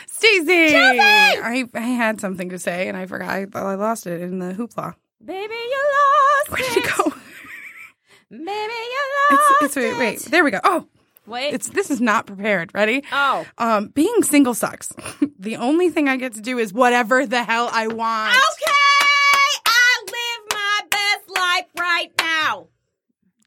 Stacey! 0.07 0.75
I, 0.75 1.63
I 1.73 1.79
had 1.79 2.19
something 2.19 2.49
to 2.49 2.59
say 2.59 2.89
and 2.89 2.97
I 2.97 3.05
forgot. 3.05 3.29
I, 3.29 3.45
I 3.53 3.75
lost 3.75 4.05
it 4.05 4.19
in 4.21 4.39
the 4.39 4.53
hoopla. 4.53 4.95
Baby, 5.23 5.53
you 5.53 5.83
lost 5.93 6.51
Where 6.51 6.61
did 6.61 6.75
it 6.77 6.91
go? 6.97 7.03
Baby, 8.29 8.43
you 8.43 9.01
It's, 9.31 9.61
lost 9.61 9.63
it's 9.63 9.75
wait, 9.77 9.85
it. 9.85 9.97
wait. 9.97 10.19
There 10.23 10.43
we 10.43 10.51
go. 10.51 10.59
Oh, 10.65 10.87
Wait. 11.25 11.53
it's 11.53 11.69
this 11.69 11.89
is 11.89 12.01
not 12.01 12.25
prepared. 12.25 12.71
Ready? 12.73 13.01
oh. 13.13 13.45
Um, 13.57 13.87
being 13.89 14.23
single 14.23 14.53
sucks. 14.53 14.91
the 15.39 15.55
only 15.55 15.89
thing 15.89 16.09
I 16.09 16.17
get 16.17 16.33
to 16.33 16.41
do 16.41 16.57
is 16.57 16.73
whatever 16.73 17.25
the 17.25 17.43
hell 17.43 17.69
I 17.71 17.87
want. 17.87 18.35
Okay, 18.35 18.73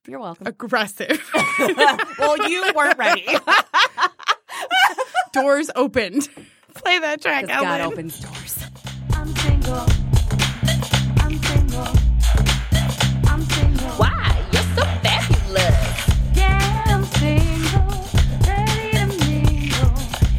You're 0.09 0.21
welcome. 0.21 0.47
Aggressive. 0.47 1.29
well, 2.19 2.49
you 2.49 2.73
weren't 2.75 2.97
ready. 2.99 3.27
Doors 5.33 5.69
opened. 5.75 6.29
Play 6.75 6.99
that 7.01 7.21
track, 7.21 7.47
Because 7.47 7.63
God 7.63 7.81
opens 7.81 8.21
doors. 8.21 8.57
I'm 9.13 9.35
single. 9.37 9.85
I'm 11.19 11.37
single. 11.43 11.89
I'm 13.29 13.43
single. 13.43 13.89
Why? 13.97 14.45
You're 14.53 14.63
so 14.63 14.83
fabulous. 15.03 16.37
Yeah, 16.37 16.85
I'm 16.87 17.05
single. 17.05 17.89
Ready 18.47 18.93
to 18.93 19.07
mingle. 19.27 19.93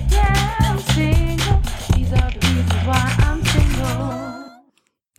Yeah, 0.09 0.55
I'm 0.59 0.79
single. 0.79 1.59
These 1.95 2.13
are 2.13 2.31
the 2.31 2.39
reasons 2.47 2.83
why 2.87 3.15
I'm 3.19 3.43
single. 3.43 4.63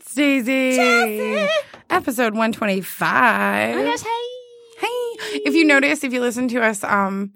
Stacey. 0.07 1.47
Episode 1.91 2.33
125. 2.35 3.75
Oh 3.75 3.79
my 3.79 3.85
gosh, 3.85 4.03
hey. 4.03 4.38
Hey, 4.81 5.41
if 5.45 5.55
you 5.55 5.65
notice, 5.65 6.05
if 6.05 6.13
you 6.13 6.21
listen 6.21 6.49
to 6.49 6.61
us 6.63 6.83
um 6.85 7.33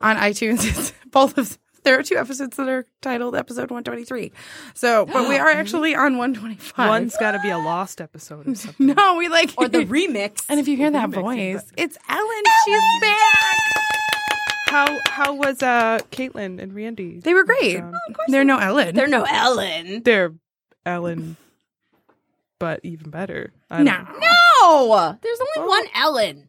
on 0.00 0.16
iTunes, 0.16 0.64
it's 0.68 0.92
both 1.10 1.38
of 1.38 1.58
there 1.84 1.96
are 1.98 2.02
two 2.02 2.16
episodes 2.16 2.56
that 2.56 2.68
are 2.68 2.84
titled 3.00 3.36
episode 3.36 3.70
123. 3.70 4.32
So, 4.74 5.06
but 5.06 5.28
we 5.28 5.36
are 5.36 5.48
actually 5.60 5.94
on 5.94 6.18
125. 6.18 6.88
One's 6.88 7.16
got 7.16 7.32
to 7.32 7.38
be 7.40 7.50
a 7.50 7.58
lost 7.58 8.00
episode 8.00 8.48
or 8.48 8.54
something. 8.56 8.86
no, 8.94 9.16
we 9.16 9.28
like 9.28 9.52
Or 9.56 9.68
the 9.68 9.78
remix. 9.86 10.44
And 10.48 10.58
if 10.58 10.66
you 10.66 10.76
hear 10.76 10.90
that 10.90 11.10
remix, 11.10 11.14
voice, 11.52 11.72
it's 11.76 11.96
Ellen. 12.08 12.42
She's 12.64 13.00
back. 13.00 13.56
How 14.68 14.98
how 15.06 15.34
was 15.34 15.62
uh 15.62 16.00
Caitlin 16.10 16.60
and 16.60 16.74
Randy? 16.74 17.20
They 17.20 17.34
were 17.34 17.44
great. 17.44 17.76
Um, 17.80 17.94
They're 18.26 18.42
no 18.44 18.58
Ellen. 18.58 18.96
They're 18.96 19.06
no 19.06 19.22
Ellen. 19.22 20.02
They're 20.02 20.34
Ellen, 20.84 21.36
but 22.58 22.80
even 22.82 23.10
better. 23.10 23.52
I 23.70 23.84
don't- 23.84 23.84
no. 23.86 24.18
No, 24.20 25.18
there's 25.22 25.38
only 25.56 25.68
one 25.68 25.84
Ellen. 25.94 26.45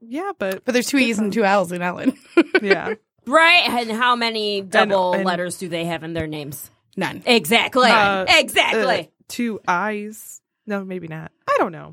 Yeah, 0.00 0.32
but 0.38 0.64
But 0.64 0.72
there's 0.72 0.86
two 0.88 0.98
E's 0.98 1.18
and 1.18 1.32
two 1.32 1.44
L's 1.44 1.72
in 1.72 1.82
Ellen. 1.82 2.16
yeah. 2.62 2.94
Right, 3.26 3.68
and 3.68 3.92
how 3.92 4.16
many 4.16 4.62
double 4.62 5.12
and- 5.12 5.24
letters 5.26 5.58
do 5.58 5.68
they 5.68 5.84
have 5.84 6.02
in 6.02 6.14
their 6.14 6.26
names? 6.26 6.70
None. 6.96 7.22
Exactly. 7.26 7.90
Uh, 7.90 8.24
exactly. 8.28 9.00
Uh, 9.00 9.04
two 9.28 9.60
eyes. 9.68 10.40
No, 10.66 10.84
maybe 10.84 11.06
not. 11.06 11.30
I 11.46 11.56
don't 11.58 11.70
know. 11.70 11.92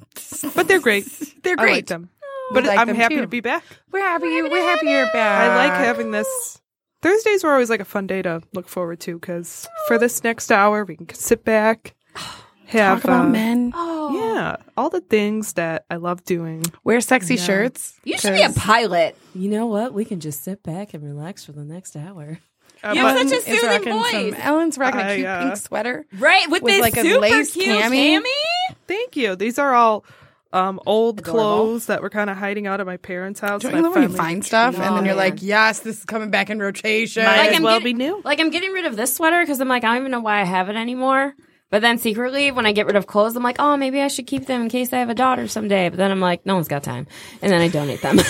But 0.55 0.67
they're 0.69 0.79
great. 0.79 1.05
They're 1.43 1.57
great. 1.57 1.69
I 1.69 1.75
like 1.75 1.87
them. 1.87 2.09
But 2.53 2.63
like 2.63 2.79
I'm 2.79 2.87
them 2.87 2.95
happy 2.95 3.15
too. 3.15 3.21
to 3.21 3.27
be 3.27 3.41
back. 3.41 3.63
We're 3.91 3.99
happy. 3.99 4.27
You. 4.27 4.49
We're 4.49 4.63
happy 4.63 4.87
you're 4.89 5.05
back. 5.11 5.41
I 5.51 5.55
like 5.67 5.73
having 5.73 6.11
this. 6.11 6.61
Thursdays 7.01 7.43
were 7.43 7.51
always 7.51 7.69
like 7.69 7.81
a 7.81 7.85
fun 7.85 8.07
day 8.07 8.21
to 8.21 8.41
look 8.53 8.69
forward 8.69 9.01
to 9.01 9.19
because 9.19 9.67
for 9.87 9.99
this 9.99 10.23
next 10.23 10.49
hour 10.51 10.85
we 10.85 10.95
can 10.95 11.13
sit 11.13 11.43
back, 11.43 11.93
have 12.67 13.01
talk 13.01 13.03
about 13.03 13.25
uh, 13.25 13.29
men. 13.29 13.73
oh, 13.75 14.16
Yeah, 14.37 14.57
all 14.77 14.89
the 14.89 15.01
things 15.01 15.53
that 15.53 15.85
I 15.89 15.95
love 15.95 16.23
doing. 16.23 16.63
Wear 16.83 17.01
sexy 17.01 17.37
shirts. 17.37 17.99
you 18.03 18.17
should 18.17 18.33
be 18.33 18.41
a 18.43 18.51
pilot. 18.51 19.17
You 19.33 19.49
know 19.49 19.65
what? 19.67 19.93
We 19.93 20.05
can 20.05 20.19
just 20.19 20.43
sit 20.43 20.61
back 20.63 20.93
and 20.93 21.03
relax 21.03 21.43
for 21.43 21.53
the 21.53 21.63
next 21.63 21.95
hour. 21.95 22.39
Uh, 22.83 22.91
You 22.95 23.01
have 23.05 23.17
such 23.29 23.39
a 23.39 23.41
soothing 23.41 23.83
voice. 23.91 24.11
Some, 24.11 24.33
Ellen's 24.35 24.77
rocking 24.77 25.01
a 25.01 25.15
cute 25.15 25.25
uh, 25.27 25.41
pink 25.43 25.57
sweater. 25.57 26.05
Right, 26.19 26.47
with, 26.49 26.61
With 26.61 26.73
this 26.73 26.81
like 26.81 26.97
a 26.97 27.01
super 27.01 27.19
lace 27.19 27.53
cute 27.53 27.67
cami. 27.67 28.19
cami. 28.19 28.75
Thank 28.87 29.15
you. 29.15 29.35
These 29.35 29.57
are 29.57 29.73
all 29.73 30.05
um, 30.53 30.79
old 30.85 31.19
Adorable. 31.21 31.39
clothes 31.43 31.85
that 31.87 32.03
were 32.03 32.11
kind 32.11 32.29
of 32.29 32.37
hiding 32.37 32.67
out 32.67 32.79
at 32.79 32.85
my 32.85 32.97
parents' 32.97 33.39
house. 33.39 33.63
Don't 33.63 33.71
and 33.73 33.79
you 33.79 33.83
love 33.83 33.95
when 33.95 34.03
you 34.11 34.15
find 34.15 34.45
stuff 34.45 34.75
and 34.75 34.83
then 34.83 35.05
you're 35.05 35.15
man. 35.15 35.31
like, 35.31 35.41
yes, 35.41 35.79
this 35.79 35.97
is 35.99 36.05
coming 36.05 36.29
back 36.29 36.51
in 36.51 36.59
rotation. 36.59 37.23
Might 37.23 37.37
Like 37.37 37.49
as 37.49 37.55
I'm 37.57 37.63
well 37.63 37.79
getting- 37.79 37.97
be 37.97 38.03
new. 38.05 38.21
Like 38.23 38.39
I'm 38.39 38.51
getting 38.51 38.71
rid 38.71 38.85
of 38.85 38.95
this 38.95 39.15
sweater 39.15 39.41
because 39.41 39.59
I'm 39.59 39.67
like 39.67 39.83
I 39.83 39.87
don't 39.87 39.97
even 40.03 40.11
know 40.11 40.19
why 40.19 40.39
I 40.41 40.43
have 40.43 40.69
it 40.69 40.75
anymore. 40.75 41.33
But 41.69 41.81
then 41.81 41.97
secretly, 41.97 42.51
when 42.51 42.65
I 42.65 42.71
get 42.71 42.85
rid 42.85 42.95
of 42.95 43.07
clothes, 43.07 43.35
I'm 43.35 43.43
like, 43.43 43.57
oh, 43.59 43.75
maybe 43.75 44.01
I 44.01 44.07
should 44.07 44.27
keep 44.27 44.45
them 44.45 44.61
in 44.61 44.69
case 44.69 44.93
I 44.93 44.99
have 44.99 45.09
a 45.09 45.15
daughter 45.15 45.47
someday. 45.47 45.89
But 45.89 45.97
then 45.97 46.11
I'm 46.11 46.21
like, 46.21 46.45
no 46.45 46.55
one's 46.55 46.69
got 46.69 46.83
time, 46.83 47.07
and 47.41 47.51
then 47.51 47.61
I 47.61 47.67
donate 47.67 48.01
them. 48.01 48.19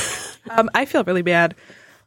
Um, 0.50 0.70
I 0.74 0.86
feel 0.86 1.04
really 1.04 1.24
bad. 1.24 1.56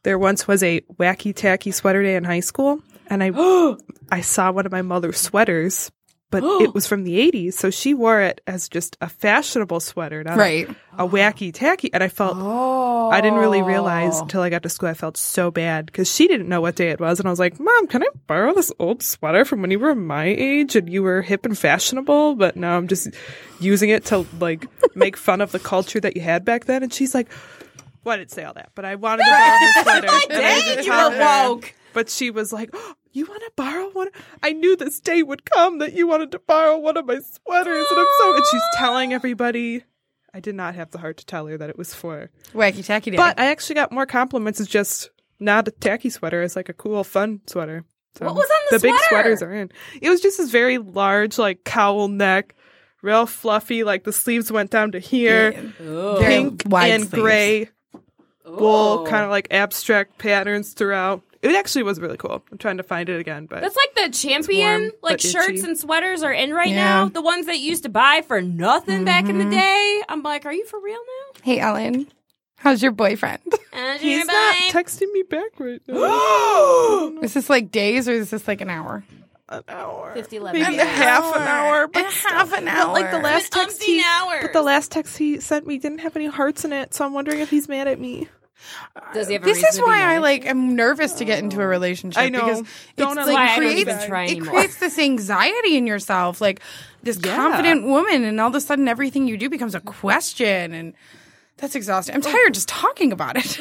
There 0.02 0.18
once 0.18 0.48
was 0.48 0.62
a 0.62 0.80
wacky 0.98 1.34
tacky 1.34 1.72
sweater 1.72 2.02
day 2.02 2.16
in 2.16 2.24
high 2.24 2.40
school, 2.40 2.80
and 3.06 3.22
I 3.22 3.32
I 4.10 4.22
saw 4.22 4.50
one 4.50 4.64
of 4.64 4.72
my 4.72 4.80
mother's 4.80 5.18
sweaters, 5.18 5.90
but 6.30 6.42
it 6.44 6.74
was 6.74 6.86
from 6.86 7.04
the 7.04 7.18
'80s, 7.30 7.54
so 7.54 7.70
she 7.70 7.94
wore 7.94 8.20
it 8.20 8.40
as 8.46 8.68
just 8.68 8.96
a 9.00 9.08
fashionable 9.08 9.80
sweater, 9.80 10.22
not 10.22 10.34
a- 10.34 10.38
Right. 10.38 10.68
a, 10.98 11.06
wacky 11.06 11.52
tacky. 11.52 11.92
And 11.92 12.02
I 12.02 12.08
felt 12.08 12.36
I 12.36 13.20
didn't 13.20 13.38
really 13.38 13.62
realize 13.62 14.14
oh. 14.16 14.22
until 14.22 14.42
I 14.42 14.50
got 14.50 14.62
to 14.62 14.68
school. 14.68 14.88
I 14.88 14.94
felt 14.94 15.16
so 15.16 15.50
bad 15.50 15.86
because 15.86 16.12
she 16.12 16.28
didn't 16.28 16.48
know 16.48 16.60
what 16.60 16.76
day 16.76 16.90
it 16.90 17.00
was, 17.00 17.18
and 17.18 17.28
I 17.28 17.30
was 17.30 17.38
like, 17.38 17.58
"Mom, 17.58 17.86
can 17.86 18.02
I 18.02 18.08
borrow 18.26 18.54
this 18.54 18.72
old 18.78 19.02
sweater 19.02 19.44
from 19.44 19.60
when 19.60 19.70
you 19.70 19.78
were 19.78 19.94
my 19.94 20.24
age 20.26 20.76
and 20.76 20.88
you 20.90 21.02
were 21.02 21.22
hip 21.22 21.44
and 21.44 21.58
fashionable?" 21.58 22.36
But 22.36 22.56
now 22.56 22.76
I'm 22.76 22.88
just 22.88 23.08
using 23.58 23.90
it 23.90 24.04
to 24.06 24.26
like 24.38 24.66
make 24.94 25.16
fun 25.16 25.40
of 25.40 25.52
the 25.52 25.58
culture 25.58 26.00
that 26.00 26.16
you 26.16 26.22
had 26.22 26.44
back 26.44 26.66
then. 26.66 26.82
And 26.82 26.92
she's 26.92 27.14
like, 27.14 27.28
"Well, 28.04 28.14
I 28.14 28.18
didn't 28.18 28.30
say 28.30 28.44
all 28.44 28.54
that, 28.54 28.70
but 28.74 28.84
I 28.84 28.94
wanted 28.94 29.24
to 29.24 29.30
borrow 29.30 29.58
the 29.58 29.82
sweater." 29.82 30.08
I 30.10 30.82
you 30.84 30.92
were 30.92 31.18
woke. 31.18 31.74
But 31.92 32.08
she 32.08 32.30
was 32.30 32.52
like, 32.52 32.70
oh, 32.72 32.94
"You 33.12 33.26
want 33.26 33.40
to 33.42 33.52
borrow 33.56 33.90
one?" 33.90 34.08
I 34.42 34.52
knew 34.52 34.76
this 34.76 35.00
day 35.00 35.22
would 35.22 35.48
come 35.50 35.78
that 35.78 35.92
you 35.92 36.06
wanted 36.06 36.30
to 36.32 36.38
borrow 36.38 36.78
one 36.78 36.96
of 36.96 37.06
my 37.06 37.18
sweaters, 37.20 37.86
and 37.90 37.98
I'm 38.00 38.06
so. 38.18 38.34
And 38.36 38.44
she's 38.50 38.62
telling 38.76 39.12
everybody. 39.12 39.84
I 40.32 40.38
did 40.40 40.54
not 40.54 40.76
have 40.76 40.92
the 40.92 40.98
heart 40.98 41.16
to 41.16 41.26
tell 41.26 41.46
her 41.48 41.58
that 41.58 41.70
it 41.70 41.76
was 41.76 41.92
for 41.92 42.30
Wacky 42.54 42.84
tacky 42.86 43.10
day. 43.10 43.16
but 43.16 43.38
I 43.40 43.46
actually 43.46 43.74
got 43.74 43.90
more 43.90 44.06
compliments 44.06 44.60
as 44.60 44.68
just 44.68 45.10
not 45.40 45.66
a 45.66 45.72
tacky 45.72 46.08
sweater. 46.08 46.40
It's 46.42 46.54
like 46.54 46.68
a 46.68 46.72
cool, 46.72 47.02
fun 47.02 47.40
sweater. 47.46 47.84
So 48.16 48.26
What 48.26 48.36
was 48.36 48.44
on 48.48 48.58
the 48.70 48.78
big 48.78 48.94
sweater? 49.08 49.30
Big 49.30 49.38
sweaters 49.38 49.42
are 49.42 49.52
in. 49.52 49.72
It 50.00 50.08
was 50.08 50.20
just 50.20 50.38
this 50.38 50.50
very 50.50 50.78
large, 50.78 51.36
like 51.36 51.64
cowl 51.64 52.06
neck, 52.06 52.54
real 53.02 53.26
fluffy. 53.26 53.82
Like 53.82 54.04
the 54.04 54.12
sleeves 54.12 54.52
went 54.52 54.70
down 54.70 54.92
to 54.92 55.00
here, 55.00 55.50
Very 55.80 56.18
pink 56.24 56.62
and 56.72 57.02
sleeves. 57.02 57.08
gray 57.08 57.70
wool, 58.46 59.06
kind 59.06 59.24
of 59.24 59.30
like 59.30 59.48
abstract 59.50 60.18
patterns 60.18 60.74
throughout. 60.74 61.22
It 61.42 61.54
actually 61.54 61.84
was 61.84 61.98
really 62.00 62.18
cool. 62.18 62.42
I'm 62.52 62.58
trying 62.58 62.76
to 62.76 62.82
find 62.82 63.08
it 63.08 63.18
again, 63.18 63.46
but 63.46 63.62
That's 63.62 63.76
like 63.76 63.94
the 63.94 64.12
champion, 64.16 64.80
warm, 64.80 64.92
like 65.02 65.20
shirts 65.20 65.62
and 65.62 65.78
sweaters 65.78 66.22
are 66.22 66.32
in 66.32 66.52
right 66.52 66.68
Yeah. 66.68 67.04
now. 67.04 67.08
The 67.08 67.22
ones 67.22 67.46
that 67.46 67.58
you 67.58 67.70
used 67.70 67.84
to 67.84 67.88
buy 67.88 68.22
for 68.26 68.42
nothing 68.42 69.04
back 69.04 69.26
in 69.28 69.38
the 69.38 69.44
mm-hmm. 69.44 69.52
day. 69.52 70.02
I'm 70.08 70.22
like, 70.22 70.44
are 70.44 70.52
you 70.52 70.66
for 70.66 70.78
real 70.80 70.98
now? 70.98 71.40
hey, 71.42 71.58
Ellen, 71.58 72.08
how's 72.58 72.82
your 72.82 72.92
boyfriend? 72.92 73.40
And 73.72 74.00
he's 74.02 74.18
you're 74.18 74.26
not 74.26 74.56
texting 74.70 75.10
me 75.12 75.22
back 75.22 75.58
right 75.58 75.80
now. 75.88 77.18
is 77.22 77.32
this 77.32 77.48
like 77.48 77.70
days 77.70 78.06
or 78.06 78.12
is 78.12 78.30
this 78.30 78.46
like 78.46 78.60
an 78.60 78.68
hour? 78.68 79.02
an 79.50 79.64
hour, 79.68 80.12
50, 80.14 80.36
11 80.36 80.62
maybe 80.62 80.76
a 80.76 80.80
hours. 80.82 80.90
half 80.90 81.36
an 81.36 81.42
hour, 81.42 81.88
but 81.88 82.04
A 82.04 82.28
half 82.28 82.52
an 82.52 82.68
hour. 82.68 82.92
like 82.92 83.10
the 83.10 83.18
last 83.18 83.50
text 83.50 83.80
umpteen 83.80 83.84
he, 83.84 84.04
hours. 84.06 84.42
but 84.42 84.52
the 84.52 84.62
last 84.62 84.92
text 84.92 85.18
he 85.18 85.40
sent 85.40 85.66
me 85.66 85.76
didn't 85.78 85.98
have 85.98 86.14
any 86.14 86.26
hearts 86.26 86.64
in 86.64 86.72
it, 86.72 86.94
so 86.94 87.04
I'm 87.04 87.12
wondering 87.12 87.40
if 87.40 87.50
he's 87.50 87.68
mad 87.68 87.88
at 87.88 87.98
me. 87.98 88.28
Does 89.14 89.28
he 89.28 89.34
have 89.34 89.42
a 89.42 89.44
This 89.46 89.62
is 89.62 89.80
why 89.80 90.02
I 90.02 90.18
like 90.18 90.46
am 90.46 90.76
nervous 90.76 91.12
to 91.14 91.24
get 91.24 91.38
into 91.40 91.60
a 91.60 91.66
relationship 91.66 92.22
I 92.22 92.28
know. 92.28 92.40
because 92.40 92.62
Don't 92.96 93.18
it's 93.18 93.28
allow 93.28 93.34
like 93.34 93.58
me 93.60 93.66
to 93.66 93.70
creates 93.72 93.80
even 93.90 94.06
try 94.08 94.24
it 94.24 94.30
anymore. 94.32 94.50
creates 94.54 94.76
this 94.78 94.98
anxiety 94.98 95.76
in 95.76 95.86
yourself, 95.86 96.40
like 96.40 96.60
this 97.02 97.18
Yeah. 97.22 97.36
confident 97.36 97.84
woman, 97.86 98.24
and 98.24 98.40
all 98.40 98.48
of 98.48 98.54
a 98.54 98.60
sudden 98.60 98.88
everything 98.88 99.26
you 99.26 99.36
do 99.36 99.48
becomes 99.48 99.74
a 99.74 99.80
question, 99.80 100.72
and 100.74 100.94
that's 101.56 101.74
exhausting. 101.74 102.14
I'm 102.14 102.20
tired 102.22 102.54
just 102.54 102.68
talking 102.68 103.12
about 103.12 103.36
it. 103.36 103.58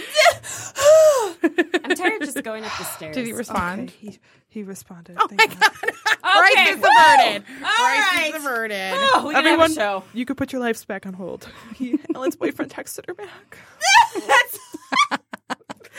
I'm 1.84 1.96
tired 1.96 2.22
of 2.22 2.28
just 2.28 2.44
going 2.44 2.64
up 2.66 2.72
the 2.78 2.84
stairs. 2.96 3.16
Did 3.16 3.26
he 3.26 3.34
respond? 3.34 3.90
Okay, 3.90 3.98
he 4.12 4.20
he 4.52 4.64
responded. 4.64 5.18
Oh 5.20 5.28
Thank 5.28 5.60
God. 5.60 5.72
Crisis 6.22 6.58
Okay, 6.58 6.72
averted. 6.74 7.44
woo! 7.50 7.66
Crisis 7.66 8.16
right. 8.16 8.32
averted. 8.36 8.92
Oh, 8.94 9.26
we 9.28 9.34
can 9.34 9.46
Everyone, 9.46 9.60
have 9.70 9.72
a 9.72 9.74
show. 9.74 10.04
you 10.14 10.26
could 10.26 10.38
put 10.38 10.52
your 10.52 10.62
lives 10.62 10.84
back 10.86 11.06
on 11.06 11.14
hold. 11.14 11.48
He, 11.76 12.00
Ellen's 12.16 12.36
boyfriend 12.36 12.72
texted 12.72 13.06
her 13.08 13.14
back. 13.14 13.58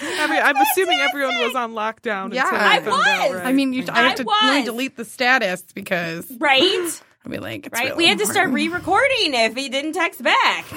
Every, 0.02 0.38
I'm 0.38 0.56
assuming 0.56 0.98
everyone 1.00 1.38
was 1.40 1.54
on 1.54 1.72
lockdown. 1.72 2.32
Yeah. 2.32 2.44
until 2.44 2.58
I 2.58 2.78
we 2.78 2.84
found 2.90 3.06
out, 3.06 3.28
was. 3.30 3.38
right? 3.38 3.46
I 3.46 3.52
mean, 3.52 3.72
you, 3.74 3.84
I 3.90 4.02
have 4.08 4.14
to 4.16 4.24
was. 4.24 4.42
really 4.44 4.62
delete 4.64 4.96
the 4.96 5.04
status 5.04 5.62
because 5.74 6.30
Right? 6.38 7.02
I 7.24 7.28
mean, 7.28 7.42
like, 7.42 7.66
it's 7.66 7.72
Right? 7.78 7.90
really 7.90 7.96
we 7.96 8.06
had 8.08 8.18
to 8.18 8.26
start 8.26 8.50
re 8.50 8.68
recording 8.68 9.34
if 9.34 9.54
he 9.54 9.68
didn't 9.68 9.92
text 9.92 10.22
back. 10.22 10.64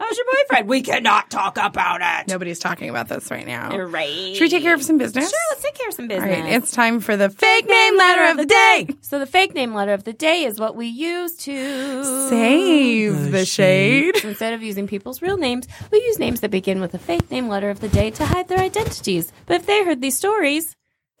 How's 0.00 0.16
your 0.18 0.26
boyfriend? 0.32 0.68
We 0.68 0.82
cannot 0.82 1.30
talk 1.30 1.56
about 1.56 2.00
it. 2.02 2.28
Nobody's 2.28 2.58
talking 2.58 2.90
about 2.90 3.08
this 3.08 3.30
right 3.30 3.46
now. 3.46 3.72
You're 3.72 3.86
right. 3.86 4.34
Should 4.34 4.40
we 4.42 4.48
take 4.50 4.62
care 4.62 4.74
of 4.74 4.82
some 4.82 4.98
business? 4.98 5.30
Sure, 5.30 5.38
let's 5.52 5.62
take 5.62 5.74
care 5.76 5.88
of 5.88 5.94
some 5.94 6.08
business. 6.08 6.28
right, 6.40 6.52
it's 6.52 6.72
time 6.72 6.98
for 7.00 7.16
the 7.16 7.30
fake 7.30 7.68
name 7.68 7.96
letter 7.96 8.24
of 8.32 8.36
the 8.36 8.44
day. 8.44 8.88
So 9.02 9.18
the 9.20 9.26
fake 9.26 9.54
name 9.54 9.72
letter 9.72 9.92
of 9.92 10.02
the 10.04 10.12
day 10.12 10.44
is 10.44 10.58
what 10.58 10.74
we 10.74 10.88
use 10.88 11.36
to 11.44 12.04
Save 12.28 13.30
the 13.30 13.44
shade. 13.46 14.16
So 14.16 14.28
instead 14.28 14.52
of 14.52 14.62
using 14.62 14.86
people's 14.88 15.22
real 15.22 15.36
names, 15.36 15.68
we 15.92 15.98
use 16.02 16.18
names 16.18 16.40
that 16.40 16.50
begin 16.50 16.80
with 16.80 16.92
a 16.94 16.98
fake 16.98 17.30
name 17.30 17.48
letter 17.48 17.70
of 17.70 17.78
the 17.80 17.88
day 17.88 18.10
to 18.10 18.26
hide 18.26 18.48
their 18.48 18.58
identities. 18.58 19.32
But 19.46 19.56
if 19.60 19.66
they 19.66 19.84
heard 19.84 20.00
these 20.00 20.16
stories, 20.16 20.74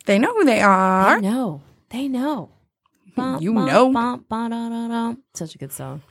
They 0.06 0.18
know 0.18 0.34
who 0.34 0.44
they 0.44 0.60
are. 0.60 1.20
they 1.20 1.26
are. 1.28 1.32
know. 1.32 1.62
They 1.90 2.08
know. 2.08 2.50
You 3.16 3.52
know. 3.52 5.16
Such 5.34 5.54
a 5.54 5.58
good 5.58 5.72
song. 5.72 6.02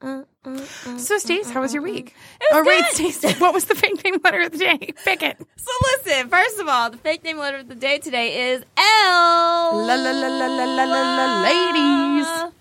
Uh, 0.00 0.24
uh, 0.44 0.50
uh, 0.50 0.98
so, 0.98 1.16
Stace, 1.18 1.50
how 1.50 1.60
was 1.60 1.72
your 1.72 1.82
week? 1.82 2.16
It 2.40 2.52
was 2.52 2.64
good. 2.64 3.12
Stace, 3.14 3.34
what 3.40 3.54
was 3.54 3.66
the 3.66 3.76
fake 3.76 4.02
name 4.04 4.16
letter 4.24 4.40
of 4.40 4.50
the 4.50 4.58
day? 4.58 4.78
Pick 5.04 5.22
it. 5.22 5.36
So, 5.56 5.70
listen, 5.92 6.28
first 6.28 6.58
of 6.58 6.66
all, 6.66 6.90
the 6.90 6.96
fake 6.96 7.22
name 7.22 7.38
letter 7.38 7.58
of 7.58 7.68
the 7.68 7.76
day 7.76 7.98
today 7.98 8.50
is 8.50 8.64
L. 8.76 9.86
La 9.86 9.94
la 9.94 10.10
la 10.10 10.26
la 10.26 10.46
la 10.46 10.64
la 10.64 10.84
la, 10.84 11.16
la 11.16 11.42
ladies. 11.42 12.52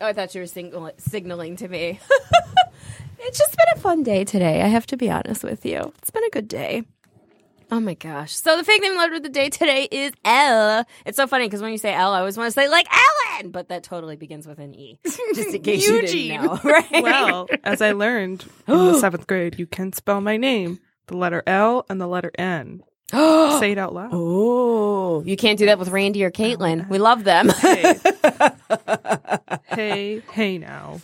Oh, 0.00 0.06
I 0.06 0.12
thought 0.14 0.34
you 0.34 0.40
were 0.40 0.46
signal- 0.46 0.92
signaling 0.96 1.56
to 1.56 1.68
me. 1.68 2.00
it's 3.18 3.38
just 3.38 3.54
been 3.56 3.66
a 3.76 3.78
fun 3.78 4.02
day 4.02 4.24
today, 4.24 4.62
I 4.62 4.68
have 4.68 4.86
to 4.86 4.96
be 4.96 5.10
honest 5.10 5.44
with 5.44 5.66
you. 5.66 5.92
It's 5.98 6.10
been 6.10 6.24
a 6.24 6.30
good 6.30 6.48
day. 6.48 6.84
Oh 7.72 7.80
my 7.80 7.94
gosh. 7.94 8.34
So 8.36 8.58
the 8.58 8.64
fake 8.64 8.82
name 8.82 8.98
letter 8.98 9.14
of 9.14 9.22
the 9.22 9.30
day 9.30 9.48
today 9.48 9.88
is 9.90 10.12
L. 10.26 10.84
It's 11.06 11.16
so 11.16 11.26
funny 11.26 11.46
because 11.46 11.62
when 11.62 11.72
you 11.72 11.78
say 11.78 11.94
L, 11.94 12.12
I 12.12 12.18
always 12.18 12.36
want 12.36 12.48
to 12.48 12.52
say 12.52 12.68
like 12.68 12.86
Ellen, 12.92 13.50
but 13.50 13.70
that 13.70 13.82
totally 13.82 14.14
begins 14.14 14.46
with 14.46 14.58
an 14.58 14.74
E. 14.74 15.00
Just 15.04 15.54
in 15.54 15.62
case 15.62 15.88
you 15.88 15.94
Eugene. 15.94 16.42
didn't 16.42 16.44
know, 16.44 16.60
right? 16.70 17.02
Well, 17.02 17.48
as 17.64 17.80
I 17.80 17.92
learned 17.92 18.44
in 18.68 18.76
the 18.76 18.98
seventh 19.00 19.26
grade, 19.26 19.58
you 19.58 19.66
can 19.66 19.94
spell 19.94 20.20
my 20.20 20.36
name, 20.36 20.80
the 21.06 21.16
letter 21.16 21.42
L 21.46 21.86
and 21.88 21.98
the 21.98 22.06
letter 22.06 22.30
N. 22.36 22.82
Say 23.10 23.72
it 23.72 23.78
out 23.78 23.94
loud. 23.94 24.10
Oh, 24.12 25.22
you 25.22 25.38
can't 25.38 25.58
do 25.58 25.64
that 25.64 25.78
with 25.78 25.88
Randy 25.88 26.24
or 26.24 26.30
Caitlin. 26.30 26.84
Oh, 26.84 26.88
we 26.90 26.98
love 26.98 27.24
them. 27.24 27.48
Hey. 27.48 27.94
hey, 29.74 30.22
hey 30.32 30.58
now. 30.58 31.00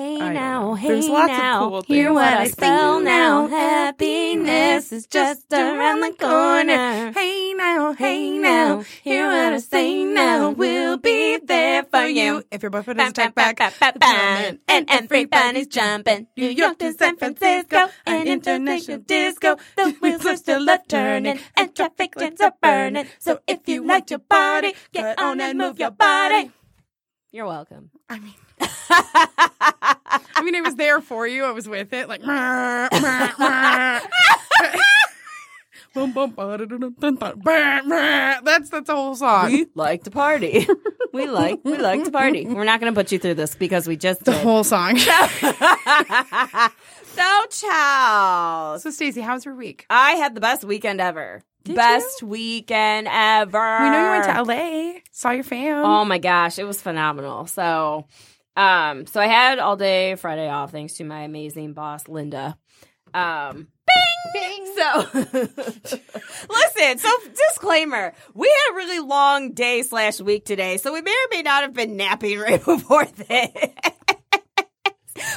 Hey 0.00 0.18
I 0.18 0.32
now, 0.32 0.72
hey 0.76 0.88
There's 0.88 1.10
lots 1.10 1.30
of 1.30 1.38
now, 1.38 1.68
cool 1.68 1.82
hear 1.82 2.10
what 2.10 2.32
I 2.32 2.44
Sing 2.44 2.52
spell 2.52 3.00
now. 3.00 3.46
now. 3.46 3.48
Happiness 3.48 4.92
is 4.92 5.06
just 5.06 5.52
around 5.52 6.00
the 6.00 6.14
corner. 6.18 7.12
Hey 7.12 7.52
now, 7.52 7.92
hey 7.92 8.38
now, 8.38 8.80
hear 9.02 9.26
what 9.26 9.52
I 9.52 9.58
say 9.58 10.02
now. 10.06 10.52
We'll 10.52 10.96
be 10.96 11.36
there 11.36 11.82
for 11.82 12.06
you. 12.06 12.42
If 12.50 12.62
your 12.62 12.70
boyfriend 12.70 12.98
doesn't 12.98 13.12
take 13.12 13.34
back 13.34 13.58
the 13.58 13.92
moment, 14.00 14.62
and 14.68 14.86
everybody's 14.88 15.66
jumping. 15.66 16.28
New 16.34 16.48
York 16.48 16.78
to 16.78 16.94
San 16.94 17.18
Francisco, 17.18 17.90
an 18.06 18.26
international 18.26 19.00
disco. 19.00 19.58
The 19.76 19.90
wheels 20.00 20.24
are 20.24 20.38
still 20.38 20.66
a 20.66 20.78
turning, 20.88 21.40
and 21.58 21.76
traffic 21.76 22.14
jams 22.18 22.40
are 22.40 22.54
burning. 22.62 23.04
So 23.18 23.40
if 23.46 23.68
you 23.68 23.86
like 23.86 24.08
your 24.08 24.20
party, 24.20 24.72
get 24.94 25.18
on 25.18 25.42
and 25.42 25.58
move 25.58 25.78
your 25.78 25.90
body. 25.90 26.52
You're 27.32 27.46
welcome. 27.46 27.90
I 28.10 28.18
mean, 28.18 28.34
I 30.34 30.42
mean, 30.42 30.56
I 30.56 30.60
was 30.62 30.74
there 30.74 31.00
for 31.00 31.26
you. 31.26 31.44
I 31.44 31.52
was 31.52 31.68
with 31.68 31.92
it, 31.92 32.08
like. 32.08 32.20
That's 38.44 38.70
that's 38.70 38.86
the 38.86 38.94
whole 38.94 39.14
song. 39.16 39.46
We 39.52 39.66
like 39.74 40.04
to 40.04 40.10
party. 40.10 40.66
we 41.12 41.26
like 41.26 41.60
we 41.64 41.76
like 41.76 42.04
to 42.04 42.10
party. 42.10 42.46
We're 42.46 42.64
not 42.64 42.80
going 42.80 42.92
to 42.92 42.98
put 42.98 43.10
you 43.12 43.18
through 43.18 43.34
this 43.34 43.54
because 43.54 43.86
we 43.88 43.96
just 43.96 44.24
The 44.24 44.32
did. 44.32 44.42
whole 44.42 44.62
song. 44.64 44.96
so, 44.98 45.06
Charles, 47.50 48.82
so, 48.84 48.90
Stacey, 48.90 49.20
how's 49.20 49.44
your 49.44 49.54
week? 49.56 49.86
I 49.90 50.12
had 50.12 50.34
the 50.34 50.40
best 50.40 50.64
weekend 50.64 51.00
ever. 51.00 51.42
Best 51.64 52.22
weekend 52.22 53.08
ever. 53.10 53.78
We 53.80 53.90
know 53.90 54.04
you 54.04 54.10
went 54.10 54.24
to 54.24 54.42
LA. 54.42 55.00
Saw 55.12 55.30
your 55.30 55.44
fam. 55.44 55.84
Oh 55.84 56.04
my 56.04 56.18
gosh, 56.18 56.58
it 56.58 56.64
was 56.64 56.80
phenomenal. 56.80 57.46
So, 57.46 58.06
um, 58.56 59.06
so 59.06 59.20
I 59.20 59.26
had 59.26 59.58
all 59.58 59.76
day 59.76 60.14
Friday 60.16 60.48
off 60.48 60.72
thanks 60.72 60.94
to 60.94 61.04
my 61.04 61.22
amazing 61.22 61.72
boss 61.72 62.08
Linda. 62.08 62.56
Um, 63.12 63.68
bing, 63.86 64.32
bing. 64.32 64.74
So, 64.76 65.06
listen. 66.48 66.98
So, 66.98 67.08
disclaimer: 67.48 68.14
we 68.34 68.48
had 68.48 68.72
a 68.72 68.76
really 68.76 69.00
long 69.00 69.52
day 69.52 69.82
slash 69.82 70.20
week 70.20 70.44
today, 70.44 70.76
so 70.76 70.92
we 70.92 71.02
may 71.02 71.10
or 71.10 71.28
may 71.36 71.42
not 71.42 71.62
have 71.62 71.74
been 71.74 71.96
napping 71.96 72.38
right 72.40 72.64
before 72.64 73.04
this. 73.04 73.50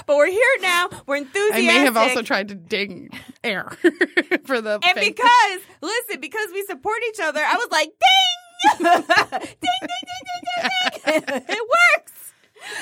But 0.05 0.17
we're 0.17 0.29
here 0.31 0.41
now. 0.61 0.89
We're 1.05 1.17
enthusiastic. 1.17 1.55
I 1.55 1.67
may 1.67 1.79
have 1.79 1.97
also 1.97 2.21
tried 2.21 2.47
to 2.49 2.55
ding 2.55 3.09
air 3.43 3.69
for 4.45 4.61
the 4.61 4.79
And 4.83 4.97
fake- 4.97 5.15
because, 5.15 5.59
listen, 5.81 6.19
because 6.21 6.47
we 6.53 6.63
support 6.63 6.97
each 7.09 7.19
other, 7.19 7.41
I 7.43 7.55
was 7.55 7.67
like, 7.71 7.89
ding! 7.89 8.77
ding, 8.77 8.85
ding, 8.87 9.61
ding, 9.61 10.15
ding, 10.25 10.69
ding, 11.05 11.21
ding. 11.25 11.43
it 11.49 11.69
works. 11.97 12.33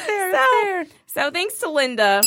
There, 0.05 0.31
so, 0.31 0.47
there. 0.63 0.85
so 1.07 1.31
thanks 1.31 1.57
to 1.59 1.69
Linda. 1.69 2.21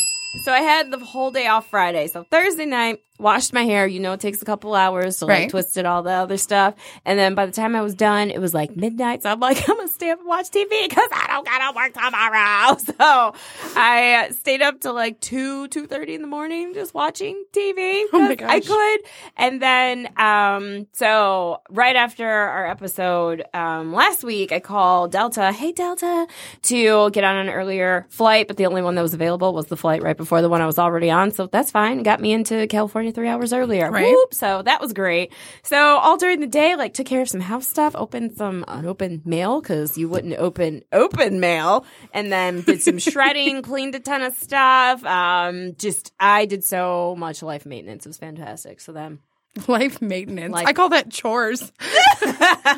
So 0.45 0.53
I 0.53 0.59
had 0.61 0.91
the 0.91 0.99
whole 0.99 1.31
day 1.31 1.47
off 1.47 1.69
Friday. 1.71 2.09
So 2.09 2.25
Thursday 2.25 2.67
night, 2.67 3.01
washed 3.25 3.53
my 3.53 3.65
hair. 3.65 3.87
You 3.89 3.99
know, 3.99 4.13
it 4.13 4.21
takes 4.21 4.41
a 4.41 4.45
couple 4.45 4.75
hours 4.75 5.17
to 5.19 5.27
like 5.27 5.35
Right. 5.35 5.51
twist 5.51 5.77
it, 5.77 5.87
all 5.87 6.03
the 6.05 6.13
other 6.13 6.37
stuff. 6.37 6.75
And 7.05 7.19
then 7.19 7.35
by 7.35 7.47
the 7.47 7.53
time 7.53 7.75
I 7.75 7.81
was 7.83 7.95
done, 7.95 8.31
it 8.31 8.39
was 8.41 8.55
like 8.55 8.77
midnight. 8.77 9.23
So 9.25 9.31
I'm 9.33 9.41
like, 9.41 9.59
I'm 9.69 9.77
gonna 9.77 9.89
stay 9.89 10.11
up 10.11 10.19
and 10.21 10.29
watch 10.29 10.51
TV 10.51 10.69
because 10.89 11.09
I 11.13 11.27
don't 11.29 11.45
gotta 11.47 11.75
work 11.75 11.93
tomorrow. 11.95 12.77
So 12.99 13.35
I 13.77 14.31
stayed 14.39 14.63
up 14.63 14.81
till 14.81 14.95
like 14.95 15.19
two, 15.21 15.67
two 15.69 15.87
thirty 15.87 16.15
in 16.15 16.21
the 16.23 16.29
morning, 16.29 16.75
just 16.75 16.95
watching 16.95 17.45
TV. 17.53 18.05
Oh 18.13 18.21
my 18.21 18.37
'cause 18.37 18.49
I 18.49 18.61
could. 18.61 19.01
And 19.37 19.61
then, 19.63 20.09
um, 20.19 20.87
so 20.93 21.61
right 21.71 21.97
after 21.97 22.29
our 22.29 22.67
episode, 22.67 23.43
um, 23.55 23.93
last 23.93 24.23
week, 24.23 24.53
I 24.53 24.61
called 24.61 25.13
Delta, 25.13 25.51
hey 25.53 25.73
Delta, 25.73 26.27
to 26.63 27.11
get 27.11 27.25
on 27.25 27.37
an 27.37 27.49
earlier 27.49 28.07
flight, 28.11 28.47
but 28.49 28.57
the 28.57 28.67
only 28.67 28.83
one 28.83 28.95
that 28.97 29.03
was 29.03 29.15
available 29.15 29.53
was 29.55 29.67
the 29.67 29.77
flight 29.77 30.03
right 30.03 30.17
before 30.17 30.43
the 30.43 30.49
one 30.49 30.61
I 30.61 30.67
was 30.67 30.79
already 30.79 31.11
on. 31.11 31.31
So 31.33 31.47
that's 31.47 31.71
fine. 31.71 32.01
It 32.01 32.03
got 32.05 32.21
me 32.21 32.33
into 32.33 32.67
California 32.67 33.13
three 33.15 33.29
hours 33.29 33.53
earlier. 33.53 33.91
Right. 33.91 34.07
Whoop. 34.07 34.35
So 34.35 34.63
that 34.63 34.81
was 34.81 34.93
great. 34.93 35.33
So 35.63 35.77
all 35.79 36.17
during 36.17 36.41
the 36.41 36.47
day, 36.47 36.77
like 36.77 36.95
took 36.95 37.07
care 37.07 37.23
of 37.23 37.29
some 37.29 37.41
house 37.41 37.67
stuff, 37.67 37.95
opened 37.97 38.37
some 38.37 38.65
unopened 38.69 39.25
mail 39.25 39.61
because 39.61 39.97
you 39.97 40.09
wouldn't 40.09 40.35
open 40.35 40.83
open 40.93 41.41
mail, 41.41 41.87
and 42.13 42.33
then 42.33 42.63
did 42.63 42.83
some 42.83 42.99
shredding, 43.11 43.63
cleaned 43.63 43.95
a 43.95 44.01
ton 44.01 44.23
of 44.23 44.35
stuff. 44.35 45.05
Um, 45.05 45.75
just 45.77 46.13
I 46.19 46.47
did 46.47 46.65
so 46.65 47.15
much 47.17 47.43
life 47.43 47.67
maintenance. 47.67 48.07
It 48.07 48.09
was 48.09 48.19
fantastic. 48.19 48.81
So 48.81 48.93
then. 48.93 49.21
life 49.69 50.03
maintenance. 50.03 50.53
Life- 50.53 50.67
I 50.67 50.73
call 50.73 50.89
that 50.91 51.11
chores. 51.11 51.73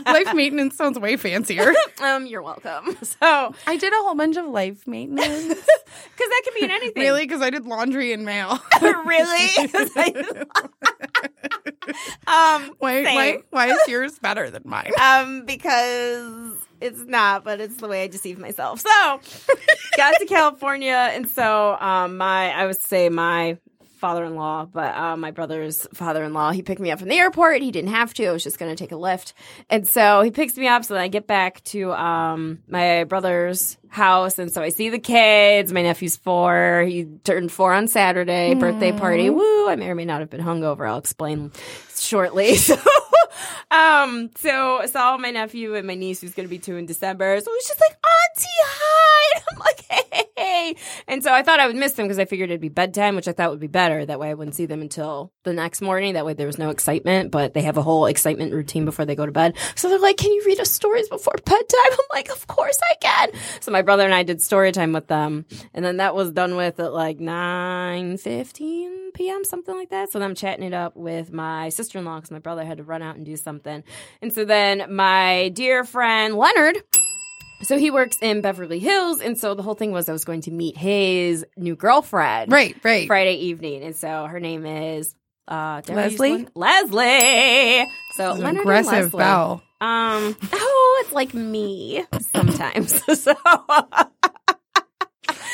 life 0.06 0.34
maintenance 0.34 0.76
sounds 0.76 0.99
way 0.99 1.17
fancier. 1.17 1.75
Um, 1.99 2.26
you're 2.26 2.43
welcome. 2.43 2.96
So, 3.02 3.55
I 3.67 3.76
did 3.76 3.93
a 3.93 3.96
whole 3.96 4.14
bunch 4.14 4.37
of 4.37 4.44
life 4.46 4.87
maintenance. 4.87 5.46
because 5.49 5.64
that 6.19 6.43
could 6.44 6.55
mean 6.61 6.70
anything. 6.70 7.02
really? 7.02 7.23
Because 7.23 7.40
I 7.40 7.49
did 7.49 7.64
laundry 7.64 8.12
and 8.12 8.25
mail. 8.25 8.61
really? 8.83 9.68
um, 12.26 12.71
why, 12.78 13.02
why, 13.02 13.38
why 13.50 13.68
is 13.71 13.78
yours 13.88 14.18
better 14.18 14.50
than 14.50 14.62
mine? 14.66 14.92
Um, 15.02 15.47
because 15.47 16.54
it's 16.80 17.00
not, 17.00 17.45
but 17.45 17.61
it's 17.61 17.76
the 17.76 17.88
way 17.88 18.02
I 18.04 18.06
deceive 18.09 18.38
myself. 18.38 18.80
So, 18.80 19.21
got 19.97 20.14
to 20.18 20.26
California, 20.26 21.11
and 21.12 21.28
so 21.28 21.76
um, 21.80 22.18
my 22.18 22.52
I 22.52 22.66
would 22.66 22.80
say 22.80 23.09
my 23.09 23.56
father-in-law, 23.97 24.67
but 24.67 24.95
uh, 24.95 25.17
my 25.17 25.31
brother's 25.31 25.87
father-in-law, 25.95 26.53
he 26.53 26.62
picked 26.62 26.81
me 26.81 26.91
up 26.91 26.99
from 26.99 27.09
the 27.09 27.17
airport. 27.17 27.62
He 27.62 27.71
didn't 27.71 27.91
have 27.91 28.15
to; 28.15 28.26
I 28.26 28.33
was 28.33 28.43
just 28.43 28.59
going 28.59 28.75
to 28.75 28.76
take 28.76 28.93
a 28.93 28.97
Lyft, 28.97 29.33
and 29.71 29.87
so 29.87 30.23
he 30.23 30.31
picks 30.31 30.57
me 30.57 30.69
up. 30.69 30.85
So 30.85 30.95
then 30.95 31.03
I 31.03 31.09
get 31.09 31.26
back 31.26 31.62
to 31.65 31.93
um, 31.93 32.61
my 32.69 33.05
brother's 33.05 33.76
house, 33.88 34.38
and 34.38 34.53
so 34.53 34.62
I 34.62 34.69
see 34.69 34.91
the 34.91 34.99
kids. 34.99 35.73
My 35.73 35.83
nephew's 35.83 36.17
four; 36.17 36.85
he 36.87 37.05
turned 37.25 37.50
four 37.53 37.73
on 37.73 37.88
Saturday, 37.88 38.55
birthday 38.55 38.93
party. 38.93 39.31
Woo! 39.31 39.69
I 39.69 39.76
may 39.76 39.88
or 39.88 39.95
may 39.95 40.05
not 40.05 40.21
have 40.21 40.31
been 40.31 40.41
hungover. 40.41 40.88
I'll 40.88 40.99
explain 40.99 41.53
shortly. 41.97 42.57
So, 42.67 42.76
um, 43.71 44.31
so 44.37 44.79
I 44.79 44.87
saw 44.87 45.17
my 45.19 45.31
nephew 45.31 45.75
and 45.75 45.87
my 45.87 45.95
niece 45.95 46.21
who's 46.21 46.35
going 46.35 46.47
to 46.47 46.50
be 46.50 46.59
two 46.59 46.76
in 46.76 46.87
December. 46.87 47.38
So 47.41 47.50
it 47.50 47.55
was 47.55 47.67
just 47.67 47.81
like, 47.81 47.96
Auntie, 47.96 47.96
hi. 47.96 47.96
And 47.96 47.96
I'm 49.52 49.59
like, 49.59 49.85
hey. 50.37 50.76
And 51.07 51.23
so 51.23 51.33
I 51.33 51.43
thought 51.43 51.61
I 51.61 51.66
would 51.66 51.76
miss 51.76 51.93
them 51.93 52.07
because 52.07 52.19
I 52.19 52.25
figured 52.25 52.50
it'd 52.50 52.61
be 52.61 52.69
bedtime, 52.69 53.16
which 53.16 53.28
I 53.28 53.33
thought 53.33 53.50
would 53.50 53.61
be 53.61 53.66
better. 53.66 54.05
That 54.05 54.19
way 54.19 54.31
I 54.31 54.35
wouldn't 54.35 54.57
see 54.57 54.66
them 54.66 54.81
until 54.81 55.33
the 55.45 55.52
next 55.52 55.81
morning. 55.81 56.14
That 56.14 56.26
way 56.26 56.35
there 56.35 56.47
was 56.47 56.59
no 56.59 56.71
excitement, 56.71 57.31
but 57.31 57.55
they 57.55 57.62
have 57.62 57.76
a 57.76 57.83
whole 57.83 58.07
excitement 58.07 58.52
routine 58.52 58.85
before 58.85 59.05
they 59.05 59.14
go 59.14 59.26
to 59.26 59.33
bed. 59.33 59.57
So 59.75 59.88
they're 59.88 59.99
like, 59.99 60.16
can 60.16 60.33
you 60.33 60.43
read 60.47 60.61
us 60.61 60.71
stories 60.71 61.09
before 61.09 61.35
bedtime? 61.45 61.62
I'm 61.93 61.99
like, 62.12 62.31
of 62.31 62.47
course 62.47 62.78
I 62.90 62.95
can. 63.00 63.31
So 63.61 63.71
my 63.71 63.83
brother 63.83 64.05
and 64.05 64.14
I 64.14 64.23
did 64.23 64.43
story 64.43 64.73
time 64.73 64.93
with 64.93 65.09
them. 65.09 65.47
And 65.75 65.85
then 65.85 65.99
that 65.99 66.14
was 66.14 66.33
done 66.33 66.57
with 66.57 66.81
at 66.81 66.93
like 66.93 67.21
9 67.21 68.16
15 68.19 69.12
p.m., 69.12 69.45
something 69.45 69.75
like 69.75 69.90
that. 69.90 70.11
So 70.11 70.19
then 70.19 70.28
I'm 70.28 70.35
chatting 70.35 70.64
it 70.64 70.75
up 70.75 70.97
with 70.97 71.33
my 71.33 71.69
sister 71.71 71.99
in 71.99 72.05
law 72.05 72.16
because 72.16 72.31
my 72.31 72.38
brother 72.38 72.64
had 72.64 72.78
to 72.78 72.85
run 72.85 73.02
out 73.02 73.16
and 73.16 73.25
do 73.25 73.37
something. 73.37 73.83
And 74.21 74.33
so 74.33 74.45
then 74.45 74.95
my 74.95 75.50
dear 75.50 75.85
friend 75.85 76.37
Leonard, 76.37 76.83
So 77.63 77.79
he 77.79 77.91
works 77.91 78.19
in 78.21 78.43
Beverly 78.43 78.79
Hills, 78.79 79.21
and 79.21 79.39
so 79.39 79.55
the 79.55 79.63
whole 79.63 79.75
thing 79.75 79.91
was 79.93 80.09
I 80.09 80.13
was 80.13 80.25
going 80.25 80.43
to 80.43 80.51
meet 80.51 80.77
his 80.77 81.45
new 81.57 81.75
girlfriend, 81.75 82.53
Right, 82.53 82.77
right. 82.85 83.07
Friday 83.07 83.35
evening, 83.37 83.83
and 83.83 83.97
so 83.97 84.27
her 84.27 84.39
name 84.41 84.67
is 84.67 85.15
uh, 85.49 85.81
did 85.81 85.97
I 85.97 86.07
use 86.09 86.19
Leslie? 86.19 86.49
Leslie. 86.55 87.89
So 88.17 88.33
an 88.33 88.41
Leonard 88.41 88.61
aggressive 88.63 89.15
Leslie. 89.15 89.19
bell. 89.19 89.63
Um. 89.81 90.37
Oh, 90.53 91.03
it's 91.05 91.13
like 91.13 91.35
me 91.35 92.05
sometimes. 92.33 93.03
so 93.23 93.35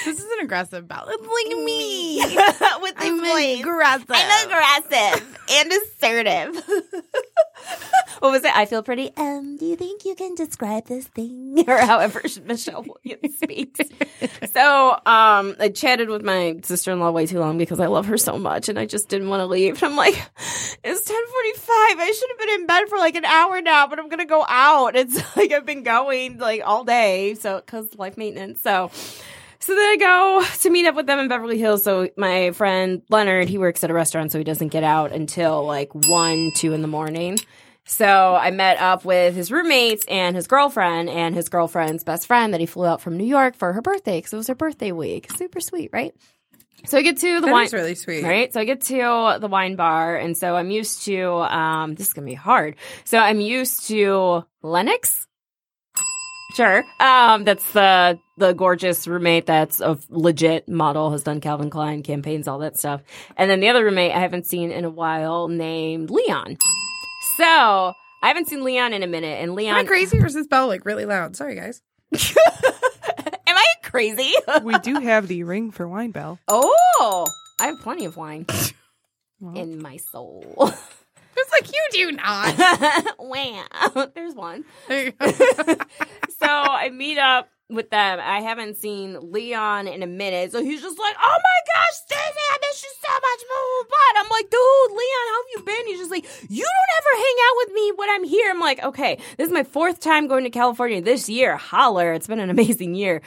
This 0.05 0.19
is 0.19 0.25
an 0.25 0.45
aggressive 0.45 0.89
bell. 0.89 1.07
It's 1.09 1.23
like 1.23 1.65
me. 1.65 2.19
with 2.81 2.97
this 2.97 3.09
I'm 3.09 3.21
voice. 3.21 3.61
aggressive. 3.61 4.07
I'm 4.11 4.49
aggressive 4.49 5.39
and 5.51 5.73
assertive. 5.73 6.65
what 8.19 8.33
was 8.33 8.45
it? 8.45 8.57
I 8.57 8.67
feel 8.67 8.83
pretty. 8.83 9.13
Um, 9.17 9.57
do 9.57 9.67
you 9.67 9.77
think 9.77 10.05
you 10.05 10.15
can 10.15 10.35
describe 10.35 10.87
this 10.87 11.07
thing, 11.09 11.65
or 11.69 11.79
however 11.79 12.23
Michelle 12.45 12.85
Williams 12.85 13.37
speaks? 13.37 13.81
so, 14.53 14.93
um, 15.07 15.57
I 15.61 15.71
chatted 15.75 16.09
with 16.09 16.23
my 16.23 16.59
sister-in-law 16.63 17.11
way 17.11 17.27
too 17.27 17.39
long 17.39 17.59
because 17.59 17.81
I 17.81 17.87
love 17.87 18.07
her 18.07 18.19
so 18.19 18.39
much, 18.39 18.69
and 18.69 18.79
I 18.79 18.87
just 18.87 19.09
didn't 19.09 19.29
want 19.29 19.41
to 19.41 19.47
leave. 19.47 19.83
And 19.83 19.93
I'm 19.93 19.97
like, 19.97 20.15
it's 20.85 21.05
ten 21.05 21.27
forty-five. 21.27 21.99
I 21.99 22.13
should 22.17 22.31
have 22.31 22.39
been 22.39 22.61
in 22.61 22.67
bed 22.67 22.89
for 22.89 22.99
like 22.99 23.15
an 23.15 23.25
hour 23.25 23.61
now, 23.61 23.87
but 23.87 23.99
I'm 23.99 24.09
gonna 24.09 24.27
go 24.27 24.45
out. 24.49 24.97
It's 24.97 25.37
like 25.37 25.53
I've 25.53 25.67
been 25.67 25.83
going 25.83 26.39
like 26.39 26.63
all 26.65 26.85
day, 26.85 27.35
so 27.35 27.61
because 27.65 27.95
life 27.97 28.17
maintenance. 28.17 28.63
So. 28.63 28.91
So 29.63 29.75
then 29.77 29.79
I 29.91 29.97
go 29.97 30.45
to 30.63 30.71
meet 30.71 30.87
up 30.87 30.97
with 30.97 31.07
them 31.07 31.21
in 31.21 31.29
Beverly 31.29 31.57
Hills. 31.57 31.85
So 31.85 32.09
my 32.17 32.51
friend 32.51 33.01
Leonard, 33.11 33.49
he 33.49 33.59
works 33.59 33.85
at 33.85 33.91
a 33.91 33.95
restaurant, 33.95 34.33
so 34.33 34.39
he 34.39 34.45
doesn't 34.45 34.69
get 34.69 34.83
out 34.83 35.13
until 35.13 35.65
like 35.65 35.95
one, 36.09 36.51
two 36.57 36.73
in 36.73 36.83
the 36.83 36.89
morning. 36.89 37.39
So 37.85 38.35
I 38.35 38.51
met 38.51 38.81
up 38.81 39.05
with 39.05 39.35
his 39.37 39.51
roommates 39.53 40.05
and 40.07 40.35
his 40.35 40.47
girlfriend 40.47 41.09
and 41.09 41.35
his 41.35 41.49
girlfriend's 41.49 42.03
best 42.05 42.27
friend 42.27 42.53
that 42.55 42.61
he 42.61 42.67
flew 42.67 42.87
out 42.87 43.01
from 43.01 43.17
New 43.17 43.25
York 43.25 43.55
for 43.55 43.73
her 43.73 43.83
birthday 43.83 44.19
because 44.19 44.33
it 44.33 44.37
was 44.37 44.49
her 44.49 44.55
birthday 44.57 44.91
week. 44.93 45.31
Super 45.33 45.61
sweet, 45.61 45.91
right? 45.93 46.13
So 46.85 46.99
I 46.99 47.03
get 47.03 47.19
to 47.19 47.41
the 47.41 47.47
That 47.47 47.53
wine. 47.53 47.69
really 47.73 47.95
sweet. 47.95 48.25
Right. 48.25 48.53
So 48.53 48.61
I 48.61 48.65
get 48.65 48.81
to 48.83 49.39
the 49.41 49.47
wine 49.49 49.77
bar. 49.77 50.17
And 50.17 50.37
so 50.37 50.57
I'm 50.57 50.73
used 50.73 51.05
to, 51.05 51.25
um, 51.25 51.95
this 51.95 52.09
is 52.09 52.13
going 52.13 52.27
to 52.27 52.31
be 52.31 52.35
hard. 52.35 52.75
So 53.05 53.19
I'm 53.19 53.41
used 53.41 53.87
to 53.89 54.45
Lennox. 54.63 55.29
Sure. 56.55 56.85
Um, 57.01 57.45
that's 57.45 57.73
the, 57.73 58.19
the 58.37 58.53
gorgeous 58.53 59.07
roommate 59.07 59.47
that's 59.47 59.81
a 59.81 59.99
legit 60.11 60.69
model, 60.69 61.11
has 61.13 61.23
done 61.23 61.41
Calvin 61.41 61.71
Klein 61.71 62.03
campaigns, 62.03 62.47
all 62.47 62.59
that 62.59 62.77
stuff. 62.79 63.03
And 63.37 63.51
then 63.51 63.61
the 63.61 63.69
other 63.69 63.85
roommate 63.85 64.13
I 64.15 64.19
haven't 64.21 64.47
seen 64.47 64.71
in 64.71 64.85
a 64.85 64.91
while 64.91 65.49
named 65.49 66.11
Leon. 66.11 66.59
So 67.37 67.45
I 67.45 68.29
haven't 68.29 68.49
seen 68.49 68.63
Leon 68.65 68.93
in 68.93 69.03
a 69.03 69.07
minute. 69.07 69.41
And 69.43 69.55
Leon. 69.55 69.77
Am 69.77 69.85
I 69.85 69.89
crazy 69.89 70.19
or 70.19 70.27
is 70.27 70.35
this 70.35 70.47
bell 70.47 70.67
like 70.67 70.85
really 70.85 71.07
loud? 71.07 71.37
Sorry, 71.37 71.55
guys. 71.55 71.81
Am 72.13 73.57
I 73.57 73.65
crazy? 73.83 74.33
we 74.63 74.79
do 74.81 74.97
have 75.01 75.29
the 75.29 75.45
ring 75.45 75.71
for 75.71 75.89
wine 75.89 76.11
bell. 76.11 76.39
oh, 76.49 77.27
I 77.61 77.69
have 77.69 77.81
plenty 77.81 78.05
of 78.05 78.17
wine 78.17 78.45
Well, 79.41 79.57
in 79.57 79.81
my 79.81 79.97
soul. 79.97 80.71
It's 81.37 81.53
like 81.53 81.73
you 81.73 81.89
do 81.93 82.13
not. 82.13 83.17
wow. 83.19 84.07
There's 84.15 84.35
one. 84.35 84.65
There. 84.89 85.13
So 86.43 86.49
I 86.49 86.91
meet 86.91 87.19
up 87.19 87.51
with 87.71 87.91
them. 87.91 88.19
I 88.21 88.41
haven't 88.41 88.77
seen 88.77 89.31
Leon 89.31 89.87
in 89.87 90.03
a 90.03 90.09
minute. 90.09 90.51
So 90.51 90.61
he's 90.61 90.83
just 90.83 90.99
like, 90.99 91.15
oh 91.23 91.39
my 91.39 91.75
gosh, 91.75 91.95
Stacey, 92.05 92.21
I 92.21 92.59
miss 92.63 92.83
you 92.83 92.91
so 93.01 93.13
much. 93.13 93.43
And 94.11 94.25
I'm 94.25 94.31
like, 94.31 94.51
dude, 94.51 94.91
Leon, 94.91 95.27
how 95.29 95.43
have 95.43 95.51
you 95.55 95.63
been? 95.65 95.87
He's 95.87 95.99
just 96.01 96.11
like, 96.11 96.25
you 96.51 96.65
don't 96.65 96.97
ever 96.99 97.23
hang 97.23 97.37
out 97.49 97.57
with 97.59 97.75
me 97.75 97.93
when 97.95 98.11
I'm 98.11 98.25
here. 98.25 98.51
I'm 98.51 98.61
like, 98.61 98.83
okay, 98.83 99.19
this 99.39 99.47
is 99.47 99.53
my 99.53 99.63
fourth 99.63 100.01
time 100.01 100.27
going 100.27 100.45
to 100.45 100.51
California 100.51 101.01
this 101.01 101.29
year. 101.29 101.57
Holler. 101.57 102.13
It's 102.13 102.27
been 102.27 102.41
an 102.41 102.51
amazing 102.51 102.95
year. 102.95 103.23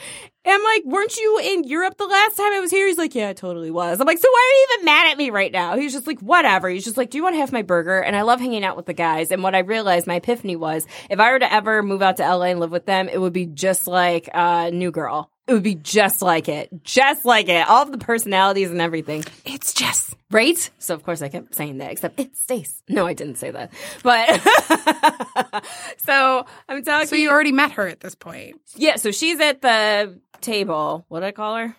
And 0.46 0.54
I'm 0.54 0.64
like, 0.64 0.84
weren't 0.86 1.18
you 1.18 1.40
in 1.44 1.64
Europe 1.64 1.98
the 1.98 2.06
last 2.06 2.38
time 2.38 2.54
I 2.54 2.60
was 2.60 2.70
here? 2.70 2.88
He's 2.88 3.00
like, 3.00 3.16
yeah, 3.16 3.30
I 3.30 3.34
totally 3.34 3.72
was. 3.72 4.00
I'm 4.00 4.06
like, 4.06 4.20
so 4.20 4.30
why 4.30 4.40
are 4.40 4.56
you 4.56 4.68
even 4.76 4.86
mad 4.86 5.12
at 5.12 5.18
me 5.18 5.32
right 5.32 5.52
now? 5.52 5.76
He's 5.76 5.92
just 5.92 6.06
like, 6.06 6.20
whatever. 6.20 6.70
He's 6.70 6.84
just 6.84 6.98
like, 6.98 7.10
do 7.10 7.18
you 7.18 7.24
want 7.24 7.36
have 7.36 7.52
my 7.52 7.64
burger? 7.64 8.00
And 8.00 8.16
I 8.16 8.22
love 8.22 8.40
hanging 8.40 8.64
out 8.64 8.78
with 8.78 8.86
the 8.86 8.94
guys. 8.94 9.32
And 9.32 9.42
what 9.42 9.56
I 9.56 9.60
realized, 9.60 10.06
my 10.06 10.16
epiphany 10.16 10.56
was, 10.56 10.86
if 11.10 11.20
I 11.20 11.32
were 11.32 11.40
to 11.40 11.52
ever 11.52 11.82
move 11.82 12.04
out 12.04 12.18
to 12.18 12.24
LA 12.24 12.46
and 12.46 12.60
live 12.60 12.72
with 12.72 12.86
them, 12.86 13.10
it 13.10 13.20
would 13.20 13.34
be 13.34 13.48
just 13.48 13.88
like 13.88 14.30
uh, 14.34 14.70
New 14.70 14.92
Girl. 14.92 15.32
It 15.48 15.54
would 15.54 15.64
be 15.64 15.76
just 15.76 16.22
like 16.22 16.50
it. 16.50 16.70
Just 16.84 17.24
like 17.24 17.50
it. 17.50 17.68
All 17.68 17.84
of 17.84 17.92
the 17.92 18.00
personalities 18.00 18.72
and 18.72 18.82
everything. 18.82 19.24
it's 19.46 19.74
just 19.74 20.16
Right? 20.32 20.70
So 20.80 20.94
of 20.96 21.04
course 21.04 21.22
I 21.22 21.30
kept 21.30 21.54
saying 21.56 21.78
that, 21.78 21.92
except 21.92 22.20
it's 22.20 22.42
Stace. 22.42 22.82
No, 22.90 23.06
I 23.06 23.14
didn't 23.14 23.36
say 23.36 23.52
that. 23.52 23.72
But 24.04 24.42
so 26.06 26.46
I'm 26.68 26.84
talking 26.84 27.08
so 27.08 27.16
you 27.16 27.30
already 27.30 27.52
met 27.52 27.74
her 27.74 27.88
at 27.88 28.00
this 28.00 28.16
point. 28.16 28.60
yeah, 28.76 28.96
so 28.96 29.12
she's 29.12 29.40
at 29.40 29.62
the 29.62 30.20
table. 30.42 31.06
What 31.10 31.22
did 31.22 31.28
I 31.28 31.32
call 31.32 31.56
her? 31.56 31.76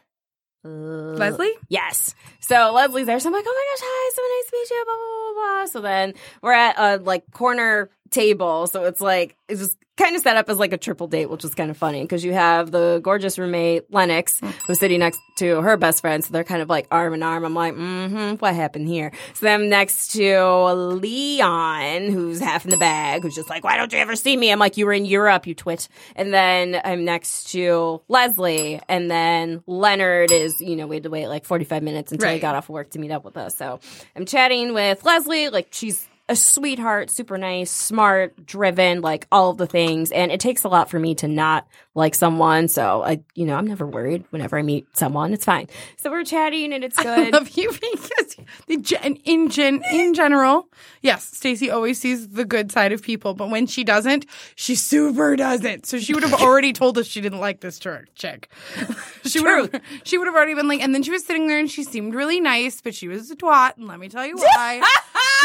Uh, 0.64 0.68
Leslie? 0.68 1.52
Yes. 1.68 2.14
So 2.40 2.72
Leslie's 2.72 3.06
there. 3.06 3.20
So 3.20 3.28
I'm 3.28 3.32
like, 3.34 3.44
oh 3.46 3.52
my 3.52 3.74
gosh, 3.74 3.84
hi, 3.84 4.12
so 4.14 4.22
nice 4.22 4.50
to 4.50 4.56
meet 4.56 4.70
you. 4.70 4.84
Blah 4.84 4.94
blah 4.94 5.32
blah 5.34 5.54
blah. 5.56 5.66
So 5.66 5.80
then 5.80 6.14
we're 6.42 6.52
at 6.52 6.78
a 6.78 7.02
like 7.02 7.30
corner 7.32 7.90
table. 8.10 8.66
So 8.66 8.84
it's 8.84 9.00
like 9.00 9.36
it's 9.48 9.60
just 9.60 9.76
kind 9.96 10.14
of 10.14 10.22
set 10.22 10.36
up 10.36 10.48
as 10.50 10.58
like 10.58 10.72
a 10.72 10.76
triple 10.76 11.08
date, 11.08 11.30
which 11.30 11.42
was 11.42 11.54
kind 11.54 11.70
of 11.70 11.76
funny 11.76 12.02
because 12.02 12.22
you 12.24 12.32
have 12.32 12.70
the 12.70 13.00
gorgeous 13.02 13.38
roommate 13.38 13.90
Lennox 13.90 14.40
who's 14.66 14.78
sitting 14.78 15.00
next 15.00 15.18
to 15.38 15.62
her 15.62 15.76
best 15.76 16.02
friend. 16.02 16.22
So 16.22 16.32
they're 16.32 16.44
kind 16.44 16.60
of 16.60 16.68
like 16.68 16.86
arm 16.90 17.14
in 17.14 17.22
arm. 17.22 17.44
I'm 17.44 17.54
like, 17.54 17.74
mm-hmm, 17.74 18.34
what 18.34 18.54
happened 18.54 18.88
here? 18.88 19.12
So 19.34 19.46
then 19.46 19.62
I'm 19.62 19.68
next 19.68 20.12
to 20.12 20.72
Leon, 20.72 22.10
who's 22.10 22.40
half 22.40 22.64
in 22.64 22.70
the 22.70 22.76
bag, 22.76 23.22
who's 23.22 23.34
just 23.34 23.48
like, 23.48 23.64
why 23.64 23.76
don't 23.76 23.92
you 23.92 23.98
ever 23.98 24.16
see 24.16 24.36
me? 24.36 24.52
I'm 24.52 24.58
like, 24.58 24.76
you 24.76 24.84
were 24.84 24.92
in 24.92 25.06
Europe, 25.06 25.46
you 25.46 25.54
twit. 25.54 25.88
And 26.14 26.32
then 26.32 26.80
I'm 26.84 27.04
next 27.04 27.50
to 27.52 28.02
Leslie, 28.08 28.80
and 28.88 29.10
then 29.10 29.62
Leonard 29.66 30.30
is, 30.30 30.60
you 30.60 30.76
know, 30.76 30.86
we 30.86 30.96
had 30.96 31.04
to 31.04 31.10
wait 31.10 31.28
like 31.28 31.44
45 31.44 31.82
minutes 31.82 32.12
until 32.12 32.32
he 32.32 32.38
got 32.38 32.54
off 32.54 32.68
work 32.68 32.90
to 32.90 32.98
meet 32.98 33.10
up 33.10 33.24
with 33.24 33.36
us. 33.36 33.56
So 33.56 33.80
I'm 34.14 34.26
chatting 34.26 34.74
with 34.74 35.04
Leslie, 35.04 35.48
like 35.48 35.68
she's 35.70 36.06
a 36.28 36.34
sweetheart, 36.34 37.08
super 37.10 37.38
nice, 37.38 37.70
smart, 37.70 38.44
driven, 38.46 39.00
like 39.00 39.28
all 39.30 39.50
of 39.50 39.58
the 39.58 39.66
things. 39.66 40.10
And 40.10 40.32
it 40.32 40.40
takes 40.40 40.64
a 40.64 40.68
lot 40.68 40.90
for 40.90 40.98
me 40.98 41.14
to 41.16 41.28
not 41.28 41.68
like 41.94 42.16
someone. 42.16 42.66
So 42.66 43.02
I, 43.04 43.20
you 43.34 43.46
know, 43.46 43.54
I'm 43.54 43.66
never 43.66 43.86
worried 43.86 44.24
whenever 44.30 44.58
I 44.58 44.62
meet 44.62 44.88
someone. 44.96 45.32
It's 45.32 45.44
fine. 45.44 45.68
So 45.98 46.10
we're 46.10 46.24
chatting 46.24 46.72
and 46.72 46.82
it's 46.82 46.96
good. 46.96 47.06
I 47.32 47.38
love 47.38 47.50
you 47.50 47.70
because 47.80 48.36
the 48.66 48.76
gen, 48.78 49.16
in 49.24 49.50
gen, 49.50 49.82
in 49.92 50.14
general, 50.14 50.68
yes, 51.00 51.24
Stacey 51.24 51.70
always 51.70 52.00
sees 52.00 52.28
the 52.30 52.44
good 52.44 52.72
side 52.72 52.92
of 52.92 53.02
people, 53.02 53.34
but 53.34 53.48
when 53.48 53.68
she 53.68 53.84
doesn't, 53.84 54.26
she 54.56 54.74
super 54.74 55.36
doesn't. 55.36 55.86
So 55.86 56.00
she 56.00 56.12
would 56.12 56.24
have 56.24 56.34
already 56.42 56.72
told 56.72 56.98
us 56.98 57.06
she 57.06 57.20
didn't 57.20 57.40
like 57.40 57.60
this 57.60 57.78
chick. 57.78 58.50
she 59.24 59.40
would 59.40 59.72
have, 59.72 59.82
she 60.02 60.18
would 60.18 60.26
have 60.26 60.34
already 60.34 60.54
been 60.54 60.66
like, 60.66 60.82
and 60.82 60.92
then 60.92 61.04
she 61.04 61.12
was 61.12 61.24
sitting 61.24 61.46
there 61.46 61.60
and 61.60 61.70
she 61.70 61.84
seemed 61.84 62.14
really 62.16 62.40
nice, 62.40 62.80
but 62.80 62.96
she 62.96 63.06
was 63.06 63.30
a 63.30 63.36
twat, 63.36 63.76
and 63.76 63.86
let 63.86 64.00
me 64.00 64.08
tell 64.08 64.26
you 64.26 64.36
why. 64.36 64.82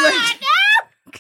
Like- 0.04 0.42
so 1.14 1.20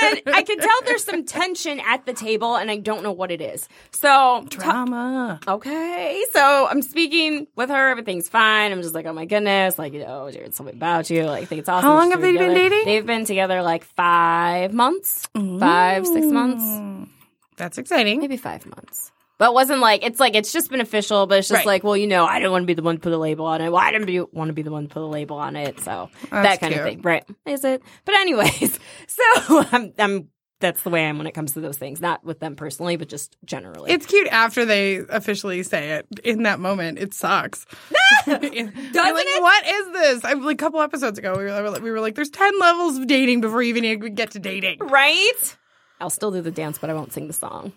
then 0.00 0.20
I 0.26 0.42
can 0.44 0.58
tell 0.58 0.76
there's 0.84 1.04
some 1.04 1.24
tension 1.24 1.80
at 1.80 2.06
the 2.06 2.12
table 2.12 2.56
and 2.56 2.70
I 2.70 2.76
don't 2.76 3.02
know 3.02 3.12
what 3.12 3.30
it 3.30 3.40
is. 3.40 3.68
So 3.92 4.44
Drama. 4.48 5.40
Okay, 5.46 6.24
so 6.32 6.66
I'm 6.68 6.82
speaking 6.82 7.46
with 7.56 7.70
her. 7.70 7.88
Everything's 7.88 8.28
fine. 8.28 8.72
I'm 8.72 8.82
just 8.82 8.94
like, 8.94 9.06
oh 9.06 9.12
my 9.12 9.24
goodness, 9.24 9.78
like 9.78 9.92
you 9.92 10.00
know, 10.00 10.30
Jared, 10.30 10.54
something 10.54 10.74
about 10.74 11.10
you. 11.10 11.24
Like, 11.24 11.42
I 11.42 11.46
think 11.46 11.60
it's 11.60 11.68
awesome. 11.68 11.88
How 11.88 11.94
long 11.96 12.10
have 12.10 12.20
they 12.20 12.36
been 12.36 12.54
dating? 12.54 12.84
They've 12.84 13.06
been 13.06 13.24
together 13.24 13.62
like 13.62 13.84
five 13.84 14.72
months, 14.72 15.28
five, 15.34 16.06
six 16.06 16.26
months. 16.26 17.08
That's 17.56 17.78
exciting. 17.78 18.20
maybe 18.20 18.36
five 18.36 18.66
months. 18.66 19.12
But 19.38 19.50
it 19.50 19.54
wasn't 19.54 19.80
like 19.80 20.04
it's 20.04 20.18
like 20.20 20.34
it's 20.34 20.52
just 20.52 20.70
been 20.70 20.80
official. 20.80 21.26
But 21.26 21.38
it's 21.38 21.48
just 21.48 21.58
Right. 21.58 21.66
like, 21.66 21.84
well, 21.84 21.96
you 21.96 22.08
know, 22.08 22.26
I 22.26 22.38
didn't 22.38 22.52
want 22.52 22.64
to 22.64 22.66
be 22.66 22.74
the 22.74 22.82
one 22.82 22.96
to 22.96 23.00
put 23.00 23.12
a 23.12 23.18
label 23.18 23.46
on 23.46 23.60
it. 23.60 23.70
Well, 23.70 23.80
I 23.80 23.92
didn't 23.92 24.06
be, 24.06 24.20
want 24.20 24.48
to 24.48 24.52
be 24.52 24.62
the 24.62 24.72
one 24.72 24.88
to 24.88 24.88
put 24.88 25.02
a 25.02 25.06
label 25.06 25.36
on 25.38 25.54
it. 25.56 25.80
So 25.80 26.10
that 26.30 26.42
That's 26.42 26.58
kind 26.58 26.74
of 26.74 26.82
thing, 26.82 27.02
right? 27.02 27.24
Is 27.46 27.64
it? 27.64 27.82
But 28.04 28.16
anyways, 28.16 28.78
so 29.06 29.64
I'm, 29.72 29.92
I'm. 29.98 30.28
That's 30.60 30.82
the 30.82 30.90
way 30.90 31.04
I 31.04 31.08
am 31.08 31.18
when 31.18 31.28
it 31.28 31.34
comes 31.34 31.52
to 31.52 31.60
those 31.60 31.78
things. 31.78 32.00
Not 32.00 32.24
with 32.24 32.40
them 32.40 32.56
personally, 32.56 32.96
but 32.96 33.08
just 33.08 33.36
generally. 33.44 33.92
It's 33.92 34.06
cute 34.06 34.26
after 34.26 34.64
they 34.64 34.96
officially 34.96 35.62
say 35.62 35.92
it. 35.92 36.06
In 36.24 36.42
that 36.42 36.58
moment, 36.58 36.98
it 36.98 37.14
sucks. 37.14 37.64
Doesn't 38.26 38.42
like, 38.42 38.52
it? 38.56 39.42
What 39.42 39.66
is 39.68 39.92
this? 39.92 40.24
I 40.24 40.32
like 40.32 40.54
a 40.54 40.56
couple 40.56 40.80
episodes 40.80 41.16
ago, 41.16 41.36
we 41.38 41.44
were 41.44 41.80
we 41.80 41.92
were 41.92 42.00
like, 42.00 42.16
"There's 42.16 42.30
ten 42.30 42.58
levels 42.58 42.98
of 42.98 43.06
dating 43.06 43.40
before 43.40 43.62
you 43.62 43.72
even 43.76 44.16
get 44.16 44.32
to 44.32 44.40
dating." 44.40 44.78
Right? 44.80 45.56
I'll 46.00 46.10
still 46.10 46.32
do 46.32 46.40
the 46.40 46.50
dance, 46.50 46.78
but 46.78 46.90
I 46.90 46.94
won't 46.94 47.12
sing 47.12 47.28
the 47.28 47.32
song. 47.32 47.72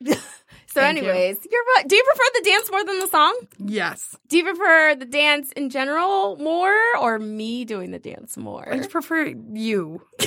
so, 0.72 0.80
Thank 0.80 0.98
anyways, 0.98 1.38
you. 1.44 1.64
Do 1.86 1.96
you 1.96 2.02
prefer 2.04 2.24
the 2.34 2.42
dance 2.50 2.70
more 2.70 2.84
than 2.84 2.98
the 3.00 3.08
song? 3.08 3.38
Yes, 3.58 4.16
Do 4.28 4.36
you 4.38 4.44
prefer 4.44 4.94
the 4.94 5.04
dance 5.04 5.52
in 5.52 5.68
general 5.70 6.36
more, 6.36 6.74
or 6.98 7.18
me 7.18 7.64
doing 7.64 7.90
the 7.90 7.98
dance 7.98 8.36
more? 8.36 8.72
I 8.72 8.86
prefer 8.86 9.26
you. 9.52 10.02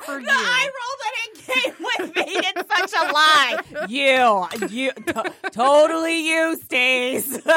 the 0.00 0.06
prefer 0.06 0.20
you. 0.20 0.26
eye 0.28 0.70
roll 0.78 0.96
that 1.02 1.14
it 1.24 1.32
came 1.46 1.74
with 1.80 2.16
made 2.16 2.44
it 2.44 2.56
such 2.68 2.92
a 2.92 3.04
lie. 3.12 3.56
You, 3.88 4.46
you, 4.68 4.92
to- 4.92 5.32
totally 5.50 6.28
you, 6.28 6.56
Stace. 6.62 7.42
so 7.42 7.50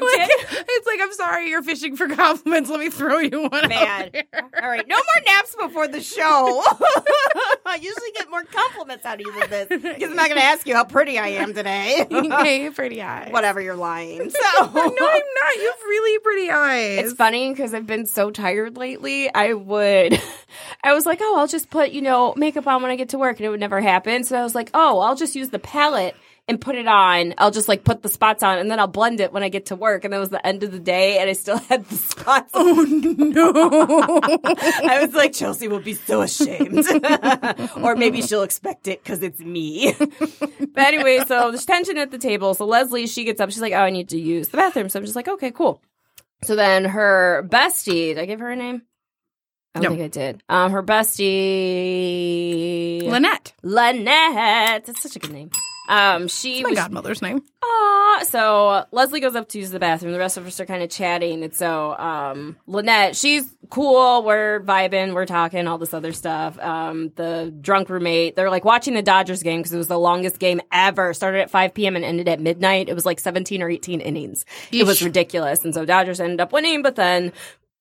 Like, 0.00 0.28
it's 0.30 0.86
like 0.86 1.00
I'm 1.00 1.12
sorry, 1.12 1.48
you're 1.50 1.62
fishing 1.62 1.96
for 1.96 2.08
compliments. 2.08 2.70
Let 2.70 2.80
me 2.80 2.90
throw 2.90 3.18
you 3.18 3.42
one. 3.48 3.68
Man. 3.68 4.10
All 4.62 4.68
right, 4.68 4.86
no 4.86 4.96
more 4.96 5.22
naps 5.26 5.54
before 5.60 5.88
the 5.88 6.00
show. 6.02 6.62
I 7.66 7.76
usually 7.76 8.10
get 8.16 8.30
more 8.30 8.44
compliments 8.44 9.04
out 9.04 9.20
of 9.20 9.26
you 9.26 9.32
than 9.40 9.50
this 9.50 9.68
because 9.68 10.10
I'm 10.10 10.16
not 10.16 10.28
going 10.28 10.38
to 10.40 10.44
ask 10.44 10.66
you 10.66 10.74
how 10.74 10.84
pretty 10.84 11.18
I 11.18 11.28
am 11.28 11.54
today. 11.54 12.06
hey, 12.10 12.70
pretty 12.70 13.02
eyes. 13.02 13.32
Whatever, 13.32 13.60
you're 13.60 13.74
lying. 13.76 14.30
So 14.30 14.38
No, 14.60 14.66
I'm 14.70 14.74
not. 14.74 15.56
You 15.56 15.70
have 15.70 15.82
really 15.84 16.18
pretty 16.20 16.50
eyes. 16.50 17.04
It's 17.06 17.12
funny 17.14 17.50
because 17.50 17.74
I've 17.74 17.86
been 17.86 18.06
so 18.06 18.30
tired 18.30 18.76
lately. 18.76 19.32
I 19.32 19.54
would, 19.64 20.20
I 20.84 20.94
was 20.94 21.06
like, 21.06 21.18
oh, 21.22 21.38
I'll 21.38 21.46
just 21.46 21.70
put, 21.70 21.92
you 21.92 22.02
know, 22.02 22.34
makeup 22.36 22.66
on 22.66 22.82
when 22.82 22.90
I 22.90 22.96
get 22.96 23.10
to 23.10 23.18
work, 23.18 23.38
and 23.38 23.46
it 23.46 23.50
would 23.50 23.60
never 23.60 23.80
happen. 23.80 24.24
So 24.24 24.38
I 24.38 24.42
was 24.42 24.54
like, 24.54 24.70
oh, 24.74 25.00
I'll 25.00 25.16
just 25.16 25.34
use 25.34 25.50
the 25.50 25.58
palette 25.58 26.14
and 26.46 26.60
put 26.60 26.76
it 26.76 26.86
on. 26.86 27.34
I'll 27.38 27.50
just 27.50 27.68
like 27.68 27.84
put 27.84 28.02
the 28.02 28.08
spots 28.08 28.42
on, 28.42 28.58
and 28.58 28.70
then 28.70 28.78
I'll 28.78 28.86
blend 28.86 29.20
it 29.20 29.32
when 29.32 29.42
I 29.42 29.48
get 29.48 29.66
to 29.66 29.76
work. 29.76 30.04
And 30.04 30.12
that 30.12 30.18
was 30.18 30.28
the 30.28 30.44
end 30.46 30.62
of 30.62 30.72
the 30.72 30.78
day, 30.78 31.18
and 31.18 31.30
I 31.30 31.32
still 31.32 31.58
had 31.58 31.84
the 31.86 31.96
spots. 31.96 32.50
Oh 32.54 32.84
no! 32.88 33.50
I 34.44 35.04
was 35.04 35.14
like, 35.14 35.32
Chelsea 35.32 35.68
will 35.68 35.80
be 35.80 35.94
so 35.94 36.22
ashamed, 36.22 36.86
or 37.82 37.96
maybe 37.96 38.22
she'll 38.22 38.42
expect 38.42 38.88
it 38.88 39.02
because 39.02 39.22
it's 39.22 39.40
me. 39.40 39.94
but 39.98 40.78
anyway, 40.78 41.20
so 41.26 41.50
there's 41.50 41.64
tension 41.64 41.98
at 41.98 42.10
the 42.10 42.18
table. 42.18 42.54
So 42.54 42.66
Leslie, 42.66 43.06
she 43.06 43.24
gets 43.24 43.40
up. 43.40 43.50
She's 43.50 43.62
like, 43.62 43.72
oh, 43.72 43.78
I 43.78 43.90
need 43.90 44.10
to 44.10 44.18
use 44.18 44.48
the 44.48 44.58
bathroom. 44.58 44.88
So 44.88 44.98
I'm 44.98 45.04
just 45.04 45.16
like, 45.16 45.28
okay, 45.28 45.50
cool. 45.50 45.80
So 46.42 46.56
then 46.56 46.84
her 46.84 47.46
bestie, 47.48 48.14
did 48.14 48.18
I 48.18 48.26
give 48.26 48.40
her 48.40 48.50
a 48.50 48.56
name? 48.56 48.82
I 49.74 49.80
don't 49.80 49.90
No. 49.92 49.96
think 49.98 50.02
I 50.02 50.08
did. 50.08 50.42
Um, 50.48 50.70
her 50.72 50.82
bestie, 51.74 53.02
Lynette. 53.02 53.52
Lynette. 53.62 54.84
That's 54.86 55.02
such 55.02 55.16
a 55.16 55.18
good 55.18 55.32
name. 55.32 55.50
Um, 55.86 56.28
she 56.28 56.62
My 56.62 56.70
was 56.70 56.78
godmother's 56.78 57.20
name. 57.20 57.42
Aw. 57.62 58.24
So 58.24 58.86
Leslie 58.90 59.20
goes 59.20 59.34
up 59.36 59.48
to 59.50 59.58
use 59.58 59.70
the 59.70 59.78
bathroom. 59.78 60.12
The 60.12 60.18
rest 60.18 60.38
of 60.38 60.46
us 60.46 60.58
are 60.60 60.64
kind 60.64 60.82
of 60.82 60.88
chatting. 60.88 61.42
And 61.44 61.54
so 61.54 61.94
um, 61.98 62.56
Lynette, 62.66 63.16
she's 63.16 63.44
cool. 63.68 64.22
We're 64.22 64.60
vibing. 64.60 65.12
We're 65.12 65.26
talking, 65.26 65.66
all 65.66 65.76
this 65.76 65.92
other 65.92 66.12
stuff. 66.12 66.58
Um, 66.58 67.12
the 67.16 67.52
drunk 67.60 67.90
roommate, 67.90 68.34
they're 68.34 68.48
like 68.48 68.64
watching 68.64 68.94
the 68.94 69.02
Dodgers 69.02 69.42
game 69.42 69.58
because 69.60 69.74
it 69.74 69.78
was 69.78 69.88
the 69.88 69.98
longest 69.98 70.38
game 70.38 70.62
ever. 70.72 71.12
Started 71.12 71.40
at 71.42 71.50
5 71.50 71.74
p.m. 71.74 71.96
and 71.96 72.04
ended 72.04 72.28
at 72.28 72.40
midnight. 72.40 72.88
It 72.88 72.94
was 72.94 73.04
like 73.04 73.20
17 73.20 73.60
or 73.62 73.68
18 73.68 74.00
innings. 74.00 74.46
It 74.72 74.86
was 74.86 75.02
ridiculous. 75.02 75.64
And 75.64 75.74
so 75.74 75.84
Dodgers 75.84 76.18
ended 76.18 76.40
up 76.40 76.50
winning, 76.52 76.80
but 76.80 76.96
then 76.96 77.30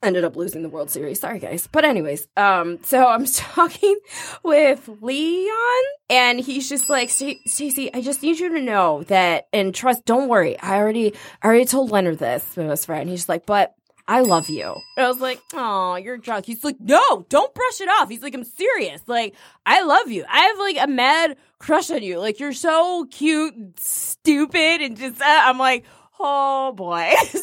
ended 0.03 0.23
up 0.23 0.35
losing 0.35 0.61
the 0.61 0.69
World 0.69 0.89
Series. 0.89 1.19
Sorry, 1.19 1.39
guys. 1.39 1.67
But 1.71 1.85
anyways, 1.85 2.27
um, 2.37 2.79
so 2.83 3.07
I'm 3.07 3.25
talking 3.33 3.97
with 4.43 4.89
Leon, 5.01 5.83
and 6.09 6.39
he's 6.39 6.69
just 6.69 6.89
like, 6.89 7.09
Stacy, 7.09 7.93
I 7.93 8.01
just 8.01 8.21
need 8.21 8.39
you 8.39 8.49
to 8.49 8.61
know 8.61 9.03
that, 9.03 9.47
and 9.53 9.73
trust. 9.73 10.05
Don't 10.05 10.29
worry. 10.29 10.59
I 10.59 10.77
already, 10.77 11.13
I 11.41 11.47
already 11.47 11.65
told 11.65 11.91
Leonard 11.91 12.19
this, 12.19 12.57
my 12.57 12.67
best 12.67 12.85
friend. 12.85 13.09
He's 13.09 13.29
like, 13.29 13.45
but. 13.45 13.73
I 14.05 14.19
love 14.19 14.49
you. 14.49 14.75
And 14.97 15.05
I 15.05 15.07
was 15.07 15.21
like, 15.21 15.39
oh, 15.53 15.95
you're 15.95 16.17
drunk. 16.17 16.45
He's 16.45 16.61
like, 16.65 16.75
no, 16.77 17.25
don't 17.29 17.55
brush 17.55 17.79
it 17.79 17.87
off. 17.87 18.09
He's 18.09 18.21
like, 18.21 18.33
I'm 18.33 18.43
serious. 18.43 19.01
Like, 19.07 19.33
I 19.65 19.81
love 19.83 20.11
you. 20.11 20.25
I 20.29 20.39
have 20.39 20.59
like 20.59 20.75
a 20.81 20.87
mad 20.87 21.37
crush 21.57 21.89
on 21.89 22.03
you. 22.03 22.19
Like, 22.19 22.37
you're 22.37 22.51
so 22.51 23.07
cute, 23.09 23.55
and 23.55 23.73
stupid, 23.79 24.81
and 24.81 24.97
just, 24.97 25.21
uh, 25.21 25.41
I'm 25.45 25.57
like, 25.57 25.85
oh 26.23 26.73
boy. 26.75 27.11
so 27.31 27.39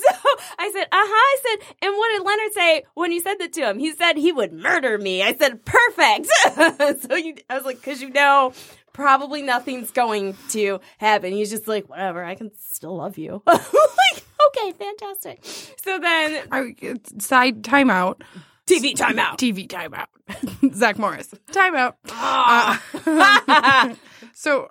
I 0.58 0.70
said, 0.72 0.84
uh 0.84 0.88
huh. 0.92 1.06
I 1.12 1.36
said, 1.42 1.76
and 1.82 1.96
what 1.96 2.08
did 2.16 2.26
Leonard 2.26 2.52
say 2.52 2.82
when 2.94 3.12
you 3.12 3.20
said 3.20 3.38
that 3.38 3.52
to 3.52 3.68
him? 3.68 3.78
He 3.78 3.92
said 3.92 4.16
he 4.16 4.32
would 4.32 4.52
murder 4.52 4.98
me. 4.98 5.22
I 5.22 5.34
said, 5.34 5.64
perfect. 5.64 6.28
so 7.08 7.14
you, 7.14 7.36
I 7.48 7.54
was 7.56 7.64
like, 7.64 7.82
cause 7.82 8.00
you 8.00 8.10
know, 8.10 8.52
probably 8.92 9.42
nothing's 9.42 9.90
going 9.90 10.36
to 10.50 10.80
happen. 10.98 11.32
He's 11.32 11.50
just 11.50 11.68
like, 11.68 11.88
whatever, 11.88 12.24
I 12.24 12.34
can 12.34 12.50
still 12.58 12.96
love 12.96 13.18
you. 13.18 13.42
Like, 14.12 14.24
okay, 14.48 14.72
fantastic. 14.72 15.44
So 15.84 15.98
then 15.98 16.42
I, 16.50 16.74
side 17.18 17.62
timeout. 17.62 18.22
TV 18.66 18.94
timeout. 18.94 19.36
TV 19.36 19.68
timeout. 19.68 20.74
Zach 20.74 20.98
Morris. 20.98 21.28
Timeout. 21.52 21.94
Ah. 22.08 22.82
Uh, 23.06 23.94
so, 24.32 24.70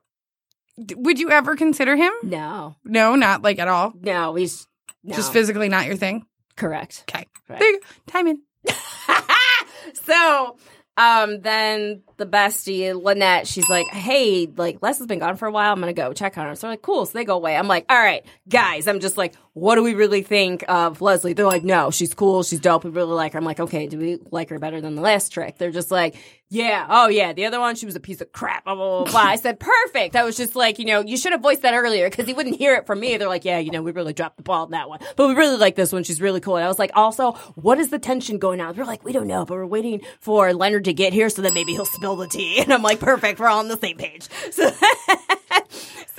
would 0.96 1.20
you 1.20 1.30
ever 1.32 1.56
consider 1.56 1.96
him? 1.96 2.12
no, 2.24 2.76
No, 2.84 3.16
not 3.16 3.42
like 3.44 3.60
at 3.60 3.68
all. 3.68 3.94
no, 4.02 4.36
he's 4.36 4.68
no. 5.04 5.16
Just 5.16 5.32
physically 5.34 5.70
not 5.70 5.86
your 5.86 5.96
thing. 5.96 6.26
correct. 6.56 7.06
Okay. 7.10 7.26
There 7.48 7.72
you 7.72 7.80
go. 7.80 7.86
Time 8.12 8.28
in. 8.28 8.42
so 10.04 10.58
um 10.98 11.40
then 11.42 12.02
the 12.18 12.26
bestie 12.26 12.94
lynette 13.02 13.48
she's 13.48 13.70
like 13.70 13.88
hey 13.88 14.48
like 14.58 14.78
les 14.82 14.98
has 14.98 15.08
been 15.08 15.20
gone 15.20 15.38
for 15.38 15.48
a 15.48 15.52
while 15.52 15.72
i'm 15.72 15.80
gonna 15.80 15.94
go 15.94 16.12
check 16.14 16.38
on 16.38 16.46
her 16.46 16.56
so 16.56 16.62
they're 16.68 16.72
like 16.74 16.82
cool 16.82 17.06
so 17.06 17.18
they 17.18 17.24
go 17.24 17.36
away 17.36 17.56
i'm 17.56 17.68
like 17.68 17.86
all 17.90 17.98
right 17.98 18.26
guys 18.50 18.88
i'm 18.88 19.00
just 19.00 19.16
like 19.18 19.34
what 19.54 19.76
do 19.76 19.84
we 19.84 19.94
really 19.94 20.22
think 20.22 20.64
of 20.68 21.02
leslie 21.02 21.32
they're 21.34 21.46
like 21.46 21.64
no 21.64 21.90
she's 21.90 22.14
cool 22.14 22.44
she's 22.44 22.60
dope 22.60 22.84
we 22.84 22.90
really 22.90 23.14
like 23.14 23.32
her 23.34 23.40
i'm 23.40 23.46
like 23.46 23.60
okay 23.62 23.88
do 23.88 23.98
we 23.98 24.20
like 24.32 24.50
her 24.50 24.60
better 24.60 24.82
than 24.82 24.96
the 24.96 25.02
last 25.02 25.30
trick 25.32 25.58
they're 25.58 25.72
just 25.72 25.90
like 25.92 26.16
yeah. 26.50 26.88
Oh 26.90 27.08
yeah. 27.08 27.34
The 27.34 27.46
other 27.46 27.60
one 27.60 27.76
she 27.76 27.86
was 27.86 27.96
a 27.96 28.00
piece 28.00 28.22
of 28.22 28.32
crap 28.32 28.64
blah 28.66 28.76
blah 28.76 29.04
blah, 29.04 29.12
blah. 29.12 29.22
i 29.22 29.36
said 29.36 29.60
perfect. 29.60 30.16
I 30.16 30.24
was 30.24 30.36
just 30.36 30.56
like 30.56 30.80
you 30.80 30.86
know 30.86 31.02
you 31.02 31.16
should 31.18 31.32
have 31.32 31.42
voiced 31.42 31.62
that 31.62 31.74
earlier 31.74 32.10
because 32.10 32.26
he 32.26 32.34
wouldn't 32.34 32.56
hear 32.58 32.76
it 32.76 32.86
from 32.88 33.00
me. 33.00 33.18
They're 33.18 33.28
like 33.28 33.46
yeah 33.46 33.60
you 33.60 33.72
know 33.72 33.82
we 33.82 33.92
really 33.92 34.14
dropped 34.14 34.38
the 34.38 34.44
ball 34.44 34.66
in 34.66 34.72
that 34.72 34.90
one. 34.90 35.00
But 35.16 35.28
we 35.28 35.36
really 35.36 35.58
like 35.58 35.76
this 35.76 35.92
one. 35.94 36.04
She's 36.04 36.22
really 36.22 36.40
cool. 36.40 36.56
And 36.56 36.66
i 36.66 36.68
was 36.68 36.80
like 36.80 36.92
also 36.96 37.34
what 37.56 37.78
is 37.80 37.90
the 37.90 38.00
tension 38.00 38.38
going 38.40 38.62
on? 38.62 38.76
They're 38.76 38.86
like 38.86 39.04
we 39.06 39.12
don't 39.12 39.28
know 39.28 39.46
but 39.46 39.56
we're 39.56 39.66
waiting 39.66 40.02
for 40.20 40.54
leonard 40.54 40.86
to 40.86 40.94
get 40.94 41.14
here 41.14 41.30
so 41.30 41.42
that 41.44 41.54
maybe 41.54 41.74
he'll 41.74 41.86
spill 41.86 42.16
the 42.16 42.28
tea. 42.28 42.60
And 42.70 42.74
i'm 42.74 42.82
like 42.84 43.00
perfect. 43.00 43.40
We're 43.40 43.48
all 43.48 43.60
on 43.60 43.68
the 43.68 43.78
same 43.78 43.98
page. 43.98 44.28
So 44.52 44.72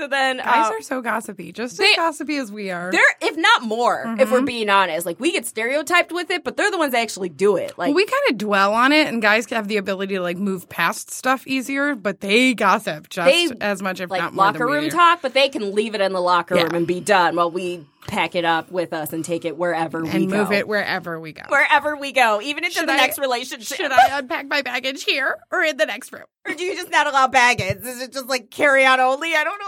so 0.01 0.09
then 0.09 0.39
Guys 0.39 0.71
uh, 0.71 0.75
are 0.75 0.81
so 0.83 1.01
gossipy. 1.03 1.53
Just 1.53 1.77
they- 1.79 1.85
as 1.91 1.97
gossipy 1.97 2.37
as 2.37 2.51
we 2.51 2.71
are. 2.71 2.91
they're 2.91 3.03
if 3.21 3.37
not 3.37 3.63
more 3.63 4.17
if 4.19 4.31
we're 4.33 4.41
being 4.43 4.71
honest 4.71 5.05
like 5.07 5.21
we 5.21 5.31
get 5.33 5.45
stereotyped 5.47 6.11
with 6.13 6.31
it 6.31 6.43
but 6.43 6.57
they're 6.57 6.71
the 6.71 6.79
ones 6.79 6.93
that 6.93 7.01
actually 7.03 7.29
do 7.29 7.57
it 7.57 7.77
like 7.79 7.89
Well, 7.89 7.95
we 7.97 8.07
kind 8.07 8.23
of 8.31 8.39
dwell 8.39 8.73
on 8.75 8.93
it, 8.93 9.07
and 9.09 9.21
guys 9.21 9.49
have 9.51 9.69
the 9.69 9.77
ability 9.77 10.15
to 10.15 10.21
like 10.23 10.37
move 10.39 10.69
past 10.69 11.11
stuff 11.11 11.47
easier, 11.47 11.95
but 11.95 12.21
they 12.21 12.55
gossip 12.55 13.09
just 13.11 13.27
They, 13.31 13.49
as 13.61 13.83
much, 13.83 14.01
if 14.01 14.11
like 14.11 14.21
not 14.21 14.35
more 14.35 14.47
locker 14.47 14.67
room 14.67 14.89
talk, 14.91 15.21
but 15.23 15.35
they 15.35 15.49
can 15.49 15.75
leave 15.75 15.95
it 15.95 16.01
in 16.01 16.13
the 16.13 16.21
locker 16.21 16.55
Yeah. 16.57 16.63
room 16.65 16.75
and 16.75 16.87
be 16.87 17.01
done 17.01 17.37
while 17.37 17.51
we 17.51 17.85
pack 18.07 18.35
it 18.35 18.45
up 18.47 18.71
with 18.73 18.93
us 18.95 19.13
and 19.13 19.23
take 19.25 19.45
it 19.45 19.57
wherever 19.59 20.03
we 20.03 20.09
and 20.09 20.31
go. 20.31 20.39
move 20.39 20.53
it 20.53 20.67
wherever 20.67 21.21
we 21.21 21.33
go. 21.33 21.43
wherever 21.49 21.97
we 21.97 22.13
go, 22.13 22.41
even 22.41 22.65
into 22.65 22.79
Should 22.79 22.89
the 22.89 22.93
I- 22.93 22.97
next 22.97 23.19
relationship. 23.19 23.77
Should 23.77 23.93
I 23.93 24.19
unpack 24.19 24.47
my 24.47 24.63
baggage 24.63 25.05
here 25.05 25.37
or 25.53 25.63
in 25.63 25.77
the 25.77 25.87
next 25.87 26.11
room? 26.13 26.25
or 26.49 26.55
do 26.55 26.65
you 26.65 26.75
just 26.75 26.91
not 26.91 27.07
allow 27.07 27.27
baggage? 27.29 27.77
Is 27.85 28.01
it 28.01 28.13
just 28.15 28.27
like 28.27 28.51
carry 28.51 28.87
on 28.87 28.99
only? 29.01 29.35
I 29.35 29.45
don't 29.45 29.59
know 29.61 29.67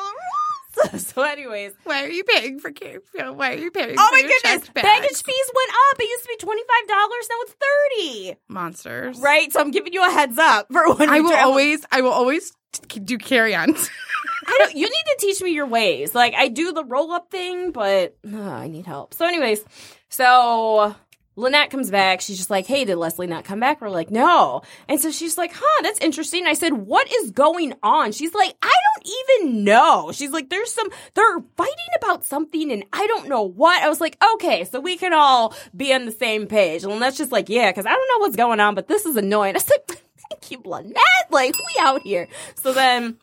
so, 0.99 1.23
anyways, 1.23 1.73
Why 1.85 2.05
are 2.05 2.09
you 2.11 2.25
paying 2.25 2.59
for 2.59 2.71
care? 2.71 3.01
Why 3.15 3.53
are 3.53 3.59
you 3.59 3.71
paying? 3.71 3.97
oh 3.99 4.09
my 4.13 4.23
goodness, 4.23 4.69
baggage 4.71 5.23
fees 5.23 5.51
went 5.55 5.71
up. 5.93 6.01
It 6.01 6.05
used 6.09 6.23
to 6.25 6.29
be 6.29 6.37
twenty 6.37 6.63
five 6.63 6.89
dollars, 6.89 7.29
now 7.31 7.37
it's 7.41 7.55
thirty. 7.55 8.37
monsters, 8.49 9.19
Right, 9.19 9.53
so 9.53 9.61
I'm 9.61 9.71
giving 9.71 9.93
you 9.93 10.07
a 10.07 10.11
heads 10.11 10.39
up 10.39 10.67
for 10.73 10.95
when 10.95 11.11
I 11.11 11.21
will 11.21 11.31
travel. 11.31 11.51
always, 11.51 11.85
I 11.91 12.01
will 12.01 12.13
always 12.13 12.53
t- 12.89 13.01
do 13.01 13.19
carry-ons. 13.19 13.91
I 14.47 14.57
don't. 14.59 14.75
You 14.75 14.87
need 14.87 14.91
to 14.91 15.17
teach 15.21 15.41
me 15.43 15.51
your 15.53 15.67
ways. 15.67 16.15
Like 16.15 16.35
I 16.35 16.49
do 16.49 16.73
the 16.73 16.85
roll 16.85 17.13
up 17.13 17.31
thing, 17.31 17.71
but 17.71 18.17
I 18.35 18.67
need 18.69 18.87
help. 18.87 19.15
So, 19.15 19.25
anyways, 19.27 19.65
so 20.09 20.95
Lynette 21.35 21.71
comes 21.71 21.91
back. 21.91 22.21
She's 22.21 22.37
just 22.37 22.51
like, 22.51 22.67
"Hey, 22.67 22.85
did 22.85 22.97
Leslie 22.97 23.27
not 23.27 23.45
come 23.45 23.61
back?" 23.61 23.81
We're 23.81 23.89
like, 23.89 24.11
"No." 24.11 24.63
And 24.89 25.01
so 25.01 25.11
she's 25.11 25.39
like, 25.39 25.53
"Huh, 25.55 25.83
that's 25.83 25.99
interesting." 26.01 26.47
I 26.47 26.53
said, 26.53 26.75
"What 26.75 27.11
is 27.11 27.31
going 27.31 27.75
on?" 27.83 28.13
She's 28.13 28.35
like, 28.35 28.55
"I 28.63 28.73
don't 28.95 29.15
even 29.41 29.65
know." 29.65 30.11
She's 30.13 30.31
like, 30.31 30.51
"There's 30.51 30.73
some. 30.73 30.91
They're 31.15 31.41
fighting 31.57 31.75
about 31.97 32.25
something, 32.25 32.71
and 32.71 32.85
I 32.93 33.07
don't 33.07 33.29
know 33.29 33.43
what." 33.43 33.83
I 33.83 33.89
was 33.89 34.01
like, 34.01 34.19
"Okay, 34.35 34.65
so 34.65 34.79
we 34.79 34.97
can 34.99 35.15
all 35.15 35.55
be 35.75 35.95
on 35.95 36.05
the 36.05 36.13
same 36.13 36.47
page." 36.47 36.83
And 36.85 36.93
Lynette's 36.93 37.19
just 37.19 37.33
like, 37.33 37.49
"Yeah," 37.49 37.71
because 37.71 37.87
I 37.87 37.93
don't 37.93 38.09
know 38.09 38.25
what's 38.25 38.37
going 38.37 38.61
on, 38.61 38.75
but 38.75 38.89
this 38.89 39.07
is 39.07 39.17
annoying. 39.17 39.57
I 39.57 39.61
said, 39.61 39.87
"Thank 39.89 40.51
you, 40.51 40.61
Lynette. 40.65 40.97
Like 41.31 41.55
we 41.57 41.81
out 41.81 42.03
here." 42.03 42.29
So 42.57 42.73
then. 42.73 43.17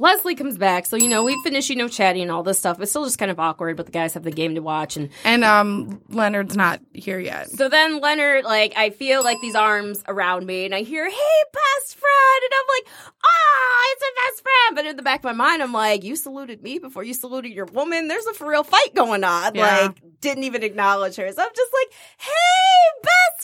Leslie 0.00 0.34
comes 0.34 0.56
back, 0.56 0.86
so 0.86 0.96
you 0.96 1.08
know 1.08 1.24
we 1.24 1.40
finish, 1.42 1.68
you 1.68 1.76
know, 1.76 1.88
chatting 1.88 2.22
and 2.22 2.30
all 2.30 2.42
this 2.42 2.58
stuff. 2.58 2.80
It's 2.80 2.90
still 2.90 3.04
just 3.04 3.18
kind 3.18 3.30
of 3.30 3.40
awkward, 3.40 3.76
but 3.76 3.86
the 3.86 3.92
guys 3.92 4.14
have 4.14 4.22
the 4.22 4.30
game 4.30 4.54
to 4.54 4.60
watch, 4.62 4.96
and 4.96 5.10
and 5.24 5.44
um, 5.44 6.00
Leonard's 6.08 6.56
not 6.56 6.80
here 6.92 7.18
yet. 7.18 7.50
so 7.50 7.68
then 7.68 8.00
Leonard, 8.00 8.44
like, 8.44 8.74
I 8.76 8.90
feel 8.90 9.24
like 9.24 9.38
these 9.42 9.54
arms 9.56 10.02
around 10.06 10.46
me, 10.46 10.64
and 10.64 10.74
I 10.74 10.82
hear, 10.82 11.04
"Hey, 11.08 11.42
best 11.52 11.96
friend," 11.96 12.42
and 12.44 12.52
I'm 12.54 12.66
like, 12.68 12.94
"Ah, 13.24 13.80
it's 13.92 14.02
a 14.02 14.12
best 14.30 14.42
friend." 14.42 14.76
But 14.76 14.86
in 14.86 14.96
the 14.96 15.02
back 15.02 15.20
of 15.20 15.24
my 15.24 15.32
mind, 15.32 15.62
I'm 15.62 15.72
like, 15.72 16.04
"You 16.04 16.16
saluted 16.16 16.62
me 16.62 16.78
before 16.78 17.02
you 17.02 17.14
saluted 17.14 17.52
your 17.52 17.66
woman. 17.66 18.08
There's 18.08 18.26
a 18.26 18.34
for 18.34 18.48
real 18.48 18.64
fight 18.64 18.94
going 18.94 19.24
on." 19.24 19.54
Yeah. 19.54 19.80
Like, 19.86 20.20
didn't 20.20 20.44
even 20.44 20.62
acknowledge 20.62 21.16
her. 21.16 21.30
So 21.32 21.42
I'm 21.42 21.48
just 21.54 21.72
like, 21.72 21.92
"Hey, 22.18 23.02
best 23.02 23.37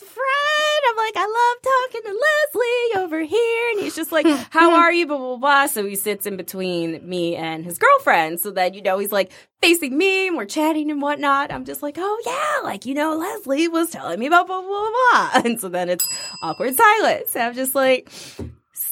he's 3.95 4.03
just 4.07 4.13
like, 4.13 4.27
"How 4.51 4.75
are 4.75 4.93
you?" 4.93 5.07
Blah 5.07 5.19
blah 5.19 5.37
blah. 5.37 5.67
So 5.67 5.85
he 5.87 5.97
sits 5.97 6.27
in 6.27 6.37
between 6.37 7.07
me 7.09 7.37
and 7.37 7.65
his 7.65 7.79
girlfriend, 7.79 8.41
so 8.41 8.51
that 8.53 8.75
you 8.75 8.83
know 8.83 8.99
he's 8.99 9.13
like 9.13 9.31
facing 9.63 9.97
me, 9.97 10.29
and 10.29 10.37
we're 10.37 10.45
chatting 10.47 10.91
and 10.91 11.01
whatnot. 11.01 11.53
I'm 11.53 11.65
just 11.65 11.83
like, 11.83 11.97
"Oh 11.99 12.23
yeah, 12.27 12.67
like 12.69 12.87
you 12.87 12.95
know, 12.95 13.17
Leslie 13.17 13.69
was 13.69 13.91
telling 13.91 14.19
me 14.19 14.27
about 14.27 14.47
blah 14.47 14.61
blah 14.61 14.69
blah,", 14.69 14.91
blah. 14.91 15.31
and 15.45 15.61
so 15.61 15.69
then 15.69 15.89
it's 15.89 16.07
awkward 16.43 16.75
silence. 16.75 17.35
And 17.35 17.45
I'm 17.45 17.55
just 17.55 17.75
like. 17.75 18.11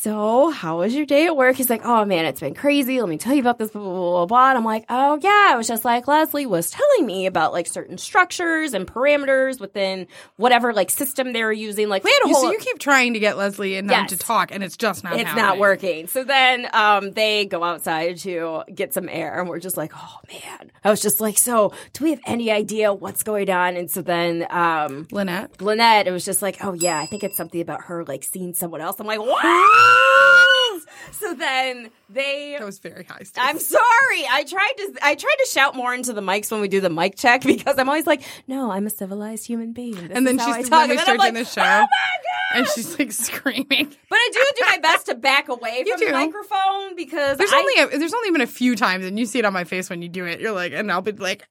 So 0.03 0.51
how 0.51 0.81
was 0.81 0.97
your 0.97 1.07
day 1.07 1.27
at 1.27 1.37
work? 1.37 1.55
He's 1.55 1.71
like, 1.71 1.85
oh 1.85 2.05
man, 2.05 2.25
it's 2.25 2.41
been 2.41 2.55
crazy. 2.55 2.99
Let 2.99 3.09
me 3.09 3.19
tell 3.19 3.35
you 3.35 3.41
about 3.41 3.59
this, 3.59 3.71
blah, 3.71 3.81
blah, 3.81 3.93
blah, 3.93 4.11
blah, 4.11 4.27
blah. 4.27 4.49
And 4.49 4.59
I'm 4.59 4.65
like, 4.65 4.85
oh 4.89 5.17
yeah, 5.23 5.55
it 5.55 5.57
was 5.57 5.69
just 5.69 5.85
like 5.85 6.09
Leslie 6.09 6.45
was 6.45 6.73
telling 6.73 7.07
me 7.07 7.27
about 7.27 7.53
like 7.53 7.69
certain 7.69 7.97
structures 7.99 8.75
and 8.75 8.85
parameters 8.85 9.61
within 9.61 10.09
whatever 10.39 10.73
like 10.73 10.91
system 10.91 11.33
they 11.33 11.45
were 11.45 11.53
using. 11.53 11.89
Like 11.89 12.03
we 12.03 12.11
had 12.11 12.29
a 12.29 12.33
whole. 12.33 12.43
so 12.43 12.51
you 12.51 12.59
keep 12.59 12.81
trying 12.81 13.13
to 13.13 13.21
get 13.21 13.39
Leslie 13.39 13.77
and 13.77 13.89
them 13.89 14.09
to 14.09 14.17
talk, 14.17 14.51
and 14.51 14.65
it's 14.65 14.77
just 14.77 15.05
not. 15.05 15.21
it's 15.21 15.37
not 15.37 15.61
working. 15.61 16.09
So 16.09 16.25
then 16.25 16.69
um, 16.73 17.13
they 17.13 17.47
go 17.47 17.63
outside 17.63 18.19
to 18.19 18.65
get 18.75 18.93
some 18.93 19.09
air, 19.09 19.39
and 19.39 19.49
we're 19.49 19.61
just 19.61 19.77
like, 19.77 19.93
oh 19.95 20.19
man. 20.29 20.73
I 20.83 20.91
was 20.91 21.01
just 21.01 21.21
like, 21.21 21.39
so 21.39 21.73
do 21.93 22.03
we 22.03 22.11
have 22.11 22.21
any 22.27 22.51
idea 22.51 22.93
what's 22.93 23.23
going 23.23 23.51
on? 23.51 23.77
And 23.77 23.89
so 23.89 24.03
then 24.03 24.49
um, 24.51 25.07
Lynette. 25.13 25.63
Lynette, 25.63 26.09
it 26.09 26.11
was 26.11 26.25
just 26.25 26.43
like, 26.43 26.57
oh 26.65 26.73
yeah, 26.73 26.99
I 26.99 27.07
think 27.07 27.23
it's 27.23 27.37
something 27.37 27.61
about 27.61 27.83
her 27.83 28.05
like 28.05 28.25
seeing 28.25 28.53
someone 28.53 28.81
else. 28.81 28.99
I'm 28.99 29.07
like, 29.07 29.21
what? 29.25 29.92
so 31.13 31.35
then 31.35 31.91
they. 32.09 32.57
That 32.59 32.65
was 32.67 32.79
very 32.79 33.05
high. 33.05 33.23
Stacey. 33.23 33.41
I'm 33.41 33.59
sorry. 33.59 34.25
I 34.31 34.45
tried 34.49 34.73
to 34.79 34.95
I 35.03 35.15
tried 35.15 35.37
to 35.45 35.49
shout 35.51 35.75
more 35.75 35.95
into 35.95 36.13
the 36.13 36.21
mics 36.21 36.51
when 36.51 36.61
we 36.61 36.69
do 36.69 36.81
the 36.81 36.91
mic 36.91 37.17
check 37.17 37.43
because 37.47 37.79
I'm 37.79 37.89
always 37.89 38.07
like, 38.07 38.23
no, 38.47 38.71
I'm 38.71 38.87
a 38.87 38.91
civilized 38.91 39.47
human 39.47 39.73
being. 39.73 39.95
This 39.95 40.11
and 40.17 40.27
then 40.27 40.39
she's 40.39 40.49
I 40.49 40.63
talk. 40.63 40.71
when 40.73 40.89
we 40.91 40.97
And 40.97 41.01
start 41.01 41.21
I'm 41.21 41.33
doing 41.33 41.35
like, 41.35 41.55
the 41.55 41.61
oh 41.61 41.65
show, 41.65 41.71
Oh 41.71 41.81
my 41.81 41.87
god! 41.87 42.59
and 42.59 42.67
she's 42.69 42.99
like 42.99 43.13
screaming. 43.13 43.95
But 44.09 44.17
I 44.17 44.31
do 44.33 44.41
do 44.57 44.67
my 44.71 44.79
best 44.79 45.07
to 45.07 45.15
back 45.15 45.49
away 45.49 45.83
You 45.87 45.97
from 45.97 46.07
the 46.07 46.13
microphone 46.13 46.97
because 46.97 47.39
There's 47.39 47.53
I, 47.53 47.59
only 47.59 47.79
a, 47.95 47.99
there's 47.99 48.15
only 48.15 48.31
been 48.31 48.41
a 48.41 48.47
few 48.47 48.77
times, 48.77 49.05
and 49.07 49.19
you 49.19 49.27
see 49.27 49.39
it 49.39 49.45
on 49.45 49.53
my 49.53 49.65
face 49.65 49.89
when 49.91 50.03
you 50.03 50.09
do 50.09 50.25
it. 50.27 50.41
You're 50.41 50.53
like, 50.53 50.73
and 50.73 50.91
I'll 50.93 51.03
be 51.03 51.13
like, 51.13 51.47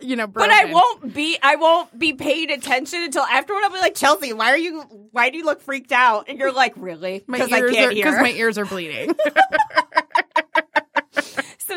you 0.00 0.16
know, 0.16 0.26
But 0.26 0.50
I 0.50 0.66
won't 0.66 1.14
be 1.14 1.38
I 1.42 1.56
won't 1.56 1.98
be 1.98 2.12
paying 2.12 2.50
attention 2.50 3.02
until 3.02 3.24
afterward. 3.24 3.62
I'll 3.64 3.70
be 3.70 3.78
like, 3.78 3.94
Chelsea, 3.94 4.32
why 4.32 4.50
are 4.50 4.58
you 4.58 4.82
why 5.12 5.30
do 5.30 5.38
you 5.38 5.44
look 5.44 5.60
freaked 5.60 5.92
out? 5.92 6.28
And 6.28 6.38
you're 6.38 6.52
like, 6.52 6.74
really? 6.76 7.24
Because 7.26 7.52
I 7.52 7.60
can't 7.60 7.64
are 7.64 7.70
hear. 7.70 7.90
because 7.90 8.20
my 8.20 8.30
ears 8.30 8.58
are 8.58 8.64
bleeding. 8.66 9.14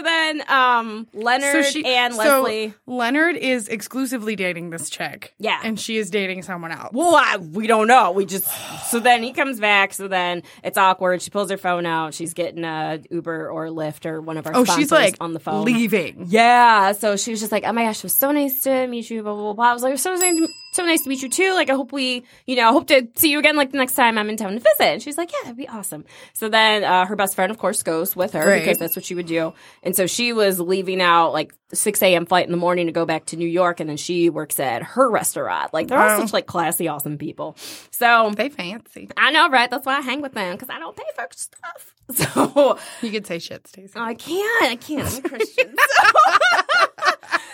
so 0.01 0.03
then 0.03 0.43
um 0.49 1.07
Leonard 1.13 1.51
so 1.51 1.61
she 1.63 1.85
and 1.85 2.13
so 2.13 2.41
Leslie. 2.41 2.73
Leonard 2.87 3.35
is 3.35 3.67
exclusively 3.67 4.35
dating 4.35 4.69
this 4.69 4.89
chick. 4.89 5.33
Yeah. 5.39 5.59
and 5.63 5.79
she 5.79 5.97
is 5.97 6.09
dating 6.09 6.43
someone 6.43 6.71
else. 6.71 6.91
Well, 6.93 7.15
I, 7.15 7.37
we 7.37 7.67
don't 7.67 7.87
know. 7.87 8.11
We 8.11 8.25
just 8.25 8.47
so 8.89 8.99
then 8.99 9.23
he 9.23 9.33
comes 9.33 9.59
back. 9.59 9.93
So 9.93 10.07
then 10.07 10.43
it's 10.63 10.77
awkward. 10.77 11.21
She 11.21 11.29
pulls 11.29 11.49
her 11.51 11.57
phone 11.57 11.85
out. 11.85 12.13
She's 12.13 12.33
getting 12.33 12.63
a 12.63 12.99
Uber 13.09 13.49
or 13.49 13.67
Lyft 13.67 14.05
or 14.05 14.21
one 14.21 14.37
of 14.37 14.47
our 14.47 14.55
oh, 14.55 14.65
she's 14.65 14.91
like 14.91 15.15
on 15.19 15.33
the 15.33 15.39
phone. 15.39 15.65
leaving. 15.65 16.25
Yeah. 16.29 16.91
So 16.93 17.15
she 17.17 17.31
was 17.31 17.39
just 17.39 17.51
like, 17.51 17.63
"Oh 17.65 17.71
my 17.71 17.83
gosh, 17.83 17.97
it 17.99 18.03
was 18.03 18.13
so 18.13 18.31
nice 18.31 18.61
to 18.61 18.87
meet 18.87 19.09
you." 19.09 19.23
Blah 19.23 19.33
blah 19.33 19.43
blah. 19.43 19.53
blah. 19.53 19.69
I 19.69 19.73
was 19.73 19.83
like, 19.83 19.91
"It 19.91 19.93
was 19.93 20.01
"So 20.01 20.15
nice, 20.15 20.37
to- 20.37 20.47
so 20.71 20.84
nice 20.86 21.01
to 21.03 21.10
meet 21.10 21.21
you 21.21 21.29
too." 21.29 21.53
Like, 21.53 21.69
I 21.69 21.73
hope 21.73 21.91
we, 21.91 22.23
you 22.45 22.55
know, 22.55 22.69
I 22.69 22.71
hope 22.71 22.88
to 22.88 23.07
see 23.15 23.31
you 23.31 23.39
again. 23.39 23.55
Like 23.55 23.71
the 23.71 23.77
next 23.77 23.93
time 23.95 24.17
I'm 24.17 24.29
in 24.29 24.38
town 24.38 24.53
to 24.53 24.60
visit. 24.60 24.79
And 24.93 25.01
she's 25.01 25.17
like, 25.17 25.31
"Yeah, 25.31 25.39
that'd 25.43 25.57
be 25.57 25.67
awesome." 25.67 26.05
So 26.34 26.49
then 26.49 26.84
uh, 26.84 27.05
her 27.05 27.15
best 27.15 27.36
friend, 27.36 27.51
of 27.51 27.57
course, 27.57 27.84
goes 27.84 28.15
with 28.15 28.34
her 28.34 28.45
Right. 28.45 28.60
because 28.62 28.77
that's 28.77 28.95
what 28.95 29.05
she 29.05 29.15
would 29.15 29.27
do. 29.27 29.53
And 29.84 29.95
so 29.95 30.07
she 30.07 30.34
was 30.34 30.60
leaving 30.60 31.01
out 31.01 31.31
like 31.34 31.53
6 31.73 32.01
a.m. 32.03 32.25
flight 32.25 32.45
in 32.45 32.51
the 32.51 32.57
morning 32.57 32.88
to 32.88 32.91
go 32.91 33.05
back 33.05 33.25
to 33.27 33.38
New 33.38 33.47
York, 33.47 33.79
and 33.79 33.89
then 33.89 33.97
she 33.97 34.29
works 34.29 34.60
at 34.60 34.84
her 34.84 35.10
restaurant. 35.10 35.73
Like 35.73 35.88
they're 35.88 35.99
all 35.99 36.19
such 36.19 36.34
like 36.34 36.45
classy, 36.47 36.88
awesome 36.88 37.17
people. 37.17 37.55
So 37.91 38.31
They 38.36 38.49
fancy. 38.49 39.10
I 39.17 39.31
know, 39.31 39.49
right? 39.49 39.69
That's 39.69 39.86
why 39.86 39.97
I 39.97 40.01
hang 40.01 40.21
with 40.21 40.34
them 40.34 40.53
because 40.55 40.69
I 40.69 40.79
don't 40.79 40.95
pay 40.95 41.03
for 41.15 41.27
stuff. 41.31 41.95
So 42.13 42.77
You 43.01 43.10
could 43.12 43.25
say 43.25 43.39
shit, 43.39 43.65
Stacey. 43.67 43.93
I 43.97 44.13
can't. 44.15 44.63
I 44.71 44.75
can't. 44.75 45.07
I'm 45.07 45.23
a 45.25 45.29
Christian. 45.29 45.73
So, 45.77 46.07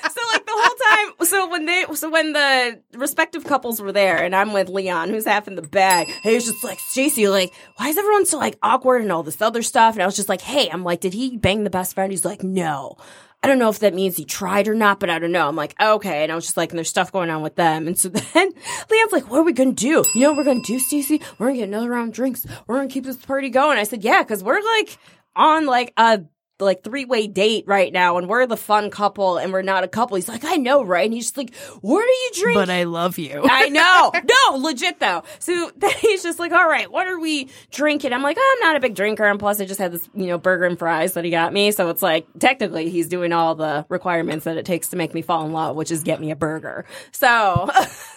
so 0.10 0.22
like 0.32 0.46
the 0.46 0.52
whole 0.56 0.78
time. 0.98 1.26
So 1.28 1.50
when 1.50 1.66
they, 1.66 1.86
so 1.94 2.10
when 2.10 2.34
the 2.34 2.82
respective 2.94 3.44
couples 3.44 3.82
were 3.82 3.92
there, 3.92 4.24
and 4.24 4.36
I'm 4.36 4.54
with 4.54 4.70
Leon, 4.70 5.10
who's 5.10 5.26
half 5.26 5.48
in 5.48 5.56
the 5.56 5.62
bag. 5.62 6.08
He 6.24 6.34
was 6.34 6.46
just 6.46 6.64
like, 6.64 6.80
Stacey, 6.80 7.28
like, 7.28 7.54
why 7.78 7.90
is 7.90 7.98
everyone 7.98 8.26
so 8.26 8.38
like 8.38 8.58
awkward 8.62 9.02
and 9.02 9.12
all 9.12 9.24
this 9.24 9.42
other 9.42 9.62
stuff? 9.62 9.96
And 9.96 10.04
I 10.04 10.06
was 10.06 10.16
just 10.16 10.30
like, 10.30 10.42
hey, 10.42 10.70
I'm 10.70 10.84
like, 10.84 11.02
did 11.02 11.14
he 11.14 11.38
bang 11.38 11.64
the 11.64 11.70
best 11.70 11.96
friend? 11.96 12.12
He's 12.12 12.26
like, 12.26 12.44
no. 12.44 12.98
I 13.44 13.48
don't 13.48 13.60
know 13.60 13.70
if 13.70 13.80
that 13.80 13.94
means 13.94 14.18
he 14.18 14.26
tried 14.26 14.68
or 14.68 14.74
not, 14.74 15.00
but 15.00 15.12
I 15.12 15.20
don't 15.20 15.32
know. 15.32 15.48
I'm 15.48 15.56
like, 15.56 15.76
okay. 15.80 16.24
And 16.24 16.32
I 16.32 16.36
was 16.36 16.46
just 16.46 16.58
like, 16.58 16.72
and 16.72 16.78
there's 16.78 16.90
stuff 16.90 17.12
going 17.12 17.30
on 17.30 17.44
with 17.44 17.56
them. 17.56 17.88
And 17.88 17.98
so 17.98 18.10
then 18.34 18.52
Leon's 18.90 19.12
like, 19.12 19.30
what 19.30 19.40
are 19.40 19.44
we 19.44 19.54
going 19.54 19.76
to 19.76 19.82
do? 19.82 20.04
You 20.16 20.22
know 20.22 20.30
what 20.30 20.38
we're 20.38 20.44
going 20.44 20.64
to 20.64 20.74
do, 20.74 20.80
Stacey? 20.80 21.22
We're 21.38 21.48
going 21.48 21.56
to 21.56 21.60
get 21.60 21.70
another 21.70 21.90
round 21.90 22.10
of 22.10 22.16
drinks. 22.16 22.46
We're 22.66 22.78
going 22.78 22.90
to 22.90 22.94
keep 22.94 23.06
this 23.06 23.18
party 23.18 23.50
going. 23.50 23.78
I 23.78 23.84
said, 23.84 24.04
yeah, 24.04 24.24
because 24.24 24.44
we're 24.44 24.62
like 24.62 24.98
on 25.36 25.68
like 25.68 25.94
a 25.98 26.24
like 26.60 26.84
three 26.84 27.06
way 27.06 27.28
date 27.28 27.66
right 27.68 27.92
now, 27.92 28.18
and 28.18 28.28
we're 28.28 28.46
the 28.46 28.58
fun 28.58 28.90
couple, 28.90 29.38
and 29.38 29.54
we're 29.54 29.62
not 29.62 29.84
a 29.84 29.88
couple. 29.88 30.16
He's 30.16 30.28
like, 30.28 30.44
I 30.44 30.56
know, 30.56 30.84
right? 30.84 31.06
And 31.06 31.14
he's 31.14 31.26
just 31.26 31.38
like, 31.38 31.56
where 31.82 32.06
do 32.06 32.12
you 32.12 32.32
drink? 32.44 32.56
But 32.56 32.70
I 32.70 32.84
love 32.84 33.18
you. 33.18 33.42
I 33.50 33.70
know. 33.70 34.12
No, 34.28 34.58
legit 34.58 35.00
though. 35.00 35.24
So 35.40 35.72
then 35.78 35.92
he's 36.00 36.22
just 36.22 36.38
like, 36.38 36.52
all 36.52 36.68
right, 36.68 36.92
what 36.92 37.08
are 37.08 37.20
we 37.20 37.50
drinking? 37.72 38.14
I'm 38.14 38.22
like, 38.22 38.38
oh, 38.40 38.58
I'm 38.58 38.68
not 38.68 38.76
a 38.76 38.80
big 38.80 38.94
drinker. 38.94 39.26
And 39.26 39.40
plus, 39.40 39.62
I 39.62 39.66
just 39.66 39.80
had 39.80 39.94
this, 39.94 40.08
you 40.14 40.28
know, 40.28 40.38
burger 40.38 40.66
and 40.66 40.78
fries 40.78 41.14
that 41.14 41.24
he 41.24 41.32
got 41.32 41.54
me. 41.54 41.72
So 41.72 41.90
it's 41.90 42.02
like, 42.02 42.28
technically, 42.40 42.90
he's 42.90 43.08
doing 43.08 43.32
all 43.32 43.56
the 43.56 43.86
requirements 43.90 44.46
that 44.46 44.58
it 44.58 44.66
takes 44.66 44.90
to 44.90 44.98
make 44.98 45.14
me 45.14 45.22
fall 45.22 45.46
in 45.46 45.54
love, 45.54 45.76
which 45.76 45.92
is 45.92 46.04
get 46.04 46.20
me 46.20 46.32
a 46.32 46.36
burger. 46.36 46.86
So. 47.12 47.70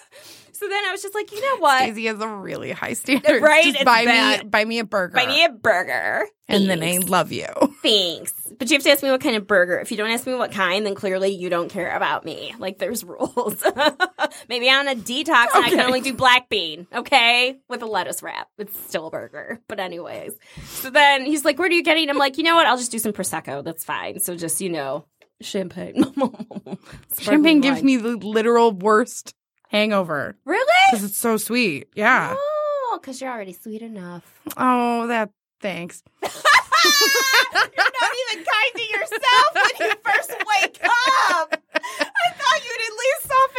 So 0.61 0.69
then 0.69 0.85
I 0.85 0.93
was 0.93 1.01
just 1.01 1.15
like, 1.15 1.33
you 1.33 1.41
know 1.41 1.57
what? 1.61 1.79
Stacey 1.85 2.05
has 2.05 2.21
a 2.21 2.29
really 2.29 2.71
high 2.71 2.93
standard. 2.93 3.41
Right? 3.41 3.65
Just 3.65 3.77
It's 3.77 3.85
buy 3.85 4.05
me 4.05 4.45
buy 4.45 4.67
me 4.67 4.79
a 4.79 4.85
burger. 4.85 5.15
Buy 5.15 5.27
me 5.27 5.43
a 5.43 5.49
burger. 5.49 6.27
and 6.49 6.69
then 6.69 6.83
I 6.83 6.99
love 6.99 7.33
you. 7.33 7.47
Thanks. 7.83 8.35
But 8.59 8.69
you 8.69 8.75
have 8.75 8.83
to 8.83 8.91
ask 8.91 9.03
me 9.03 9.11
what 9.11 9.23
kind 9.23 9.37
of 9.37 9.47
burger. 9.47 9.79
If 9.79 9.91
you 9.91 9.97
don't 9.97 10.11
ask 10.11 10.27
me 10.27 10.35
what 10.35 10.53
kind, 10.53 10.85
then 10.85 10.95
clearly 10.95 11.31
you 11.31 11.49
don't 11.49 11.71
care 11.71 11.97
about 11.97 12.27
me. 12.27 12.55
Like 12.59 12.77
there's 12.77 13.03
rules. 13.03 13.65
Maybe 14.51 14.69
I'm 14.69 14.87
on 14.87 14.89
a 14.89 15.01
detox 15.01 15.47
and 15.55 15.65
I 15.65 15.71
can 15.71 15.81
only 15.81 16.03
do 16.03 16.13
black 16.13 16.51
bean, 16.51 16.87
okay? 16.93 17.59
With 17.71 17.81
a 17.81 17.87
lettuce 17.87 18.23
wrap. 18.23 18.49
It's 18.59 18.79
still 18.81 19.07
a 19.07 19.11
burger. 19.11 19.63
But 19.67 19.81
anyways. 19.81 20.35
So 20.65 20.91
then 20.91 21.25
he's 21.25 21.43
like, 21.43 21.59
Where 21.59 21.69
are 21.69 21.73
you 21.73 21.83
getting? 21.83 22.11
I'm 22.11 22.19
like, 22.19 22.37
you 22.37 22.45
know 22.45 22.57
what? 22.57 22.67
I'll 22.67 22.77
just 22.77 22.93
do 22.93 22.99
some 22.99 23.15
Prosecco. 23.15 23.65
That's 23.65 23.83
fine. 23.83 24.21
So 24.21 24.37
just, 24.37 24.61
you 24.61 24.69
know, 24.69 25.07
champagne. 25.41 26.05
Champagne 27.19 27.63
gives 27.63 27.83
me 27.83 27.97
the 27.97 28.17
literal 28.19 28.73
worst 28.73 29.35
hangover 29.71 30.37
Really? 30.45 30.67
because 30.91 31.05
it's 31.05 31.17
so 31.17 31.37
sweet. 31.37 31.89
Yeah. 31.95 32.35
Oh, 32.37 32.99
because 33.01 33.21
you're 33.21 33.31
already 33.31 33.53
sweet 33.55 33.83
enough. 33.83 34.25
Oh, 34.57 35.07
that 35.07 35.31
thanks. 35.61 36.03
You're 36.23 37.93
not 38.01 38.13
even 38.33 38.45
kind 38.45 38.73
to 38.77 38.83
yourself 38.83 39.55
when 39.55 39.89
you 39.91 39.95
first 40.05 40.31
wake 40.31 40.79
up. 40.83 41.63
I 41.75 42.29
thought 42.39 42.61
you'd 42.65 42.81
at 42.81 42.95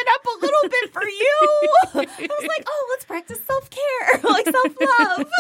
soften 0.06 0.14
up 0.14 0.26
a 0.26 0.46
little 0.46 0.70
bit 0.70 0.94
for 0.94 1.04
you. 1.04 1.38
I 1.94 2.28
was 2.40 2.48
like, 2.48 2.64
oh, 2.68 2.88
let's 2.92 3.06
practice 3.06 3.40
self 3.48 3.70
care, 3.70 4.20
like 4.32 4.46
self 4.46 4.76
love. 5.00 5.32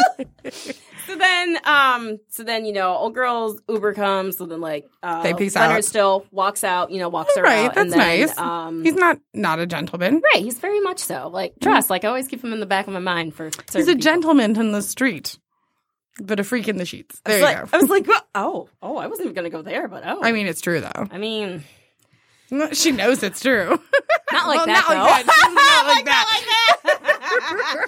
so 1.07 1.15
then, 1.15 1.57
um, 1.65 2.19
so 2.29 2.43
then 2.43 2.65
you 2.65 2.73
know, 2.73 2.93
old 2.95 3.13
girl's 3.13 3.61
Uber 3.69 3.93
comes. 3.93 4.37
So 4.37 4.45
then, 4.45 4.61
like, 4.61 4.89
uh, 5.03 5.23
They 5.23 5.33
peace 5.33 5.55
Leonard 5.55 5.77
out. 5.77 5.85
still 5.85 6.25
walks 6.31 6.63
out. 6.63 6.91
You 6.91 6.99
know, 6.99 7.09
walks 7.09 7.35
her 7.35 7.43
Right, 7.43 7.65
out. 7.65 7.75
that's 7.75 7.83
and 7.83 7.91
then, 7.91 7.99
nice. 7.99 8.37
Um, 8.37 8.83
He's 8.83 8.95
not 8.95 9.19
not 9.33 9.59
a 9.59 9.65
gentleman. 9.65 10.21
right. 10.33 10.43
He's 10.43 10.59
very 10.59 10.79
much 10.81 10.99
so. 10.99 11.27
Like 11.29 11.53
trust. 11.61 11.89
Like 11.89 12.05
I 12.05 12.07
always 12.09 12.27
keep 12.27 12.43
him 12.43 12.53
in 12.53 12.59
the 12.59 12.65
back 12.65 12.87
of 12.87 12.93
my 12.93 12.99
mind 12.99 13.35
for. 13.35 13.45
He's 13.45 13.75
a 13.75 13.79
people. 13.87 13.95
gentleman 13.95 14.59
in 14.59 14.71
the 14.71 14.81
street, 14.81 15.37
but 16.21 16.39
a 16.39 16.43
freak 16.43 16.67
in 16.67 16.77
the 16.77 16.85
sheets. 16.85 17.21
There 17.25 17.37
you 17.39 17.43
was 17.45 17.53
go. 17.53 17.59
like, 17.61 17.73
I 17.73 17.77
was 17.77 17.89
like, 17.89 18.07
"What? 18.07 18.27
oh, 18.35 18.69
oh, 18.81 18.97
I 18.97 19.07
wasn't 19.07 19.25
even 19.27 19.35
gonna 19.35 19.49
go 19.49 19.61
there, 19.61 19.87
but 19.87 20.03
oh, 20.05 20.19
I 20.23 20.31
mean, 20.31 20.47
it's 20.47 20.61
true 20.61 20.81
though. 20.81 21.07
I 21.11 21.17
mean, 21.17 21.63
She 22.73 22.91
knows 22.91 23.23
it's 23.23 23.39
true. 23.39 23.69
not 24.31 24.47
like 24.47 24.57
Well, 24.57 24.65
that. 24.65 24.85
not 24.89 25.05
like 25.07 25.25
though. 25.25 25.31
that. 25.31 25.47
Not 25.71 25.95
like 25.95 26.05
that. 26.05 27.87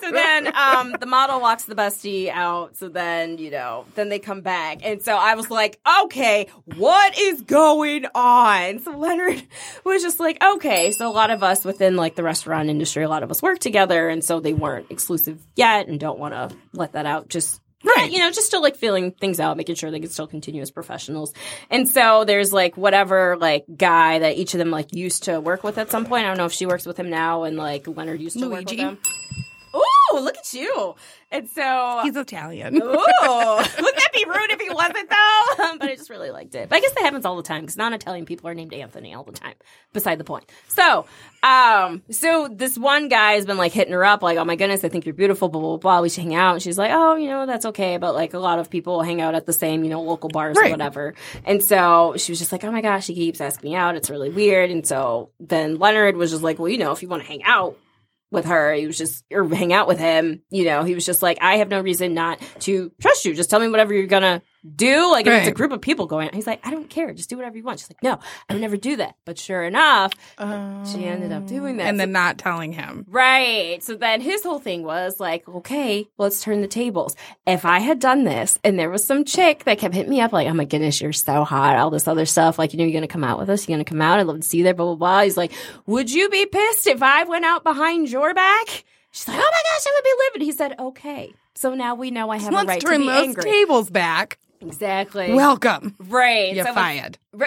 so 0.00 0.10
then 0.10 0.54
um, 0.56 0.94
the 0.98 1.06
model 1.06 1.40
walks 1.40 1.64
the 1.64 1.74
bestie 1.74 2.28
out. 2.30 2.76
So 2.76 2.88
then, 2.88 3.38
you 3.38 3.50
know, 3.50 3.84
then 3.94 4.08
they 4.08 4.18
come 4.18 4.40
back. 4.40 4.78
And 4.84 5.02
so 5.02 5.16
I 5.16 5.34
was 5.34 5.50
like, 5.50 5.78
okay, 6.04 6.48
what 6.76 7.18
is 7.18 7.42
going 7.42 8.06
on? 8.14 8.80
So 8.80 8.96
Leonard 8.96 9.42
was 9.84 10.02
just 10.02 10.20
like, 10.20 10.42
okay. 10.42 10.90
So 10.90 11.08
a 11.08 11.12
lot 11.12 11.30
of 11.30 11.42
us 11.42 11.64
within 11.64 11.96
like 11.96 12.14
the 12.14 12.22
restaurant 12.22 12.68
industry, 12.70 13.04
a 13.04 13.08
lot 13.08 13.22
of 13.22 13.30
us 13.30 13.42
work 13.42 13.58
together. 13.58 14.08
And 14.08 14.24
so 14.24 14.40
they 14.40 14.54
weren't 14.54 14.86
exclusive 14.90 15.40
yet 15.56 15.88
and 15.88 16.00
don't 16.00 16.18
want 16.18 16.34
to 16.34 16.56
let 16.72 16.92
that 16.92 17.06
out 17.06 17.28
just 17.28 17.60
Right. 17.96 18.10
you 18.10 18.18
know, 18.18 18.30
just 18.30 18.46
still 18.46 18.62
like 18.62 18.76
feeling 18.76 19.12
things 19.12 19.40
out, 19.40 19.56
making 19.56 19.76
sure 19.76 19.90
they 19.90 20.00
can 20.00 20.10
still 20.10 20.26
continue 20.26 20.62
as 20.62 20.70
professionals. 20.70 21.32
And 21.70 21.88
so 21.88 22.24
there's 22.24 22.52
like 22.52 22.76
whatever 22.76 23.36
like 23.36 23.64
guy 23.76 24.18
that 24.20 24.36
each 24.36 24.54
of 24.54 24.58
them 24.58 24.70
like 24.70 24.94
used 24.94 25.24
to 25.24 25.40
work 25.40 25.64
with 25.64 25.78
at 25.78 25.90
some 25.90 26.04
point. 26.04 26.24
I 26.24 26.28
don't 26.28 26.38
know 26.38 26.46
if 26.46 26.52
she 26.52 26.66
works 26.66 26.86
with 26.86 26.98
him 26.98 27.10
now 27.10 27.44
and 27.44 27.56
like 27.56 27.86
Leonard 27.86 28.20
used 28.20 28.38
to 28.38 28.48
work 28.48 28.60
with 28.60 28.68
Luigi. 28.70 28.82
him. 28.82 28.98
Ooh, 30.12 30.20
look 30.20 30.36
at 30.36 30.52
you. 30.52 30.94
And 31.30 31.48
so 31.48 32.00
He's 32.04 32.16
Italian. 32.16 32.76
Ooh, 32.76 32.80
wouldn't 32.82 33.06
that 33.22 34.10
be 34.14 34.24
rude 34.24 34.50
if 34.50 34.60
he 34.60 34.70
wasn't 34.70 35.10
though? 35.10 35.76
but 35.78 35.88
I 35.88 35.94
just 35.96 36.08
really 36.08 36.30
liked 36.30 36.54
it. 36.54 36.70
But 36.70 36.76
I 36.76 36.80
guess 36.80 36.92
that 36.92 37.02
happens 37.02 37.26
all 37.26 37.36
the 37.36 37.42
time 37.42 37.62
because 37.62 37.76
non-Italian 37.76 38.24
people 38.24 38.48
are 38.48 38.54
named 38.54 38.72
Anthony 38.72 39.12
all 39.14 39.24
the 39.24 39.32
time. 39.32 39.54
Beside 39.92 40.16
the 40.16 40.24
point. 40.24 40.50
So, 40.68 41.04
um, 41.42 42.02
so 42.10 42.48
this 42.50 42.78
one 42.78 43.08
guy 43.08 43.32
has 43.32 43.44
been 43.44 43.58
like 43.58 43.72
hitting 43.72 43.92
her 43.92 44.04
up, 44.04 44.22
like, 44.22 44.38
"Oh 44.38 44.44
my 44.44 44.56
goodness, 44.56 44.84
I 44.84 44.88
think 44.88 45.04
you're 45.04 45.14
beautiful." 45.14 45.48
Blah 45.48 45.60
blah 45.60 45.76
blah. 45.76 46.00
We 46.00 46.08
should 46.08 46.24
hang 46.24 46.34
out. 46.34 46.54
And 46.54 46.62
she's 46.62 46.78
like, 46.78 46.92
"Oh, 46.94 47.16
you 47.16 47.28
know, 47.28 47.44
that's 47.44 47.66
okay." 47.66 47.98
But 47.98 48.14
like 48.14 48.32
a 48.32 48.38
lot 48.38 48.58
of 48.58 48.70
people 48.70 49.02
hang 49.02 49.20
out 49.20 49.34
at 49.34 49.44
the 49.44 49.52
same, 49.52 49.84
you 49.84 49.90
know, 49.90 50.02
local 50.02 50.30
bars 50.30 50.56
or 50.56 50.70
whatever. 50.70 51.14
And 51.44 51.62
so 51.62 52.14
she 52.16 52.32
was 52.32 52.38
just 52.38 52.52
like, 52.52 52.64
"Oh 52.64 52.72
my 52.72 52.80
gosh, 52.80 53.06
he 53.06 53.14
keeps 53.14 53.40
asking 53.40 53.70
me 53.70 53.76
out. 53.76 53.96
It's 53.96 54.08
really 54.08 54.30
weird." 54.30 54.70
And 54.70 54.86
so 54.86 55.30
then 55.40 55.78
Leonard 55.78 56.16
was 56.16 56.30
just 56.30 56.42
like, 56.42 56.58
"Well, 56.58 56.68
you 56.68 56.78
know, 56.78 56.92
if 56.92 57.02
you 57.02 57.08
want 57.08 57.22
to 57.22 57.28
hang 57.28 57.42
out." 57.44 57.76
With 58.30 58.44
her. 58.46 58.72
He 58.74 58.86
was 58.86 58.98
just 58.98 59.24
or 59.32 59.48
hang 59.48 59.72
out 59.72 59.88
with 59.88 59.98
him. 59.98 60.42
You 60.50 60.64
know, 60.64 60.84
he 60.84 60.94
was 60.94 61.06
just 61.06 61.22
like, 61.22 61.38
I 61.40 61.56
have 61.56 61.68
no 61.68 61.80
reason 61.80 62.14
not 62.14 62.40
to 62.60 62.92
trust 63.00 63.24
you. 63.24 63.34
Just 63.34 63.50
tell 63.50 63.60
me 63.60 63.68
whatever 63.68 63.94
you're 63.94 64.06
gonna 64.06 64.42
do. 64.76 65.10
Like 65.10 65.26
if 65.26 65.32
it's 65.32 65.48
a 65.48 65.52
group 65.52 65.72
of 65.72 65.80
people 65.80 66.06
going, 66.06 66.30
he's 66.32 66.46
like, 66.46 66.60
I 66.66 66.70
don't 66.70 66.88
care. 66.90 67.12
Just 67.12 67.30
do 67.30 67.36
whatever 67.36 67.56
you 67.56 67.62
want. 67.62 67.78
She's 67.80 67.90
like, 67.90 68.02
No, 68.02 68.18
I 68.48 68.52
would 68.54 68.60
never 68.60 68.76
do 68.76 68.96
that. 68.96 69.14
But 69.24 69.38
sure 69.38 69.62
enough, 69.64 70.12
she 70.38 71.04
ended 71.04 71.32
up 71.32 71.46
doing 71.46 71.76
that. 71.78 71.84
Oh. 71.84 71.88
and 71.88 72.00
then 72.00 72.12
not 72.12 72.38
telling 72.38 72.72
him. 72.72 73.04
Right. 73.08 73.82
So 73.82 73.94
then 73.94 74.20
his 74.20 74.42
whole 74.42 74.58
thing 74.58 74.82
was 74.82 75.20
like, 75.20 75.48
okay, 75.48 76.08
let's 76.18 76.42
turn 76.42 76.60
the 76.60 76.68
tables. 76.68 77.16
If 77.46 77.64
I 77.64 77.78
had 77.78 77.98
done 78.00 78.24
this 78.24 78.58
and 78.64 78.78
there 78.78 78.90
was 78.90 79.04
some 79.06 79.24
chick 79.24 79.64
that 79.64 79.78
kept 79.78 79.94
hitting 79.94 80.10
me 80.10 80.20
up, 80.20 80.32
like, 80.32 80.48
oh 80.48 80.54
my 80.54 80.64
goodness, 80.64 81.00
you're 81.00 81.12
so 81.12 81.44
hot, 81.44 81.76
all 81.76 81.90
this 81.90 82.08
other 82.08 82.26
stuff, 82.26 82.58
like, 82.58 82.72
you 82.72 82.78
know, 82.78 82.84
you're 82.84 82.92
going 82.92 83.02
to 83.02 83.08
come 83.08 83.24
out 83.24 83.38
with 83.38 83.48
us, 83.50 83.68
you're 83.68 83.74
going 83.76 83.84
to 83.84 83.88
come 83.88 84.00
out, 84.02 84.18
I'd 84.18 84.26
love 84.26 84.36
to 84.40 84.42
see 84.42 84.58
you 84.58 84.64
there, 84.64 84.74
blah, 84.74 84.86
blah, 84.86 84.94
blah. 84.96 85.22
He's 85.22 85.36
like, 85.36 85.52
would 85.86 86.10
you 86.12 86.28
be 86.28 86.46
pissed 86.46 86.86
if 86.86 87.02
I 87.02 87.24
went 87.24 87.44
out 87.44 87.62
behind 87.64 88.10
your 88.10 88.34
back? 88.34 88.84
She's 89.10 89.26
like, 89.28 89.38
oh 89.38 89.40
my 89.40 89.46
gosh, 89.46 89.86
I 89.86 89.92
would 89.94 90.04
be 90.04 90.10
livid. 90.40 90.42
He 90.46 90.52
said, 90.52 90.74
okay. 90.78 91.32
So 91.54 91.74
now 91.74 91.94
we 91.94 92.10
know 92.10 92.30
I 92.30 92.36
have 92.38 92.52
a 92.52 92.56
Let's 92.56 92.68
right 92.68 92.80
to 92.80 92.86
turn 92.86 93.00
be 93.00 93.06
those 93.06 93.24
angry. 93.28 93.42
tables 93.42 93.90
back. 93.90 94.38
Exactly. 94.60 95.32
Welcome. 95.32 95.94
right. 95.98 96.54
You're 96.54 96.66
So- 96.66 96.74
fired. 96.74 97.18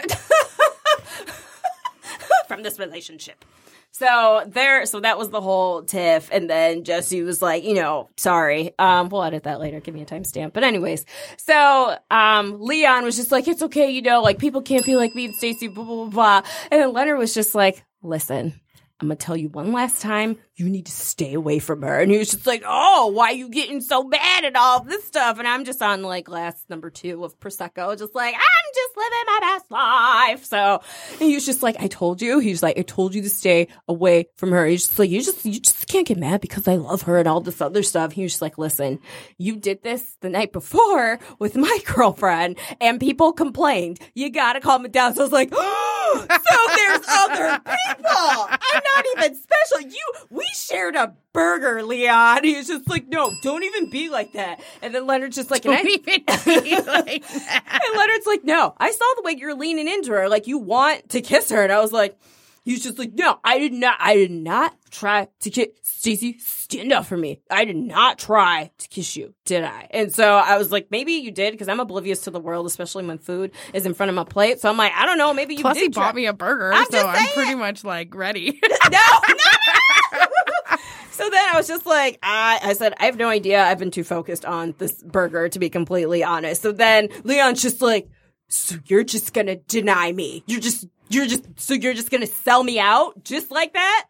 From 2.47 2.63
this 2.63 2.79
relationship. 2.79 3.45
So 3.93 4.43
there, 4.47 4.85
so 4.85 5.01
that 5.01 5.17
was 5.17 5.29
the 5.29 5.41
whole 5.41 5.83
tiff, 5.83 6.29
and 6.31 6.49
then 6.49 6.85
Jesse 6.85 7.21
was 7.23 7.41
like, 7.41 7.63
you 7.65 7.73
know, 7.73 8.09
sorry. 8.17 8.73
Um, 8.79 9.09
we'll 9.09 9.23
edit 9.23 9.43
that 9.43 9.59
later. 9.59 9.79
Give 9.81 9.93
me 9.93 10.01
a 10.01 10.05
timestamp. 10.05 10.53
But 10.53 10.63
anyways, 10.63 11.05
so 11.37 11.97
um, 12.09 12.61
Leon 12.61 13.03
was 13.03 13.17
just 13.17 13.31
like, 13.33 13.47
it's 13.49 13.61
okay, 13.61 13.91
you 13.91 14.01
know, 14.01 14.21
like 14.21 14.39
people 14.39 14.61
can't 14.61 14.85
be 14.85 14.95
like 14.95 15.13
me 15.13 15.25
and 15.25 15.35
Stacy, 15.35 15.67
blah 15.67 15.83
blah 15.83 15.95
blah. 16.05 16.41
blah. 16.41 16.49
And 16.71 16.81
then 16.81 16.93
Leonard 16.93 17.17
was 17.19 17.33
just 17.33 17.53
like, 17.53 17.83
listen. 18.01 18.59
I'm 19.01 19.07
gonna 19.07 19.15
tell 19.15 19.35
you 19.35 19.49
one 19.49 19.71
last 19.71 19.99
time, 19.99 20.37
you 20.55 20.69
need 20.69 20.85
to 20.85 20.91
stay 20.91 21.33
away 21.33 21.57
from 21.57 21.81
her. 21.81 21.99
And 21.99 22.11
he 22.11 22.19
was 22.19 22.29
just 22.29 22.45
like, 22.45 22.61
Oh, 22.67 23.07
why 23.07 23.29
are 23.29 23.33
you 23.33 23.49
getting 23.49 23.81
so 23.81 24.03
bad 24.03 24.45
at 24.45 24.55
all 24.55 24.83
this 24.83 25.03
stuff? 25.05 25.39
And 25.39 25.47
I'm 25.47 25.65
just 25.65 25.81
on 25.81 26.03
like 26.03 26.29
last 26.29 26.69
number 26.69 26.91
two 26.91 27.23
of 27.23 27.39
Prosecco, 27.39 27.97
just 27.97 28.13
like, 28.13 28.35
I'm 28.35 28.71
just 28.75 28.97
living 28.97 29.25
my 29.25 29.39
best 29.41 29.71
life. 29.71 30.45
So 30.45 30.81
and 31.13 31.29
he 31.29 31.33
was 31.33 31.47
just 31.47 31.63
like, 31.63 31.77
I 31.79 31.87
told 31.87 32.21
you. 32.21 32.37
He 32.37 32.51
was 32.51 32.61
like, 32.61 32.77
I 32.77 32.83
told 32.83 33.15
you 33.15 33.23
to 33.23 33.29
stay 33.29 33.69
away 33.87 34.27
from 34.35 34.51
her. 34.51 34.67
He's 34.67 34.85
just 34.85 34.99
like, 34.99 35.09
you 35.09 35.23
just 35.23 35.43
you 35.45 35.59
just 35.59 35.87
can't 35.87 36.07
get 36.07 36.19
mad 36.19 36.41
because 36.41 36.67
I 36.67 36.75
love 36.75 37.01
her 37.03 37.17
and 37.17 37.27
all 37.27 37.41
this 37.41 37.59
other 37.59 37.81
stuff. 37.81 38.11
He 38.11 38.21
was 38.21 38.33
just 38.33 38.41
like, 38.43 38.59
listen, 38.59 38.99
you 39.39 39.55
did 39.55 39.81
this 39.81 40.15
the 40.21 40.29
night 40.29 40.53
before 40.53 41.17
with 41.39 41.55
my 41.55 41.79
girlfriend 41.85 42.59
and 42.79 42.99
people 42.99 43.33
complained. 43.33 43.99
You 44.13 44.29
gotta 44.29 44.59
calm 44.59 44.85
it 44.85 44.91
down. 44.91 45.15
So 45.15 45.21
I 45.21 45.23
was 45.23 45.33
like, 45.33 45.51
so 45.55 46.57
there's 46.75 47.05
other 47.07 47.59
people. 47.59 48.47
I'm 48.47 48.81
not 48.95 49.05
even 49.17 49.35
special. 49.35 49.89
You 49.89 50.13
we 50.29 50.45
shared 50.53 50.95
a 50.95 51.13
burger, 51.33 51.83
Leon. 51.83 52.43
He 52.43 52.55
was 52.57 52.67
just 52.67 52.89
like, 52.89 53.07
no, 53.07 53.31
don't 53.43 53.63
even 53.63 53.89
be 53.89 54.09
like 54.09 54.33
that. 54.33 54.61
And 54.81 54.93
then 54.93 55.07
Leonard's 55.07 55.35
just 55.35 55.51
like, 55.51 55.65
and 55.65 55.73
I- 55.75 55.81
even 55.81 56.03
be 56.03 56.75
like 56.81 57.27
that. 57.27 57.81
and 57.85 57.97
Leonard's 57.97 58.25
like, 58.27 58.43
no, 58.43 58.73
I 58.77 58.91
saw 58.91 59.05
the 59.17 59.23
way 59.23 59.35
you're 59.37 59.55
leaning 59.55 59.87
into 59.87 60.11
her. 60.11 60.29
Like, 60.29 60.47
you 60.47 60.57
want 60.57 61.09
to 61.09 61.21
kiss 61.21 61.49
her. 61.49 61.63
And 61.63 61.71
I 61.71 61.79
was 61.79 61.91
like, 61.91 62.17
he's 62.63 62.83
just 62.83 62.97
like, 62.99 63.13
no, 63.13 63.39
I 63.43 63.59
did 63.59 63.73
not, 63.73 63.97
I 63.99 64.15
did 64.15 64.31
not 64.31 64.73
try 64.89 65.27
to 65.41 65.49
kiss 65.49 65.67
Stacey. 65.81 66.37
Stand 66.39 66.91
up 66.91 67.05
for 67.05 67.17
me. 67.17 67.41
I 67.49 67.65
did 67.65 67.75
not 67.75 68.17
try 68.17 68.71
to 68.77 68.87
kiss 68.87 69.15
you, 69.15 69.33
did 69.45 69.63
I? 69.63 69.87
And 69.91 70.13
so 70.13 70.35
I 70.35 70.57
was 70.57 70.71
like, 70.71 70.87
maybe 70.91 71.13
you 71.13 71.31
did 71.31 71.51
because 71.51 71.67
I'm 71.67 71.79
oblivious 71.79 72.21
to 72.21 72.31
the 72.31 72.39
world, 72.39 72.65
especially 72.65 73.05
when 73.05 73.17
food 73.17 73.51
is 73.73 73.85
in 73.85 73.93
front 73.93 74.09
of 74.09 74.15
my 74.15 74.23
plate. 74.23 74.59
So 74.59 74.69
I'm 74.69 74.77
like, 74.77 74.93
I 74.95 75.05
don't 75.05 75.17
know, 75.17 75.33
maybe 75.33 75.55
you 75.55 75.61
Plus, 75.61 75.75
did 75.77 75.83
he 75.83 75.89
try. 75.89 76.05
bought 76.05 76.15
me 76.15 76.25
a 76.27 76.33
burger, 76.33 76.71
I'm 76.73 76.85
so 76.89 77.05
I'm 77.07 77.29
pretty 77.29 77.55
much 77.55 77.83
like 77.83 78.13
ready. 78.15 78.59
no, 78.69 78.69
no, 78.91 78.99
no. 79.29 80.25
so 81.11 81.29
then 81.29 81.45
I 81.51 81.53
was 81.55 81.67
just 81.67 81.85
like, 81.85 82.19
I, 82.23 82.59
I 82.63 82.73
said, 82.73 82.93
I 82.99 83.05
have 83.05 83.17
no 83.17 83.29
idea. 83.29 83.63
I've 83.63 83.79
been 83.79 83.91
too 83.91 84.03
focused 84.03 84.45
on 84.45 84.75
this 84.77 85.01
burger 85.03 85.49
to 85.49 85.59
be 85.59 85.69
completely 85.69 86.23
honest. 86.23 86.61
So 86.61 86.71
then 86.71 87.09
Leon's 87.23 87.61
just 87.61 87.81
like, 87.81 88.09
so 88.47 88.75
you're 88.85 89.03
just 89.03 89.33
gonna 89.33 89.55
deny 89.55 90.11
me? 90.11 90.43
You're 90.45 90.59
just, 90.59 90.87
you're 91.11 91.27
just, 91.27 91.59
so 91.59 91.73
you're 91.73 91.93
just 91.93 92.09
gonna 92.09 92.27
sell 92.27 92.63
me 92.63 92.79
out 92.79 93.23
just 93.23 93.51
like 93.51 93.73
that? 93.73 94.07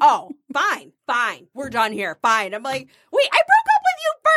Oh, 0.00 0.30
fine, 0.52 0.92
fine. 1.06 1.46
We're 1.54 1.70
done 1.70 1.92
here. 1.92 2.18
Fine. 2.20 2.54
I'm 2.54 2.62
like, 2.62 2.88
wait, 3.12 3.28
I 3.32 3.36
broke 3.36 3.76
up 3.76 3.77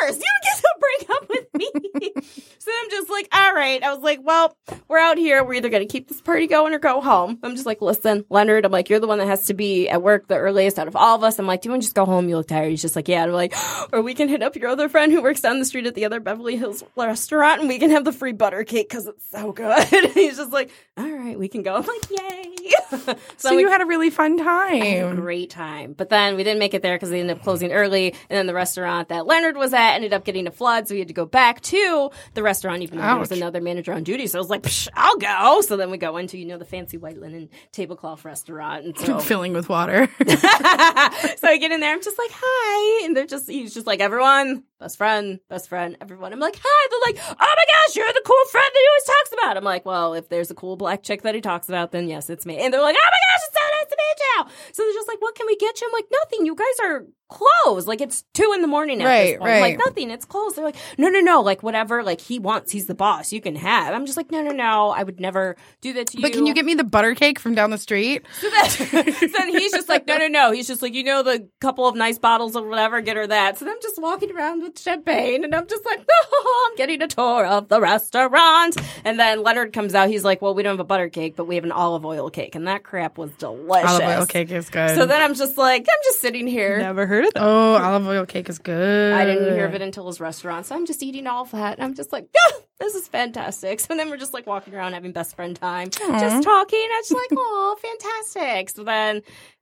first. 0.02 0.20
You 0.20 0.26
don't 0.26 0.44
get 0.44 0.58
to 0.62 0.74
break 0.80 1.10
up 1.10 1.30
with 1.30 1.54
me. 1.54 2.12
so 2.60 2.72
I'm 2.82 2.90
just 2.90 3.10
like, 3.10 3.28
all 3.34 3.54
right. 3.54 3.84
I 3.84 3.94
was 3.94 4.04
like, 4.04 4.20
well, 4.24 4.56
we're 4.88 4.98
out 5.00 5.18
here. 5.18 5.44
We're 5.44 5.56
either 5.56 5.70
going 5.70 5.86
to 5.88 5.92
keep 5.92 6.08
this 6.08 6.22
party 6.22 6.48
going 6.48 6.74
or 6.74 6.80
go 6.80 7.02
home. 7.02 7.40
I'm 7.44 7.56
just 7.56 7.66
like, 7.66 7.82
listen, 7.82 8.26
Leonard, 8.30 8.66
I'm 8.66 8.72
like, 8.72 8.90
you're 8.90 9.00
the 9.00 9.08
one 9.08 9.20
that 9.20 9.28
has 9.28 9.46
to 9.48 9.54
be 9.54 9.90
at 9.90 10.02
work 10.02 10.28
the 10.28 10.38
earliest 10.38 10.80
out 10.80 10.88
of 10.88 10.96
all 10.96 11.16
of 11.16 11.24
us. 11.24 11.40
I'm 11.40 11.48
like, 11.48 11.62
do 11.62 11.68
you 11.68 11.72
want 11.72 11.84
to 11.84 11.86
just 11.86 11.96
go 11.96 12.06
home? 12.06 12.30
You 12.30 12.38
look 12.38 12.48
tired. 12.48 12.70
He's 12.70 12.82
just 12.82 12.96
like, 12.96 13.08
yeah. 13.08 13.24
And 13.24 13.32
I'm 13.32 13.36
like, 13.36 13.54
or 13.94 14.02
we 14.02 14.14
can 14.14 14.28
hit 14.30 14.42
up 14.44 14.56
your 14.56 14.70
other 14.70 14.90
friend 14.90 15.12
who 15.12 15.22
works 15.22 15.42
down 15.42 15.60
the 15.60 15.66
street 15.66 15.86
at 15.86 15.96
the 15.96 16.06
other 16.06 16.20
Beverly 16.20 16.56
Hills 16.58 16.84
restaurant 16.96 17.62
and 17.62 17.70
we 17.70 17.80
can 17.80 17.92
have 17.92 18.06
the 18.06 18.14
free 18.14 18.34
butter 18.34 18.64
cake 18.64 18.90
because 18.90 19.08
it's 19.08 19.30
so 19.30 19.52
good. 19.52 19.88
He's 20.14 20.38
just 20.38 20.52
like, 20.52 20.72
all 20.98 21.10
right, 21.10 21.38
we 21.38 21.48
can 21.48 21.64
go. 21.64 21.76
I'm 21.76 21.86
like, 21.86 22.10
yay. 22.10 22.48
so 22.90 23.16
so 23.38 23.56
we 23.56 23.62
you 23.62 23.70
had 23.70 23.82
a 23.82 23.86
really 23.86 24.10
fun 24.10 24.40
I 24.40 24.76
had 24.76 24.98
a 24.98 25.02
time. 25.08 25.16
great 25.16 25.50
time. 25.50 25.94
But 25.94 26.10
then 26.10 26.36
we 26.36 26.44
didn't 26.44 26.60
make 26.60 26.74
it 26.74 26.82
there 26.82 26.96
because 26.96 27.10
they 27.10 27.20
ended 27.20 27.38
up 27.38 27.44
closing 27.44 27.72
early. 27.72 28.12
And 28.30 28.38
then 28.38 28.48
the 28.48 28.54
restaurant 28.54 29.10
that 29.10 29.26
Leonard 29.26 29.58
was 29.58 29.74
at 29.74 29.81
ended 29.82 30.14
up 30.14 30.26
getting 30.26 30.48
a 30.48 30.52
flood. 30.52 30.88
So 30.88 30.96
we 30.96 31.00
had 31.00 31.08
to 31.08 31.14
go 31.14 31.26
back 31.26 31.62
to 31.62 32.12
the 32.34 32.44
restaurant, 32.44 32.82
even 32.84 32.98
though 32.98 33.06
there 33.06 33.18
was 33.18 33.32
another 33.32 33.62
manager 33.62 33.94
on 33.94 34.04
duty. 34.04 34.28
So 34.28 34.40
I 34.40 34.42
was 34.42 34.50
like, 34.50 34.64
Psh, 34.64 34.88
I'll 34.96 35.18
go. 35.18 35.62
So 35.62 35.78
then 35.78 35.92
we 35.92 35.98
go 35.98 36.18
into, 36.18 36.38
you 36.38 36.46
know, 36.46 36.58
the 36.58 36.66
fancy 36.66 36.98
white 36.98 37.20
linen 37.20 37.50
tablecloth 37.72 38.26
restaurant. 38.26 38.86
And 38.86 38.98
so, 38.98 39.20
Filling 39.32 39.54
with 39.54 39.70
water. 39.70 40.08
so 40.28 41.48
I 41.48 41.58
get 41.60 41.72
in 41.72 41.80
there. 41.80 41.94
I'm 41.94 42.02
just 42.02 42.18
like, 42.18 42.32
hi. 42.34 43.06
And 43.06 43.16
they're 43.16 43.26
just, 43.26 43.50
he's 43.50 43.74
just 43.74 43.88
like, 43.88 44.00
everyone, 44.00 44.64
best 44.80 44.98
friend, 44.98 45.40
best 45.50 45.70
friend, 45.70 45.98
everyone. 46.02 46.34
I'm 46.34 46.40
like, 46.40 46.60
hi. 46.62 46.88
They're 46.90 47.14
like, 47.14 47.24
oh 47.30 47.36
my 47.40 47.66
gosh, 47.88 47.96
you're 47.96 48.08
the 48.08 48.24
cool 48.26 48.46
friend 48.52 48.70
that 48.74 48.80
he 48.80 48.88
always 48.88 49.04
talks 49.04 49.44
about. 49.44 49.58
I'm 49.58 49.64
like, 49.64 49.86
well, 49.86 50.14
if 50.14 50.30
there's 50.30 50.52
a 50.52 50.56
cool 50.56 50.76
black 50.76 51.04
chick 51.04 51.22
that 51.24 51.36
he 51.36 51.42
talks 51.42 51.70
about, 51.70 51.92
then 51.92 52.08
yes, 52.08 52.30
it's 52.30 52.46
me. 52.46 52.58
And 52.58 52.74
they're 52.74 52.82
like, 52.82 52.96
oh 52.96 53.10
my 53.12 53.12
gosh, 53.12 53.48
it's 53.48 53.58
so 53.82 53.86
nice 53.86 53.90
to 53.90 53.98
meet 53.98 54.48
you. 54.48 54.54
So 54.74 54.84
they're 54.84 54.94
just 54.94 55.08
like, 55.08 55.22
what 55.22 55.36
can 55.36 55.48
we 55.48 55.56
get 55.58 55.82
you? 55.82 55.88
I'm 55.88 55.94
like, 55.94 56.06
nothing. 56.12 56.46
You 56.46 56.56
guys 56.56 56.66
are 56.84 57.06
closed. 57.30 57.88
Like 57.88 58.02
it's 58.02 58.24
two 58.34 58.52
in 58.54 58.62
the 58.62 58.68
morning 58.68 59.02
at 59.02 59.06
Right, 59.06 59.24
this 59.32 59.38
point. 59.40 59.52
I'm 59.54 59.62
like, 59.62 59.78
nothing. 59.78 60.12
It's 60.12 60.26
closed. 60.26 60.58
They're 60.58 60.66
like, 60.66 60.76
no, 60.98 61.08
no, 61.08 61.20
no. 61.22 61.42
Like 61.42 61.64
whatever. 61.64 62.04
Like 62.04 62.20
he 62.20 62.40
wants, 62.40 62.72
he's 62.72 62.88
the 62.88 62.94
boss. 62.96 63.32
You 63.32 63.40
can 63.42 63.56
have. 63.56 63.94
I'm 63.94 64.06
just 64.06 64.18
like, 64.18 64.32
no, 64.32 64.42
no, 64.42 64.52
no. 64.52 64.90
I 64.90 65.04
would 65.04 65.20
never 65.20 65.56
do 65.80 65.94
that 65.94 66.08
to 66.08 66.18
you. 66.18 66.22
but 66.24 66.34
can 66.34 66.46
you 66.46 66.54
get 66.54 66.66
me 66.66 66.74
the 66.74 66.84
butter 66.84 67.16
cake 67.16 67.40
from 67.40 67.56
down 67.56 67.70
the 67.70 67.78
street? 67.78 68.26
So 68.42 68.50
then, 68.50 68.70
so 69.14 69.28
then 69.28 69.48
he's 69.50 69.72
just 69.72 69.88
like, 69.88 70.06
no, 70.08 70.18
no, 70.18 70.28
no. 70.28 70.52
He's 70.52 70.68
just 70.68 70.82
like, 70.82 70.94
you 70.94 71.04
know, 71.04 71.24
the 71.24 71.48
couple 71.62 71.88
of 71.88 71.96
nice 71.96 72.20
bottles 72.20 72.56
or 72.56 72.68
whatever, 72.68 73.00
get 73.02 73.16
her 73.16 73.28
that. 73.28 73.58
So 73.58 73.64
then 73.66 73.76
I'm 73.76 73.82
just 73.82 74.02
walking 74.02 74.32
around 74.36 74.62
with 74.62 74.78
champagne 74.78 75.44
and 75.46 75.56
I'm 75.56 75.68
just 75.68 75.86
like, 75.86 76.06
oh, 76.12 76.68
I'm 76.70 76.76
getting 76.76 77.02
a 77.02 77.08
tour 77.08 77.46
of 77.46 77.70
the 77.70 77.80
restaurant. 77.80 78.76
And 79.06 79.18
then 79.20 79.42
Leonard 79.42 79.72
comes 79.72 79.96
out. 79.96 80.10
He's 80.10 80.26
like, 80.26 80.42
well, 80.42 80.54
we 80.54 80.64
don't 80.64 80.74
have 80.74 80.80
a 80.82 80.84
butter 80.84 81.08
cake, 81.10 81.36
but 81.38 81.46
we 81.46 81.56
have 81.56 81.64
an 81.64 81.72
olive 81.72 82.06
oil 82.06 82.30
cake. 82.30 82.56
And 82.56 82.68
that 82.68 82.84
crap 82.84 83.18
was 83.18 83.32
delicious. 83.38 83.71
Olive 83.72 84.02
oil 84.04 84.26
cake 84.26 84.52
is 84.52 84.70
good. 84.70 84.96
So 84.96 85.06
then 85.06 85.22
I'm 85.22 85.34
just 85.34 85.58
like, 85.58 85.82
I'm 85.82 86.04
just 86.04 86.20
sitting 86.20 86.48
here. 86.48 86.78
Never 86.80 87.06
heard 87.08 87.26
of 87.26 87.34
that. 87.34 87.44
oh, 87.44 87.76
olive 87.78 88.08
oil 88.08 88.26
cake 88.26 88.50
is 88.50 88.60
good. 88.60 89.14
I 89.14 89.26
didn't 89.26 89.54
hear 89.54 89.66
of 89.66 89.74
it 89.76 89.82
until 89.82 90.08
his 90.08 90.20
restaurant. 90.20 90.66
So 90.66 90.76
I'm 90.76 90.86
just 90.86 91.02
eating 91.04 91.28
all 91.28 91.44
of 91.44 91.52
that. 91.52 91.78
And 91.78 91.84
I'm 91.84 91.94
just 91.96 92.12
like, 92.12 92.28
ah, 92.52 92.54
this 92.80 92.96
is 92.96 93.08
fantastic. 93.08 93.80
So 93.80 93.96
then 93.96 94.10
we're 94.10 94.18
just 94.18 94.34
like 94.34 94.46
walking 94.48 94.74
around 94.76 94.94
having 94.94 95.12
best 95.12 95.36
friend 95.36 95.56
time, 95.56 95.90
just 95.90 96.44
talking. 96.44 96.80
I 96.80 96.98
was 97.00 97.10
just 97.10 97.20
like, 97.20 97.30
oh, 97.40 97.78
fantastic. 97.82 98.70
So 98.70 98.84
then 98.84 99.22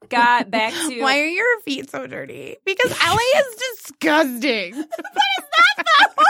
got 0.09 0.49
back 0.49 0.73
to. 0.73 1.01
Why 1.01 1.19
are 1.19 1.25
your 1.25 1.59
feet 1.61 1.89
so 1.89 2.07
dirty? 2.07 2.57
Because 2.65 2.91
LA 2.91 3.17
is 3.39 3.55
disgusting. 3.75 4.75
What 4.75 4.85
is 4.85 5.45
that 5.57 5.83
though? 5.85 6.23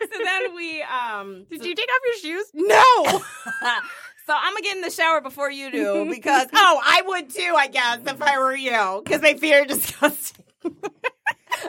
So 0.00 0.18
then 0.24 0.54
we 0.54 0.82
um 0.82 1.46
Did 1.50 1.64
you 1.64 1.74
take 1.74 1.88
off 1.88 2.00
your 2.04 2.16
shoes? 2.18 2.46
No. 2.54 3.22
So 4.26 4.34
I'm 4.36 4.52
gonna 4.52 4.62
get 4.62 4.76
in 4.76 4.82
the 4.82 4.90
shower 4.90 5.20
before 5.20 5.50
you 5.50 5.70
do 5.70 6.06
because 6.10 6.48
oh 6.52 6.80
I 6.82 7.02
would 7.06 7.30
too 7.30 7.54
I 7.56 7.68
guess 7.68 8.00
if 8.06 8.22
I 8.22 8.38
were 8.38 8.54
you 8.54 9.02
because 9.04 9.20
feet 9.38 9.54
are 9.54 9.64
disgusting. 9.64 10.44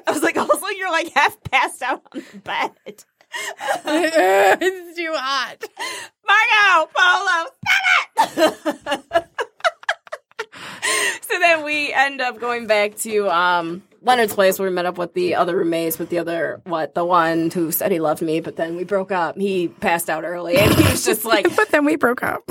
I 0.07 0.11
was 0.11 0.23
like 0.23 0.37
also 0.37 0.67
you're 0.67 0.91
like 0.91 1.11
half 1.13 1.41
passed 1.43 1.81
out 1.81 2.01
on 2.13 2.23
the 2.31 2.37
bed. 2.39 3.03
it's 3.85 4.97
too 4.97 5.11
hot. 5.15 5.63
Margo, 6.27 6.91
Polo, 6.95 7.49
stop 8.37 9.03
it. 9.15 9.29
so 11.21 11.39
then 11.39 11.63
we 11.63 11.91
end 11.91 12.21
up 12.21 12.39
going 12.39 12.67
back 12.67 12.95
to 12.97 13.27
um 13.29 13.81
Leonard's 14.03 14.33
place 14.33 14.59
where 14.59 14.69
we 14.69 14.75
met 14.75 14.85
up 14.85 14.97
with 14.97 15.13
the 15.13 15.35
other 15.35 15.55
roommates, 15.57 15.97
with 15.97 16.09
the 16.09 16.19
other 16.19 16.61
what 16.65 16.93
the 16.93 17.05
one 17.05 17.49
who 17.51 17.71
said 17.71 17.91
he 17.91 17.99
loved 17.99 18.21
me, 18.21 18.41
but 18.41 18.57
then 18.57 18.75
we 18.75 18.83
broke 18.83 19.11
up. 19.11 19.37
He 19.37 19.69
passed 19.69 20.09
out 20.09 20.23
early, 20.25 20.57
and 20.57 20.73
he 20.73 20.83
was 20.91 21.05
just 21.05 21.25
like, 21.25 21.43
But 21.55 21.69
then 21.69 21.85
we 21.85 21.95
broke 21.95 22.21
up. 22.21 22.43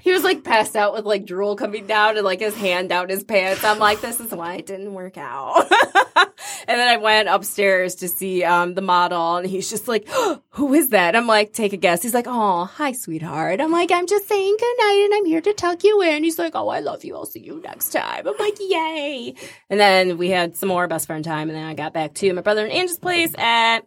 He 0.00 0.12
was 0.12 0.22
like 0.22 0.44
passed 0.44 0.76
out 0.76 0.94
with 0.94 1.04
like 1.04 1.26
drool 1.26 1.56
coming 1.56 1.86
down 1.86 2.16
and 2.16 2.24
like 2.24 2.40
his 2.40 2.56
hand 2.56 2.88
down 2.88 3.08
his 3.08 3.24
pants. 3.24 3.64
I'm 3.64 3.78
like, 3.78 4.00
this 4.00 4.20
is 4.20 4.30
why 4.32 4.54
it 4.54 4.66
didn't 4.66 4.94
work 4.94 5.18
out. 5.18 5.70
and 6.68 6.78
then 6.78 6.88
I 6.88 6.96
went 6.98 7.28
upstairs 7.28 7.96
to 7.96 8.08
see 8.08 8.44
um, 8.44 8.74
the 8.74 8.80
model, 8.80 9.36
and 9.36 9.46
he's 9.46 9.68
just 9.70 9.88
like, 9.88 10.08
"Who 10.50 10.74
is 10.74 10.90
that?" 10.90 11.16
I'm 11.16 11.26
like, 11.26 11.52
"Take 11.52 11.72
a 11.72 11.76
guess." 11.76 12.02
He's 12.02 12.14
like, 12.14 12.26
"Oh, 12.28 12.64
hi, 12.64 12.92
sweetheart." 12.92 13.60
I'm 13.60 13.72
like, 13.72 13.90
"I'm 13.90 14.06
just 14.06 14.28
saying 14.28 14.56
goodnight, 14.58 15.02
and 15.04 15.14
I'm 15.14 15.24
here 15.24 15.40
to 15.40 15.52
tuck 15.52 15.84
you 15.84 16.02
in." 16.02 16.24
He's 16.24 16.38
like, 16.38 16.52
"Oh, 16.54 16.68
I 16.68 16.80
love 16.80 17.04
you. 17.04 17.16
I'll 17.16 17.26
see 17.26 17.40
you 17.40 17.60
next 17.64 17.90
time." 17.90 18.26
I'm 18.26 18.36
like, 18.38 18.58
"Yay!" 18.60 19.34
And 19.70 19.80
then 19.80 20.18
we 20.18 20.30
had 20.30 20.56
some 20.56 20.68
more 20.68 20.86
best 20.86 21.06
friend 21.06 21.24
time, 21.24 21.48
and 21.48 21.56
then 21.56 21.64
I 21.64 21.74
got 21.74 21.92
back 21.92 22.14
to 22.14 22.32
my 22.32 22.42
brother 22.42 22.64
and 22.64 22.72
Angie's 22.72 22.98
place 22.98 23.34
at. 23.36 23.80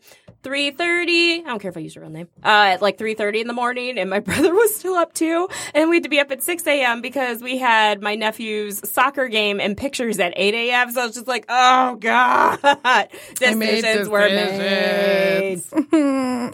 3.30 0.44 1.42
i 1.42 1.44
don't 1.46 1.60
care 1.60 1.70
if 1.70 1.78
i 1.78 1.80
use 1.80 1.94
your 1.94 2.04
real 2.04 2.12
name 2.12 2.28
uh, 2.44 2.74
at 2.74 2.82
like 2.82 2.98
3.30 2.98 3.42
in 3.42 3.48
the 3.48 3.54
morning 3.54 4.00
and 4.00 4.10
my 4.10 4.20
brother 4.28 4.52
was 4.52 4.76
still 4.76 4.96
up 4.96 5.14
too 5.14 5.48
and 5.76 5.88
we 5.88 6.00
had 6.02 6.04
to 6.04 6.10
be 6.10 6.20
up 6.20 6.32
at 6.32 6.42
6 6.42 6.66
a.m 6.66 7.02
because 7.02 7.42
we 7.42 7.58
had 7.58 8.02
my 8.02 8.16
nephew's 8.16 8.82
soccer 8.90 9.28
game 9.28 9.60
and 9.60 9.78
pictures 9.78 10.20
at 10.20 10.34
8 10.36 10.54
a.m 10.54 10.92
so 10.92 11.02
i 11.02 11.06
was 11.06 11.14
just 11.14 11.28
like 11.28 11.46
oh 11.48 11.96
god 11.96 12.60
decisions 13.36 14.10
were 14.10 14.28
made 14.28 15.62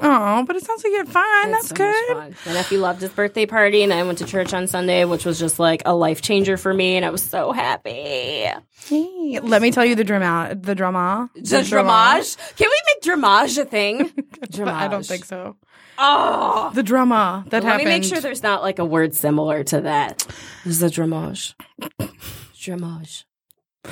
oh, 0.01 0.43
but 0.45 0.55
it 0.55 0.65
sounds 0.65 0.83
like 0.83 0.91
you 0.91 0.97
had 0.97 1.07
fun. 1.07 1.51
That's 1.51 1.69
so 1.69 1.75
good. 1.75 2.17
fun. 2.17 2.35
My 2.45 2.53
nephew 2.53 2.79
loved 2.79 3.01
his 3.01 3.11
birthday 3.11 3.45
party, 3.45 3.83
and 3.83 3.93
I 3.93 4.03
went 4.03 4.17
to 4.19 4.25
church 4.25 4.53
on 4.53 4.67
Sunday, 4.67 5.05
which 5.05 5.25
was 5.25 5.39
just 5.39 5.59
like 5.59 5.81
a 5.85 5.95
life 5.95 6.21
changer 6.21 6.57
for 6.57 6.73
me, 6.73 6.95
and 6.95 7.05
I 7.05 7.09
was 7.09 7.23
so 7.23 7.51
happy. 7.51 8.47
Hey, 8.85 9.39
let 9.41 9.61
me 9.61 9.71
tell 9.71 9.85
you 9.85 9.95
the 9.95 10.03
drama. 10.03 10.55
The 10.59 10.75
drama. 10.75 11.29
The 11.35 11.63
dramage? 11.63 12.35
Can 12.55 12.69
we 12.69 12.81
make 12.87 13.03
dramage 13.03 13.57
a 13.57 13.65
thing? 13.65 14.11
But 14.39 14.69
I 14.69 14.87
don't 14.87 15.05
think 15.05 15.25
so. 15.25 15.55
Oh, 15.97 16.71
The 16.73 16.83
drama 16.83 17.43
that 17.49 17.63
let 17.63 17.63
happened. 17.63 17.85
Let 17.87 17.93
me 17.93 17.99
make 17.99 18.03
sure 18.03 18.19
there's 18.19 18.43
not 18.43 18.61
like 18.61 18.79
a 18.79 18.85
word 18.85 19.13
similar 19.15 19.63
to 19.65 19.81
that. 19.81 20.19
This 20.63 20.75
is 20.75 20.83
a 20.83 20.89
dramage. 20.89 21.55
Dramage. 22.59 23.25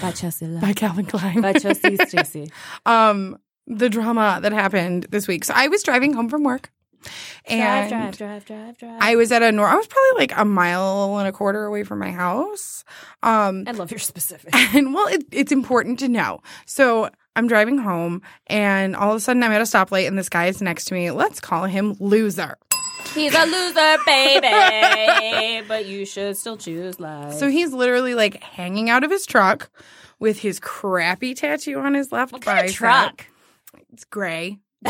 By 0.02 0.12
Chelsea. 0.12 0.46
Love. 0.48 0.62
by 0.62 0.74
Calvin 0.74 1.06
Klein. 1.06 1.42
By 1.42 1.54
Chelsea 1.54 1.96
Stacy. 2.08 2.52
um, 2.86 3.38
the 3.68 3.90
drama 3.90 4.40
that 4.42 4.52
happened 4.52 5.08
this 5.10 5.28
week. 5.28 5.46
So 5.46 5.54
I 5.56 5.68
was 5.70 5.82
driving 5.84 6.14
home 6.14 6.30
from 6.30 6.44
work, 6.44 6.72
and 7.46 7.90
Drive, 7.90 8.18
drive, 8.18 8.46
drive, 8.46 8.46
drive, 8.46 8.78
drive. 8.78 8.98
I 9.02 9.16
was 9.16 9.32
at 9.32 9.42
a 9.42 9.52
nor. 9.52 9.68
I 9.68 9.76
was 9.76 9.88
probably 9.88 10.20
like 10.22 10.38
a 10.38 10.46
mile 10.46 11.18
and 11.20 11.28
a 11.28 11.32
quarter 11.32 11.66
away 11.66 11.84
from 11.84 12.00
my 12.00 12.12
house. 12.12 12.84
Um, 13.24 13.64
I 13.68 13.72
love 13.72 13.90
your 13.92 14.00
specific. 14.00 14.54
and 14.76 14.94
well, 14.94 15.08
it, 15.08 15.24
it's 15.32 15.52
important 15.52 16.00
to 16.00 16.10
know. 16.10 16.42
So 16.66 17.10
I'm 17.36 17.48
driving 17.48 17.78
home, 17.78 18.22
and 18.48 18.96
all 18.96 19.12
of 19.12 19.18
a 19.18 19.20
sudden 19.20 19.44
I'm 19.44 19.52
at 19.52 19.62
a 19.62 19.66
stoplight, 19.66 20.08
and 20.08 20.18
this 20.18 20.30
guy 20.30 20.48
is 20.48 20.62
next 20.62 20.86
to 20.86 20.94
me. 20.94 21.12
Let's 21.12 21.40
call 21.40 21.66
him 21.66 21.96
loser. 22.00 22.58
He's 23.14 23.34
a 23.36 23.46
loser, 23.46 23.98
baby, 24.06 25.66
but 25.68 25.86
you 25.86 26.06
should 26.06 26.38
still 26.38 26.58
choose 26.58 27.00
life. 27.00 27.34
So 27.34 27.50
he's 27.50 27.72
literally 27.72 28.16
like 28.16 28.42
hanging 28.42 28.90
out 28.90 29.04
of 29.04 29.12
his 29.12 29.26
truck 29.26 29.70
with 30.20 30.40
his 30.40 30.60
crappy 30.60 31.34
tattoo 31.34 31.80
on 31.80 31.94
his 31.94 32.12
left 32.12 32.34
what 32.34 32.42
kind 32.42 32.66
of 32.66 32.74
truck? 32.74 33.28
It's 33.92 34.06
gray, 34.06 34.60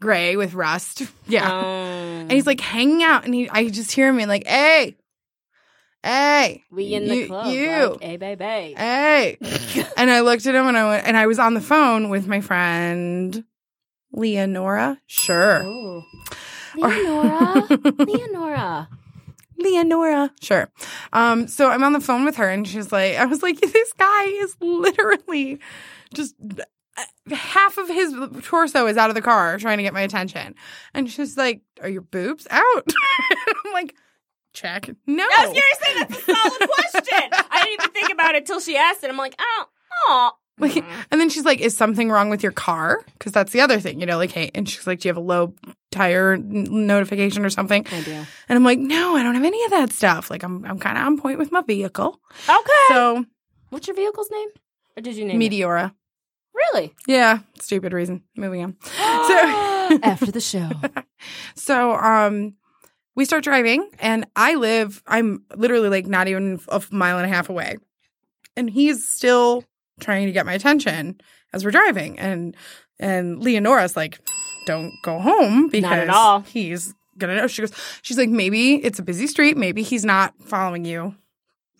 gray 0.00 0.36
with 0.36 0.54
rust. 0.54 1.02
Yeah. 1.26 1.50
Um, 1.50 1.64
and 1.64 2.32
he's 2.32 2.46
like 2.46 2.60
hanging 2.60 3.02
out, 3.02 3.24
and 3.24 3.34
he, 3.34 3.48
I 3.50 3.68
just 3.68 3.92
hear 3.92 4.08
him 4.08 4.16
being 4.16 4.28
like, 4.28 4.46
"Hey, 4.46 4.96
hey, 6.02 6.64
we 6.70 6.94
in 6.94 7.06
the 7.08 7.16
you- 7.16 7.26
club, 7.26 7.52
you. 7.52 7.88
like, 7.92 8.02
hey, 8.02 8.16
baby. 8.16 8.74
hey," 8.76 9.36
and 9.96 10.10
I 10.10 10.20
looked 10.20 10.46
at 10.46 10.54
him, 10.54 10.66
and 10.66 10.76
I 10.76 10.88
went, 10.88 11.06
and 11.06 11.16
I 11.16 11.26
was 11.26 11.38
on 11.38 11.54
the 11.54 11.60
phone 11.60 12.08
with 12.08 12.26
my 12.26 12.40
friend 12.40 13.44
Leonora. 14.12 14.98
Sure, 15.06 15.62
Oh. 15.64 16.02
Leonora. 16.76 17.66
Leonora. 17.98 18.88
Leonora. 19.58 20.32
Sure. 20.40 20.70
Um, 21.12 21.46
so 21.48 21.68
I'm 21.68 21.82
on 21.82 21.92
the 21.92 22.00
phone 22.00 22.24
with 22.24 22.36
her, 22.36 22.48
and 22.48 22.66
she's 22.66 22.92
like, 22.92 23.16
I 23.16 23.26
was 23.26 23.42
like, 23.42 23.60
this 23.60 23.92
guy 23.94 24.24
is 24.24 24.56
literally 24.60 25.58
just 26.14 26.34
uh, 26.96 27.04
half 27.34 27.76
of 27.78 27.88
his 27.88 28.14
torso 28.42 28.86
is 28.86 28.96
out 28.96 29.10
of 29.10 29.14
the 29.14 29.22
car 29.22 29.58
trying 29.58 29.76
to 29.78 29.82
get 29.82 29.92
my 29.94 30.00
attention. 30.00 30.54
And 30.94 31.10
she's 31.10 31.36
like, 31.36 31.60
Are 31.82 31.88
your 31.88 32.00
boobs 32.02 32.46
out? 32.50 32.92
I'm 33.64 33.72
like, 33.72 33.94
Check. 34.52 34.90
No. 35.06 35.24
I 35.24 35.46
was 35.46 35.52
gonna 35.54 35.60
say 35.84 35.98
that's 35.98 36.28
a 36.28 36.34
solid 36.34 36.70
question. 36.70 37.30
I 37.50 37.62
didn't 37.64 37.72
even 37.80 37.90
think 37.92 38.10
about 38.12 38.34
it 38.34 38.46
till 38.46 38.60
she 38.60 38.76
asked 38.76 39.04
it. 39.04 39.10
I'm 39.10 39.16
like, 39.16 39.34
oh, 39.38 39.64
oh. 40.08 40.32
Like, 40.58 40.76
and 41.10 41.18
then 41.20 41.30
she's 41.30 41.46
like, 41.46 41.60
"Is 41.60 41.74
something 41.74 42.10
wrong 42.10 42.28
with 42.28 42.42
your 42.42 42.52
car?" 42.52 43.02
Because 43.14 43.32
that's 43.32 43.50
the 43.52 43.62
other 43.62 43.80
thing, 43.80 43.98
you 43.98 44.04
know. 44.04 44.18
Like, 44.18 44.32
hey, 44.32 44.50
and 44.54 44.68
she's 44.68 44.86
like, 44.86 45.00
"Do 45.00 45.08
you 45.08 45.10
have 45.10 45.16
a 45.16 45.20
low 45.26 45.54
tire 45.90 46.34
n- 46.34 46.86
notification 46.86 47.46
or 47.46 47.48
something?" 47.50 47.86
I 47.90 48.00
do. 48.02 48.12
And 48.12 48.26
I'm 48.58 48.62
like, 48.64 48.78
"No, 48.78 49.16
I 49.16 49.22
don't 49.22 49.34
have 49.36 49.44
any 49.44 49.64
of 49.64 49.70
that 49.70 49.90
stuff. 49.90 50.30
Like, 50.30 50.42
I'm 50.42 50.62
I'm 50.66 50.78
kind 50.78 50.98
of 50.98 51.04
on 51.06 51.16
point 51.18 51.38
with 51.38 51.50
my 51.50 51.62
vehicle." 51.62 52.20
Okay. 52.46 52.72
So 52.90 53.24
What's 53.70 53.86
your 53.86 53.96
vehicle's 53.96 54.30
name? 54.30 54.48
Or 54.98 55.00
did 55.00 55.16
you 55.16 55.24
name 55.24 55.40
it? 55.40 55.50
Meteora, 55.50 55.94
Really? 56.52 56.92
yeah, 57.06 57.38
stupid 57.58 57.94
reason. 57.94 58.22
Moving 58.36 58.62
on. 58.64 58.76
So 59.90 59.98
after 60.02 60.30
the 60.30 60.40
show. 60.42 60.68
So, 61.54 61.92
um, 61.92 62.54
we 63.20 63.26
start 63.26 63.44
driving, 63.44 63.86
and 63.98 64.26
I 64.34 64.54
live. 64.54 65.02
I'm 65.06 65.44
literally 65.54 65.90
like 65.90 66.06
not 66.06 66.26
even 66.26 66.58
a 66.70 66.82
mile 66.90 67.18
and 67.18 67.26
a 67.26 67.28
half 67.28 67.50
away, 67.50 67.76
and 68.56 68.70
he's 68.70 69.06
still 69.06 69.62
trying 70.00 70.24
to 70.24 70.32
get 70.32 70.46
my 70.46 70.54
attention 70.54 71.20
as 71.52 71.62
we're 71.62 71.70
driving. 71.70 72.18
And 72.18 72.56
and 72.98 73.42
Leonora's 73.42 73.94
like, 73.94 74.20
"Don't 74.64 74.94
go 75.02 75.18
home 75.18 75.68
because 75.68 76.06
he's 76.46 76.94
gonna 77.18 77.36
know." 77.36 77.46
She 77.46 77.60
goes, 77.60 77.72
"She's 78.00 78.16
like, 78.16 78.30
maybe 78.30 78.76
it's 78.76 78.98
a 78.98 79.02
busy 79.02 79.26
street. 79.26 79.58
Maybe 79.58 79.82
he's 79.82 80.04
not 80.04 80.32
following 80.42 80.86
you 80.86 81.14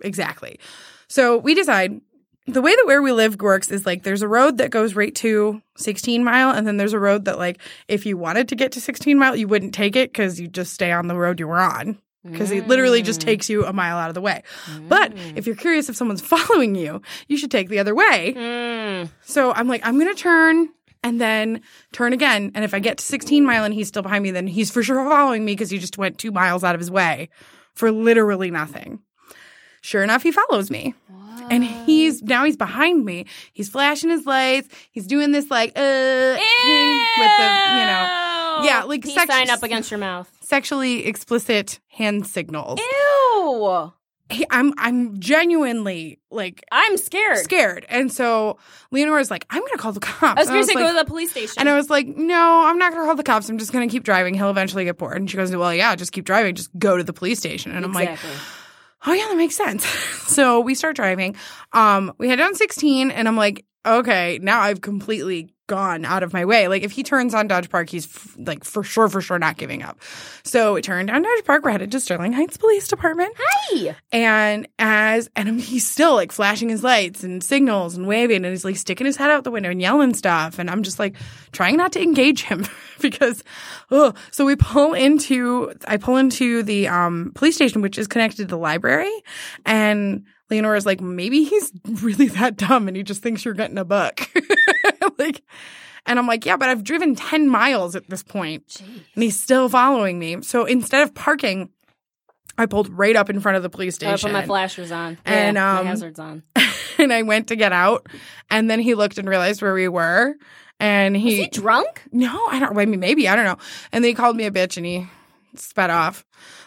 exactly." 0.03 0.61
So 1.09 1.39
we 1.39 1.55
decide. 1.55 2.03
The 2.47 2.63
way 2.63 2.75
that 2.75 2.87
where 2.87 3.03
we 3.03 3.13
live 3.13 3.41
works 3.41 3.71
is 3.71 3.87
like 3.87 4.03
there's 4.03 4.23
a 4.23 4.29
road 4.29 4.59
that 4.59 4.71
goes 4.71 4.95
right 4.95 5.15
to 5.17 5.63
16 5.77 6.25
mile, 6.25 6.51
and 6.51 6.67
then 6.67 6.79
there's 6.79 6.93
a 6.93 6.99
road 6.99 7.27
that 7.27 7.39
like 7.39 7.61
if 7.87 8.07
you 8.07 8.17
wanted 8.17 8.49
to 8.49 8.57
get 8.57 8.73
to 8.73 8.81
16 8.81 9.19
mile, 9.19 9.37
you 9.37 9.47
wouldn't 9.47 9.75
take 9.75 9.95
it 9.97 10.13
because 10.13 10.41
you 10.41 10.49
just 10.49 10.73
stay 10.73 10.91
on 10.91 11.07
the 11.07 11.17
road 11.17 11.39
you 11.39 11.47
were 11.47 11.61
on 11.61 11.99
because 12.25 12.51
it 12.51 12.69
literally 12.69 13.03
just 13.03 13.21
takes 13.21 13.49
you 13.49 13.65
a 13.65 13.73
mile 13.73 13.97
out 13.97 14.09
of 14.09 14.15
the 14.15 14.21
way. 14.21 14.43
But 14.89 15.13
if 15.37 15.47
you're 15.47 15.57
curious 15.57 15.89
if 15.89 15.97
someone's 15.97 16.21
following 16.27 16.75
you, 16.75 17.03
you 17.29 17.37
should 17.37 17.51
take 17.51 17.69
the 17.69 17.79
other 17.79 17.95
way. 17.95 18.35
Mm. 18.37 19.09
So 19.23 19.53
I'm 19.53 19.69
like, 19.69 19.87
I'm 19.87 19.99
going 19.99 20.15
to 20.15 20.21
turn 20.21 20.69
and 21.03 21.21
then 21.21 21.63
turn 21.93 22.13
again. 22.13 22.53
And 22.55 22.65
if 22.65 22.75
I 22.75 22.79
get 22.79 22.99
to 22.99 23.05
16 23.05 23.45
mile 23.45 23.65
and 23.65 23.73
he's 23.73 23.89
still 23.89 24.03
behind 24.03 24.23
me, 24.23 24.31
then 24.31 24.47
he's 24.47 24.71
for 24.71 24.83
sure 24.83 25.03
following 25.09 25.45
me 25.45 25.53
because 25.53 25.71
he 25.71 25.79
just 25.79 25.97
went 25.97 26.19
two 26.19 26.31
miles 26.31 26.63
out 26.63 26.75
of 26.75 26.81
his 26.81 26.91
way 26.91 27.31
for 27.75 27.91
literally 27.91 28.51
nothing. 28.51 29.01
Sure 29.81 30.03
enough, 30.03 30.23
he 30.23 30.31
follows 30.31 30.71
me. 30.71 30.95
And 31.51 31.65
he's 31.65 32.23
now 32.23 32.45
he's 32.45 32.57
behind 32.57 33.05
me. 33.05 33.27
He's 33.53 33.69
flashing 33.69 34.11
his 34.11 34.25
lights. 34.27 34.69
He's 34.93 35.07
doing 35.07 35.33
this 35.33 35.51
like 35.51 35.71
uh 35.71 36.37
thing 36.37 36.99
with 37.19 37.31
the 37.39 37.49
you 37.79 37.87
know 37.87 38.61
yeah, 38.63 38.83
like 38.87 39.05
sex- 39.07 39.33
sign 39.33 39.49
up 39.51 39.63
against 39.63 39.91
your 39.91 39.99
mouth. 39.99 40.31
sexually 40.41 41.07
explicit 41.07 41.81
hand 41.89 42.27
signals. 42.27 42.79
Ew. 42.79 43.93
He- 44.29 44.47
I'm 44.51 44.73
I'm 44.79 45.19
genuinely 45.19 46.21
like 46.31 46.63
I'm 46.71 46.97
scared. 46.99 47.39
scared, 47.39 47.85
and 47.89 48.13
so 48.13 48.59
Leonora's 48.93 49.29
like, 49.31 49.45
I'm 49.51 49.61
gonna 49.63 49.77
call 49.79 49.91
the 49.93 49.99
cops. 50.01 50.39
I 50.39 50.41
was 50.43 50.49
And 50.49 50.59
to 50.59 50.65
say, 50.65 50.75
like- 50.75 50.85
go 50.85 50.93
to 50.93 50.99
the 50.99 51.05
police 51.05 51.31
station. 51.33 51.55
and 51.59 51.69
I 51.69 51.75
was 51.75 51.91
like, 51.91 52.07
no, 52.07 52.63
I'm 52.65 52.79
not 52.79 52.93
going 52.93 53.03
to 53.03 53.07
call 53.07 53.17
the 53.17 53.25
cops. 53.25 53.49
I'm 53.49 53.59
just 53.59 53.73
going 53.73 53.89
to 53.89 53.93
keep 53.93 54.05
driving. 54.05 54.35
He'll 54.35 54.51
eventually 54.51 54.85
get 54.85 54.99
bored. 54.99 55.17
And 55.17 55.29
she 55.29 55.37
goes, 55.37 55.55
well, 55.57 55.75
yeah, 55.75 55.97
just 55.97 56.13
keep 56.13 56.25
driving. 56.25 56.55
Just 56.55 56.71
go 56.79 56.97
to 56.97 57.03
the 57.03 57.13
police 57.13 57.39
station. 57.41 57.73
And 57.73 57.85
I'm 57.85 57.93
like, 57.93 58.11
exactly. 58.11 58.39
Oh, 59.07 59.13
yeah, 59.13 59.29
that 59.29 59.37
makes 59.37 59.57
sense. 59.57 59.85
so 60.27 60.61
we 60.61 60.75
start 60.75 60.97
driving. 60.97 61.37
Um, 61.73 62.13
we 62.19 62.29
head 62.29 62.37
down 62.37 62.55
16 62.55 63.11
and 63.11 63.29
I'm 63.29 63.37
like, 63.37 63.65
okay, 63.87 64.39
now 64.43 64.61
I've 64.61 64.81
completely 64.81 65.55
gone 65.71 66.05
out 66.05 66.25
of 66.25 66.33
my 66.33 66.45
way. 66.45 66.67
Like 66.67 66.83
if 66.83 66.91
he 66.91 67.05
turns 67.05 67.33
on 67.33 67.47
Dodge 67.47 67.71
Park, 67.71 67.89
he's 67.89 68.05
f- 68.05 68.35
like 68.37 68.65
for 68.65 68.83
sure, 68.83 69.09
for 69.09 69.21
sure 69.21 69.39
not 69.39 69.57
giving 69.57 69.85
up. 69.85 70.03
So 70.43 70.75
we 70.75 70.83
turned 70.83 71.09
on 71.11 71.23
Dodge 71.23 71.45
Park. 71.45 71.63
We're 71.63 71.71
headed 71.71 71.93
to 71.93 72.01
Sterling 72.01 72.33
Heights 72.33 72.57
Police 72.57 72.89
Department. 72.89 73.37
Hey. 73.71 73.95
And 74.11 74.67
as 74.81 75.31
and 75.37 75.61
he's 75.71 75.87
still 75.87 76.17
like 76.17 76.33
flashing 76.33 76.69
his 76.69 76.83
lights 76.83 77.23
and 77.23 77.41
signals 77.43 77.97
and 77.97 78.09
waving 78.09 78.39
and 78.39 78.47
he's 78.47 78.65
like 78.65 78.77
sticking 78.77 79.07
his 79.07 79.17
head 79.17 79.31
out 79.31 79.45
the 79.45 79.53
window 79.53 79.71
and 79.71 79.81
yelling 79.81 80.13
stuff. 80.13 80.59
And 80.59 80.69
I'm 80.69 80.83
just 80.83 80.99
like 80.99 81.15
trying 81.53 81.77
not 81.77 81.93
to 81.93 82.03
engage 82.03 82.43
him 82.43 82.67
because 83.01 83.45
oh 83.93 84.13
so 84.33 84.45
we 84.45 84.57
pull 84.57 84.95
into 84.95 85.73
I 85.87 85.99
pull 85.99 86.17
into 86.17 86.65
the 86.65 86.89
um 86.89 87.31
police 87.37 87.55
station 87.55 87.81
which 87.81 87.97
is 87.97 88.09
connected 88.09 88.39
to 88.39 88.47
the 88.47 88.59
library 88.59 89.13
and 89.65 90.25
Leonora's 90.51 90.87
like, 90.87 91.01
maybe 91.01 91.45
he's 91.45 91.73
really 92.03 92.29
that 92.29 92.57
dumb 92.57 92.89
and 92.89 92.97
he 92.97 93.03
just 93.03 93.23
thinks 93.23 93.45
you're 93.45 93.55
getting 93.55 93.79
a 93.79 93.85
buck. 93.85 94.21
like 95.19 95.43
and 96.07 96.19
I'm 96.19 96.27
like, 96.27 96.47
yeah, 96.47 96.57
but 96.57 96.69
I've 96.69 96.83
driven 96.83 97.15
10 97.15 97.49
miles 97.49 97.95
at 97.95 98.09
this 98.09 98.23
point 98.23 98.83
and 99.15 99.23
he's 99.23 99.39
still 99.39 99.69
following 99.69 100.19
me. 100.19 100.43
So 100.43 100.65
instead 100.65 101.03
of 101.03 101.15
parking, 101.15 101.71
I 102.57 102.67
pulled 102.67 102.89
right 102.89 103.17
up 103.17 103.31
in 103.31 103.41
front 103.41 103.57
of 103.57 103.63
the 103.63 103.71
police 103.71 103.95
station. 103.95 104.13
I 104.13 104.17
station. 104.17 104.35
put 104.35 104.41
my 104.41 104.47
flashers 104.47 104.93
on. 104.93 105.19
And, 105.25 105.57
yeah, 105.57 105.79
um, 105.79 105.85
my 105.85 105.91
hazards 105.91 106.19
on. 106.19 106.43
and 106.99 107.13
I 107.13 107.23
went 107.23 107.49
to 107.49 107.57
get 107.57 107.73
out. 107.73 108.07
And 108.51 108.71
then 108.71 108.81
he 108.81 108.95
looked 108.95 109.19
and 109.19 109.29
realized 109.29 109.63
where 109.63 109.75
we 109.75 109.89
were. 109.89 110.35
And 110.79 111.17
he, 111.17 111.43
he 111.43 111.49
drunk? 111.49 112.03
no, 112.11 112.47
I 112.49 112.59
don't, 112.59 112.77
I 112.77 112.87
mean, 112.87 113.01
maybe, 113.01 113.29
I 113.29 113.37
don't 113.37 113.45
know. 113.45 113.59
And 113.93 114.03
then 114.03 114.09
he 114.09 114.15
called 114.15 114.37
me 114.37 114.47
a 114.47 114.51
bitch 114.51 114.79
and 114.79 114.87
he 114.87 115.07
sped 115.55 115.91
off. 115.91 116.25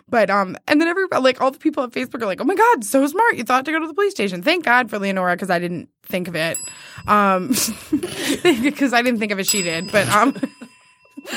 But 0.09 0.29
um, 0.29 0.57
and 0.67 0.79
then 0.79 0.87
everybody, 0.87 1.21
like 1.23 1.41
all 1.41 1.51
the 1.51 1.59
people 1.59 1.83
on 1.83 1.91
Facebook 1.91 2.21
are 2.21 2.25
like, 2.25 2.41
"Oh 2.41 2.45
my 2.45 2.55
god, 2.55 2.83
so 2.83 3.05
smart! 3.07 3.35
You 3.35 3.43
thought 3.43 3.65
to 3.65 3.71
go 3.71 3.79
to 3.79 3.87
the 3.87 3.93
police 3.93 4.11
station." 4.11 4.43
Thank 4.43 4.65
God 4.65 4.89
for 4.89 4.99
Leonora 4.99 5.35
because 5.35 5.49
I 5.49 5.59
didn't 5.59 5.89
think 6.03 6.27
of 6.27 6.35
it. 6.35 6.57
Um, 7.07 7.47
because 8.43 8.93
I 8.93 9.01
didn't 9.01 9.19
think 9.19 9.31
of 9.31 9.39
it, 9.39 9.47
she 9.47 9.63
did. 9.63 9.91
But 9.91 10.07
um. 10.09 10.35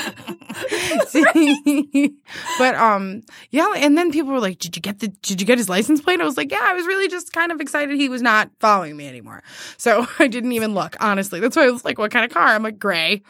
but 2.57 2.75
um 2.75 3.21
yeah 3.51 3.73
and 3.77 3.97
then 3.97 4.11
people 4.11 4.33
were 4.33 4.39
like 4.39 4.59
did 4.59 4.75
you 4.75 4.81
get 4.81 4.99
the 4.99 5.07
did 5.07 5.39
you 5.39 5.47
get 5.47 5.57
his 5.57 5.69
license 5.69 6.01
plate 6.01 6.19
i 6.19 6.25
was 6.25 6.35
like 6.35 6.51
yeah 6.51 6.61
i 6.63 6.73
was 6.73 6.85
really 6.85 7.07
just 7.07 7.31
kind 7.31 7.53
of 7.53 7.61
excited 7.61 7.95
he 7.95 8.09
was 8.09 8.21
not 8.21 8.49
following 8.59 8.97
me 8.97 9.07
anymore 9.07 9.43
so 9.77 10.05
i 10.19 10.27
didn't 10.27 10.51
even 10.51 10.73
look 10.73 10.97
honestly 10.99 11.39
that's 11.39 11.55
why 11.55 11.63
i 11.65 11.69
was 11.69 11.85
like 11.85 11.97
what 11.97 12.11
kind 12.11 12.25
of 12.25 12.31
car 12.31 12.47
i'm 12.47 12.63
like 12.63 12.79
gray 12.79 13.21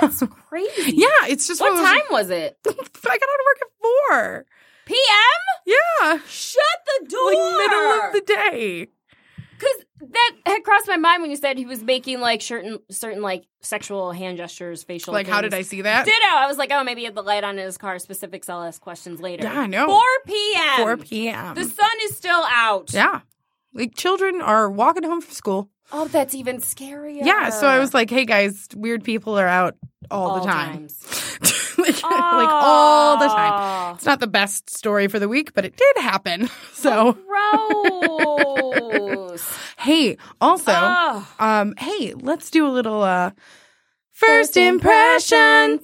That's 0.00 0.22
crazy. 0.48 0.92
yeah 0.96 1.08
it's 1.28 1.46
just 1.46 1.60
What 1.60 1.76
those- 1.76 1.84
time 1.84 2.02
was 2.10 2.30
it? 2.30 2.58
i 2.66 2.70
got 2.70 2.78
out 2.78 2.82
of 2.82 3.46
work 3.46 3.60
at 3.62 3.68
four 3.82 4.46
PM? 4.86 5.66
yeah 5.66 6.18
Shut 6.28 6.62
the 7.00 7.06
door. 7.08 7.26
like 7.34 7.58
middle 7.58 8.06
of 8.06 8.12
the 8.12 8.20
day 8.26 8.88
Because 9.52 9.84
that 10.12 10.32
had 10.46 10.62
crossed 10.62 10.86
my 10.86 10.96
mind 10.96 11.22
when 11.22 11.30
you 11.30 11.36
said 11.36 11.56
he 11.58 11.64
was 11.66 11.82
making 11.82 12.20
like 12.20 12.42
certain 12.42 12.78
certain 12.90 13.22
like 13.22 13.44
sexual 13.62 14.12
hand 14.12 14.36
gestures, 14.36 14.84
facial. 14.84 15.12
like 15.12 15.26
how 15.26 15.40
did 15.40 15.54
i 15.54 15.62
see 15.62 15.80
that 15.82 16.04
Ditto. 16.04 16.18
I 16.30 16.46
was 16.46 16.56
like, 16.58 16.70
oh, 16.72 16.84
maybe 16.84 17.00
he 17.00 17.04
had 17.06 17.14
the 17.16 17.22
light 17.22 17.42
on 17.42 17.58
in 17.58 17.64
his 17.64 17.76
car. 17.78 17.98
Specifics. 17.98 18.48
I'll 18.48 18.62
ask 18.62 18.80
questions 18.80 19.20
later. 19.20 19.44
Yeah, 19.44 19.60
I 19.60 19.66
know. 19.66 19.86
4 19.88 20.00
p.m. 20.26 20.76
4 20.78 20.96
p.m 20.98 21.54
The 21.56 21.64
sun 21.64 21.90
is 22.04 22.16
still 22.16 22.44
out. 22.48 22.92
yeah 22.92 23.20
like 23.76 23.94
children 23.94 24.40
are 24.40 24.70
walking 24.70 25.04
home 25.04 25.20
from 25.20 25.32
school 25.32 25.70
Oh, 25.92 26.08
that's 26.08 26.34
even 26.34 26.56
scarier. 26.58 27.24
Yeah, 27.24 27.50
so 27.50 27.68
I 27.68 27.78
was 27.78 27.94
like, 27.94 28.10
"Hey 28.10 28.24
guys, 28.24 28.66
weird 28.74 29.04
people 29.04 29.38
are 29.38 29.46
out 29.46 29.76
all, 30.10 30.30
All 30.30 30.40
the 30.40 30.46
time, 30.46 30.88
times. 30.88 31.78
like, 31.78 32.02
like 32.02 32.48
all 32.50 33.18
the 33.18 33.28
time." 33.28 33.52
Oh. 33.54 33.92
It's 33.94 34.04
not 34.04 34.18
the 34.20 34.26
best 34.26 34.68
story 34.70 35.06
for 35.06 35.20
the 35.20 35.28
week, 35.28 35.54
but 35.54 35.64
it 35.64 35.76
did 35.76 35.96
happen. 36.02 36.50
So, 36.76 37.16
Gross. 38.18 39.58
hey, 39.78 40.18
also, 40.40 40.72
oh. 40.74 41.34
um, 41.40 41.74
hey, 41.78 42.12
let's 42.14 42.50
do 42.50 42.66
a 42.66 42.70
little 42.70 43.02
uh, 43.02 43.30
first 44.12 44.56
impression. 44.58 45.80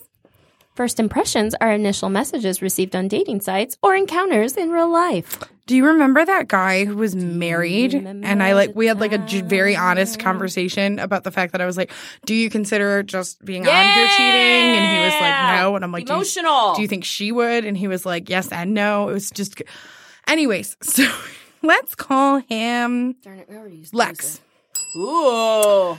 First 0.75 1.01
impressions 1.01 1.55
are 1.61 1.73
initial 1.73 2.09
messages 2.11 2.63
received 2.63 2.95
on 2.95 3.09
dating 3.09 3.41
sites 3.41 3.77
or 3.83 3.95
encounters 3.97 4.57
in 4.57 4.71
real 4.71 4.91
life. 4.91 5.39
Do 5.67 5.77
you 5.77 5.87
remember 5.87 6.25
that 6.25 6.49
guy 6.49 6.85
who 6.85 6.97
was 6.97 7.15
married? 7.15 7.95
And 7.95 8.43
I 8.43 8.55
like 8.55 8.75
we 8.75 8.87
had 8.87 8.99
like 9.01 9.13
a 9.13 9.19
very 9.19 9.77
honest 9.77 10.19
conversation 10.19 10.99
about 10.99 11.23
the 11.25 11.31
fact 11.31 11.53
that 11.53 11.61
I 11.61 11.67
was 11.67 11.77
like, 11.77 11.93
"Do 12.27 12.35
you 12.35 12.51
consider 12.51 13.03
just 13.05 13.43
being 13.45 13.67
on 13.67 13.73
here 13.95 14.09
cheating?" 14.09 14.77
And 14.77 14.99
he 14.99 15.05
was 15.05 15.21
like, 15.21 15.61
"No." 15.61 15.77
And 15.77 15.85
I'm 15.85 15.93
like, 15.93 16.07
"Do 16.07 16.13
you- 16.13 16.17
emotional. 16.17 16.75
do 16.75 16.83
you 16.83 16.89
think 16.89 17.05
she 17.05 17.31
would? 17.31 17.65
And 17.65 17.77
he 17.77 17.87
was 17.87 18.05
like, 18.05 18.29
yes 18.29 18.51
and 18.51 18.75
no. 18.75 19.09
It 19.09 19.13
was 19.13 19.31
just, 19.31 19.63
anyways. 20.27 20.77
So 21.63 21.69
let's 21.69 21.95
call 21.95 22.39
him 22.39 23.15
Darn 23.23 23.39
it, 23.39 23.49
we 23.49 23.57
already 23.57 23.77
used 23.77 23.95
Lex. 23.95 24.41
Luther. 24.97 25.09
Ooh. 25.13 25.99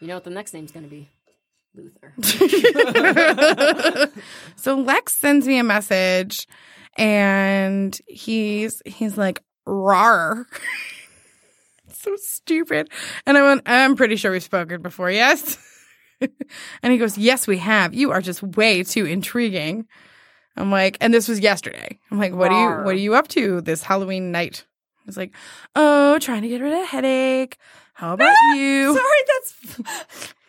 You 0.00 0.06
know 0.08 0.14
what 0.14 0.22
the 0.24 0.30
next 0.30 0.54
name's 0.54 0.70
going 0.70 0.84
to 0.84 0.90
be? 0.90 1.10
Luther. 1.74 2.12
so 4.56 4.76
Lex 4.76 5.14
sends 5.14 5.46
me 5.46 5.58
a 5.58 5.64
message, 5.64 6.46
and 6.96 7.98
he's 8.06 8.82
he's 8.84 9.16
like, 9.16 9.42
"Rar." 9.66 10.46
so 12.02 12.16
stupid. 12.16 12.90
And 13.26 13.38
I 13.38 13.42
went, 13.42 13.62
I'm 13.66 13.96
pretty 13.96 14.16
sure 14.16 14.32
we've 14.32 14.42
spoken 14.42 14.82
before. 14.82 15.10
Yes. 15.10 15.58
and 16.20 16.92
he 16.92 16.98
goes, 16.98 17.16
Yes, 17.16 17.46
we 17.46 17.58
have. 17.58 17.94
You 17.94 18.10
are 18.10 18.20
just 18.20 18.42
way 18.42 18.82
too 18.82 19.06
intriguing. 19.06 19.86
I'm 20.56 20.70
like, 20.70 20.98
and 21.00 21.14
this 21.14 21.28
was 21.28 21.40
yesterday. 21.40 21.98
I'm 22.10 22.18
like, 22.18 22.34
what 22.34 22.52
are 22.52 22.78
you 22.78 22.84
what 22.84 22.94
are 22.94 22.98
you 22.98 23.14
up 23.14 23.28
to 23.28 23.60
this 23.60 23.82
Halloween 23.82 24.32
night? 24.32 24.66
He's 25.06 25.16
like, 25.16 25.32
Oh, 25.74 26.18
trying 26.18 26.42
to 26.42 26.48
get 26.48 26.60
rid 26.60 26.72
of 26.72 26.82
a 26.82 26.86
headache. 26.86 27.56
How 27.94 28.14
about 28.14 28.34
ah, 28.36 28.54
you? 28.54 28.94
Sorry, 28.94 29.22
that's. 29.26 30.34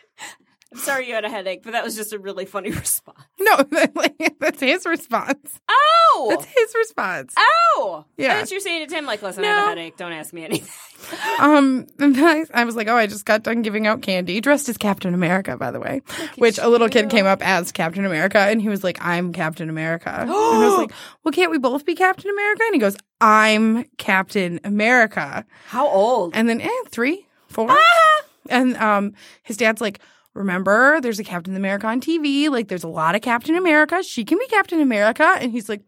I'm 0.74 0.80
sorry 0.80 1.08
you 1.08 1.14
had 1.14 1.24
a 1.24 1.30
headache, 1.30 1.62
but 1.64 1.74
that 1.74 1.84
was 1.84 1.96
just 1.96 2.14
a 2.14 2.20
really 2.20 2.46
funny 2.46 2.72
response. 2.72 3.20
No, 3.40 3.64
like, 3.96 4.36
that's 4.40 4.60
his 4.60 4.86
response. 4.86 5.60
Oh! 5.70 6.28
That's 6.30 6.46
his 6.46 6.74
response. 6.76 7.34
Oh! 7.38 8.06
Yeah. 8.18 8.34
I 8.36 8.40
thought 8.40 8.50
you 8.52 8.58
were 8.58 8.62
saying 8.62 8.88
to 8.88 8.94
Tim, 8.94 9.06
like, 9.06 9.22
listen, 9.22 9.44
I 9.44 9.48
have 9.48 9.66
a 9.66 9.70
headache. 9.70 9.98
Don't 9.98 10.14
ask 10.14 10.34
me 10.34 10.46
anything. 10.46 10.70
Um, 11.40 11.86
I, 12.00 12.46
I 12.54 12.64
was 12.64 12.78
like, 12.78 12.88
oh, 12.88 12.96
I 12.96 13.08
just 13.08 13.26
got 13.26 13.44
done 13.44 13.62
giving 13.62 13.88
out 13.88 14.02
candy, 14.02 14.40
dressed 14.40 14.70
as 14.70 14.78
Captain 14.78 15.14
America, 15.14 15.58
by 15.58 15.70
the 15.70 15.80
way. 15.80 16.02
Which 16.38 16.58
a 16.60 16.70
little 16.70 16.88
kid 16.88 17.10
came 17.10 17.26
up 17.26 17.46
as 17.46 17.74
Captain 17.74 18.06
America, 18.06 18.38
and 18.40 18.62
he 18.62 18.70
was 18.70 18.86
like, 18.86 18.98
I'm 19.02 19.34
Captain 19.34 19.70
America. 19.70 20.10
and 20.10 20.32
I 20.32 20.34
was 20.34 20.78
like, 20.78 20.92
well, 21.26 21.34
can't 21.34 21.52
we 21.52 21.58
both 21.58 21.86
be 21.86 21.94
Captain 21.94 22.30
America? 22.32 22.64
And 22.66 22.74
he 22.76 22.80
goes, 22.80 22.96
I'm 23.20 23.84
Captain 23.98 24.62
America. 24.64 25.46
How 25.68 25.90
old? 25.90 26.32
And 26.36 26.48
then, 26.48 26.62
eh, 26.62 26.70
three, 26.90 27.28
four. 27.50 27.68
Ah! 27.70 28.22
And 28.50 28.78
um, 28.78 29.14
his 29.44 29.58
dad's 29.58 29.82
like, 29.82 30.00
remember, 30.34 31.00
there's 31.02 31.20
a 31.20 31.24
Captain 31.24 31.56
America 31.56 31.88
on 31.88 32.02
TV. 32.02 32.50
Like, 32.50 32.68
there's 32.68 32.84
a 32.84 32.88
lot 32.90 33.16
of 33.16 33.22
Captain 33.22 33.56
America. 33.56 34.04
She 34.04 34.24
can 34.26 34.38
be 34.40 34.48
Captain 34.48 34.82
America. 34.82 35.24
And 35.40 35.52
he's 35.52 35.70
like, 35.70 35.82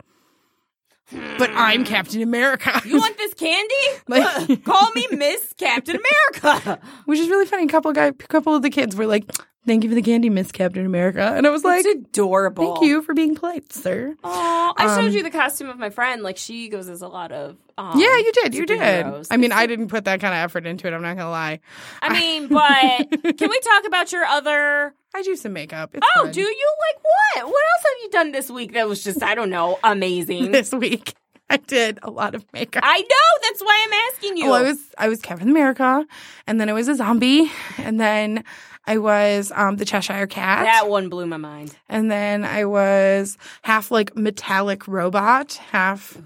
but 1.37 1.49
I'm 1.53 1.83
Captain 1.85 2.21
America. 2.21 2.81
You 2.85 2.97
want 2.97 3.17
this 3.17 3.33
candy? 3.33 3.73
Like- 4.07 4.63
Call 4.65 4.91
me 4.93 5.07
Miss 5.11 5.53
Captain 5.57 5.97
America. 5.97 6.79
which 7.05 7.19
is 7.19 7.29
really 7.29 7.45
funny. 7.45 7.63
A 7.63 7.67
couple 7.67 7.91
guy, 7.93 8.11
couple 8.11 8.55
of 8.55 8.61
the 8.61 8.69
kids 8.69 8.95
were 8.95 9.05
like, 9.07 9.29
"Thank 9.65 9.83
you 9.83 9.89
for 9.89 9.95
the 9.95 10.01
candy, 10.01 10.29
Miss 10.29 10.51
Captain 10.51 10.85
America," 10.85 11.33
and 11.35 11.45
I 11.45 11.49
was 11.49 11.63
like, 11.63 11.85
It's 11.85 12.07
adorable. 12.09 12.75
"Thank 12.75 12.85
you 12.87 13.01
for 13.01 13.13
being 13.13 13.35
polite, 13.35 13.71
sir." 13.73 14.15
Aw, 14.23 14.73
I 14.77 14.85
Um, 14.85 14.99
showed 15.01 15.13
you 15.13 15.23
the 15.23 15.29
costume 15.31 15.69
of 15.69 15.77
my 15.77 15.89
friend. 15.89 16.21
Like 16.23 16.37
she 16.37 16.69
goes 16.69 16.89
as 16.89 17.01
a 17.01 17.07
lot 17.07 17.31
of. 17.31 17.57
Um, 17.77 17.99
yeah, 17.99 18.17
you 18.17 18.31
did, 18.33 18.55
you 18.55 18.65
did. 18.65 18.81
I 19.29 19.37
mean, 19.37 19.51
I 19.51 19.65
didn't 19.67 19.87
put 19.89 20.05
that 20.05 20.21
kind 20.21 20.33
of 20.33 20.39
effort 20.39 20.65
into 20.65 20.87
it. 20.87 20.93
I'm 20.93 21.01
not 21.01 21.17
gonna 21.17 21.29
lie. 21.29 21.59
I 22.01 22.13
mean, 22.19 22.47
but 22.47 23.37
can 23.37 23.49
we 23.49 23.59
talk 23.59 23.85
about 23.85 24.11
your 24.11 24.23
other? 24.25 24.93
I 25.13 25.21
do 25.21 25.35
some 25.35 25.53
makeup. 25.53 25.91
It's 25.93 26.05
Oh, 26.17 26.23
fun. 26.23 26.31
do 26.31 26.41
you 26.41 26.73
like 26.87 27.03
what? 27.03 27.45
What 27.47 27.63
else 27.73 27.83
have 27.83 28.03
you 28.03 28.09
done 28.11 28.31
this 28.31 28.49
week 28.49 28.73
that 28.73 28.87
was 28.87 29.03
just 29.03 29.23
I 29.23 29.33
don't 29.35 29.49
know 29.49 29.79
amazing? 29.83 30.51
this 30.51 30.71
week? 30.73 31.15
I 31.49 31.57
did 31.57 31.99
a 32.01 32.09
lot 32.09 32.33
of 32.33 32.43
makeup. 32.53 32.81
I 32.85 32.97
know 32.99 33.41
that's 33.43 33.61
why 33.61 33.85
I'm 33.85 33.93
asking 34.13 34.37
you. 34.37 34.45
Well, 34.45 34.55
I 34.55 34.61
was 34.63 34.79
I 34.97 35.07
was 35.09 35.21
Captain 35.21 35.49
America, 35.49 36.05
and 36.47 36.59
then 36.59 36.69
I 36.69 36.73
was 36.73 36.87
a 36.87 36.95
zombie, 36.95 37.51
and 37.77 37.99
then 37.99 38.43
I 38.87 38.97
was 38.97 39.51
um, 39.55 39.77
the 39.77 39.85
Cheshire 39.85 40.27
Cat, 40.27 40.65
that 40.65 40.89
one 40.89 41.09
blew 41.09 41.25
my 41.25 41.37
mind. 41.37 41.75
and 41.89 42.09
then 42.11 42.45
I 42.45 42.65
was 42.65 43.37
half 43.63 43.91
like 43.91 44.15
metallic 44.15 44.87
robot, 44.87 45.53
half 45.53 46.17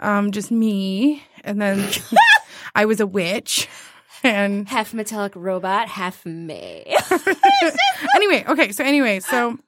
um, 0.00 0.30
just 0.32 0.50
me, 0.50 1.22
and 1.44 1.60
then 1.60 1.88
I 2.74 2.84
was 2.84 3.00
a 3.00 3.06
witch, 3.06 3.68
and 4.22 4.68
Half 4.68 4.94
metallic 4.94 5.34
robot, 5.34 5.88
half 5.88 6.24
me. 6.24 6.84
anyway, 8.14 8.44
okay, 8.48 8.72
so 8.72 8.84
anyway, 8.84 9.20
so. 9.20 9.58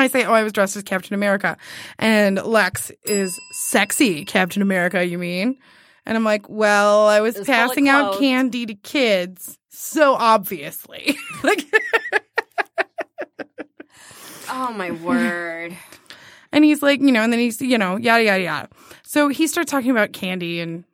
I 0.00 0.06
say, 0.06 0.24
oh, 0.24 0.32
I 0.32 0.44
was 0.44 0.52
dressed 0.52 0.76
as 0.76 0.84
Captain 0.84 1.12
America. 1.14 1.56
And 1.98 2.40
Lex 2.44 2.92
is 3.04 3.36
sexy 3.50 4.24
Captain 4.24 4.62
America, 4.62 5.04
you 5.04 5.18
mean? 5.18 5.58
And 6.06 6.16
I'm 6.16 6.22
like, 6.22 6.48
well, 6.48 7.08
I 7.08 7.20
was 7.20 7.36
was 7.36 7.48
passing 7.48 7.88
out 7.88 8.16
candy 8.16 8.64
to 8.66 8.74
kids. 8.74 9.58
So 9.68 10.14
obviously. 10.14 11.16
like, 11.42 11.64
oh 14.48 14.72
my 14.72 14.90
word! 14.90 15.76
and 16.52 16.64
he's 16.64 16.82
like, 16.82 17.00
you 17.00 17.12
know, 17.12 17.22
and 17.22 17.32
then 17.32 17.40
he's, 17.40 17.60
you 17.60 17.78
know, 17.78 17.96
yada, 17.96 18.24
yada, 18.24 18.42
yada. 18.42 18.68
So 19.02 19.28
he 19.28 19.46
starts 19.46 19.70
talking 19.70 19.90
about 19.90 20.12
candy 20.12 20.60
and 20.60 20.84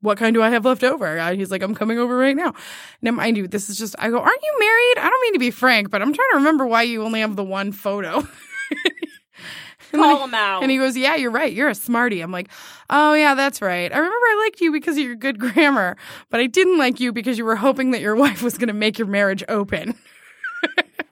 what 0.00 0.18
kind 0.18 0.34
do 0.34 0.42
I 0.42 0.50
have 0.50 0.64
left 0.64 0.84
over? 0.84 1.34
He's 1.34 1.50
like, 1.50 1.62
I'm 1.62 1.74
coming 1.74 1.98
over 1.98 2.16
right 2.16 2.36
now. 2.36 2.54
Now, 3.02 3.12
mind 3.12 3.36
you, 3.36 3.48
this 3.48 3.68
is 3.68 3.76
just, 3.76 3.96
I 3.98 4.10
go, 4.10 4.18
aren't 4.18 4.42
you 4.42 4.56
married? 4.58 4.98
I 4.98 5.10
don't 5.10 5.22
mean 5.22 5.32
to 5.32 5.38
be 5.38 5.50
frank, 5.50 5.90
but 5.90 6.02
I'm 6.02 6.12
trying 6.12 6.28
to 6.32 6.36
remember 6.36 6.66
why 6.66 6.82
you 6.82 7.02
only 7.02 7.20
have 7.20 7.34
the 7.34 7.44
one 7.44 7.72
photo. 7.72 8.26
And 9.92 10.02
Call 10.02 10.24
him 10.24 10.34
out. 10.34 10.62
And 10.62 10.70
he 10.70 10.78
goes, 10.78 10.96
Yeah, 10.96 11.14
you're 11.16 11.30
right. 11.30 11.52
You're 11.52 11.68
a 11.68 11.74
smarty. 11.74 12.20
I'm 12.20 12.32
like, 12.32 12.48
Oh, 12.90 13.14
yeah, 13.14 13.34
that's 13.34 13.62
right. 13.62 13.92
I 13.92 13.96
remember 13.96 14.26
I 14.26 14.42
liked 14.44 14.60
you 14.60 14.72
because 14.72 14.96
of 14.96 15.04
your 15.04 15.14
good 15.14 15.38
grammar, 15.54 15.96
but 16.30 16.40
I 16.40 16.46
didn't 16.46 16.78
like 16.78 17.00
you 17.00 17.12
because 17.12 17.38
you 17.38 17.44
were 17.44 17.56
hoping 17.56 17.92
that 17.92 18.00
your 18.00 18.16
wife 18.24 18.42
was 18.42 18.58
going 18.58 18.68
to 18.68 18.74
make 18.74 18.98
your 18.98 19.08
marriage 19.08 19.44
open. 19.48 19.94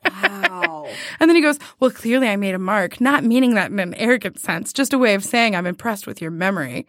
wow. 0.04 0.88
And 1.20 1.28
then 1.28 1.36
he 1.36 1.42
goes, 1.42 1.58
Well, 1.80 1.90
clearly 1.90 2.28
I 2.28 2.36
made 2.36 2.54
a 2.54 2.58
mark, 2.58 3.00
not 3.00 3.24
meaning 3.24 3.54
that 3.54 3.70
in 3.70 3.78
an 3.78 3.94
arrogant 3.94 4.38
sense, 4.40 4.72
just 4.72 4.92
a 4.92 4.98
way 4.98 5.14
of 5.14 5.24
saying 5.24 5.54
I'm 5.54 5.66
impressed 5.66 6.06
with 6.06 6.20
your 6.20 6.30
memory. 6.30 6.86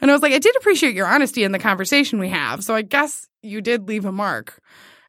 And 0.00 0.10
I 0.10 0.14
was 0.14 0.22
like, 0.22 0.32
I 0.32 0.38
did 0.38 0.56
appreciate 0.56 0.94
your 0.94 1.06
honesty 1.06 1.44
in 1.44 1.52
the 1.52 1.58
conversation 1.58 2.18
we 2.18 2.30
have, 2.30 2.64
so 2.64 2.74
I 2.74 2.82
guess 2.82 3.28
you 3.42 3.60
did 3.60 3.86
leave 3.86 4.04
a 4.04 4.12
mark. 4.12 4.60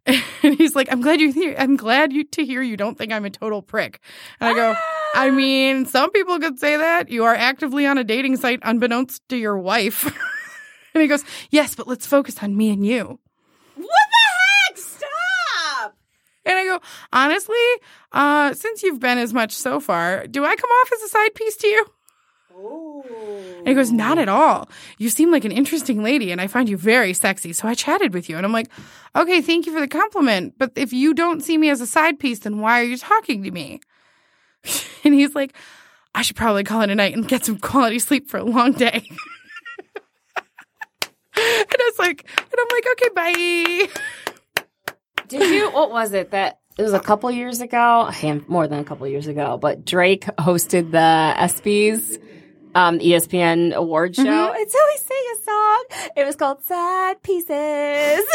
And 0.43 0.55
he's 0.55 0.75
like, 0.75 0.91
I'm 0.91 1.01
glad 1.01 1.21
you 1.21 1.31
hear 1.31 1.55
I'm 1.57 1.77
glad 1.77 2.11
you 2.11 2.23
to 2.23 2.43
hear 2.43 2.63
you 2.63 2.75
don't 2.75 2.97
think 2.97 3.11
I'm 3.11 3.25
a 3.25 3.29
total 3.29 3.61
prick. 3.61 3.99
And 4.39 4.49
I 4.49 4.53
go, 4.55 4.75
I 5.13 5.29
mean, 5.29 5.85
some 5.85 6.11
people 6.11 6.39
could 6.39 6.57
say 6.57 6.77
that. 6.77 7.09
You 7.09 7.25
are 7.25 7.35
actively 7.35 7.85
on 7.85 7.99
a 7.99 8.03
dating 8.03 8.37
site 8.37 8.59
unbeknownst 8.63 9.27
to 9.29 9.37
your 9.37 9.57
wife. 9.57 10.05
and 10.93 11.01
he 11.01 11.07
goes, 11.07 11.23
Yes, 11.51 11.75
but 11.75 11.87
let's 11.87 12.07
focus 12.07 12.41
on 12.41 12.57
me 12.57 12.71
and 12.71 12.85
you. 12.85 13.19
What 13.75 13.85
the 13.85 14.73
heck? 14.73 14.77
Stop! 14.77 15.97
And 16.45 16.57
I 16.57 16.65
go, 16.65 16.79
honestly, 17.13 17.55
uh, 18.11 18.55
since 18.55 18.81
you've 18.81 18.99
been 18.99 19.19
as 19.19 19.33
much 19.33 19.53
so 19.53 19.79
far, 19.79 20.25
do 20.25 20.43
I 20.43 20.55
come 20.55 20.69
off 20.69 20.91
as 20.93 21.01
a 21.03 21.09
side 21.09 21.35
piece 21.35 21.57
to 21.57 21.67
you? 21.67 21.85
And 22.55 23.67
he 23.67 23.73
goes, 23.73 23.91
Not 23.91 24.17
at 24.17 24.29
all. 24.29 24.69
You 24.97 25.09
seem 25.09 25.31
like 25.31 25.45
an 25.45 25.51
interesting 25.51 26.03
lady, 26.03 26.31
and 26.31 26.41
I 26.41 26.47
find 26.47 26.67
you 26.67 26.77
very 26.77 27.13
sexy. 27.13 27.53
So 27.53 27.67
I 27.67 27.73
chatted 27.73 28.13
with 28.13 28.29
you. 28.29 28.37
And 28.37 28.45
I'm 28.45 28.53
like, 28.53 28.67
Okay, 29.15 29.41
thank 29.41 29.65
you 29.65 29.73
for 29.73 29.79
the 29.79 29.87
compliment. 29.87 30.55
But 30.57 30.71
if 30.75 30.93
you 30.93 31.13
don't 31.13 31.41
see 31.41 31.57
me 31.57 31.69
as 31.69 31.81
a 31.81 31.87
side 31.87 32.19
piece, 32.19 32.39
then 32.39 32.59
why 32.59 32.81
are 32.81 32.85
you 32.85 32.97
talking 32.97 33.43
to 33.43 33.51
me? 33.51 33.81
And 35.03 35.15
he's 35.15 35.33
like, 35.33 35.55
I 36.13 36.21
should 36.21 36.35
probably 36.35 36.63
call 36.63 36.81
it 36.81 36.91
a 36.91 36.95
night 36.95 37.15
and 37.15 37.27
get 37.27 37.43
some 37.43 37.57
quality 37.57 37.97
sleep 37.97 38.29
for 38.29 38.37
a 38.37 38.43
long 38.43 38.73
day. 38.73 39.03
and 41.35 41.35
I 41.35 41.91
was 41.91 41.97
like, 41.97 42.23
and 42.37 42.55
I'm 42.59 42.67
like, 42.71 42.85
okay, 42.91 43.09
bye. 43.15 43.87
Did 45.27 45.49
you? 45.53 45.71
What 45.71 45.91
was 45.91 46.13
it 46.13 46.31
that? 46.31 46.59
It 46.77 46.83
was 46.83 46.93
a 46.93 46.99
couple 46.99 47.31
years 47.31 47.61
ago, 47.61 48.11
more 48.47 48.67
than 48.67 48.79
a 48.79 48.83
couple 48.83 49.07
years 49.07 49.27
ago. 49.27 49.57
But 49.57 49.85
Drake 49.85 50.25
hosted 50.37 50.91
the 50.91 51.33
ESPYS, 51.37 52.21
um, 52.75 52.99
ESPN 52.99 53.73
award 53.73 54.15
show, 54.15 54.53
and 54.53 54.71
so 54.71 54.79
he 54.91 54.97
sang 54.97 55.25
a 55.33 55.43
song. 55.43 56.11
It 56.17 56.25
was 56.25 56.35
called 56.35 56.63
"Sad 56.63 57.21
Pieces." 57.23 58.25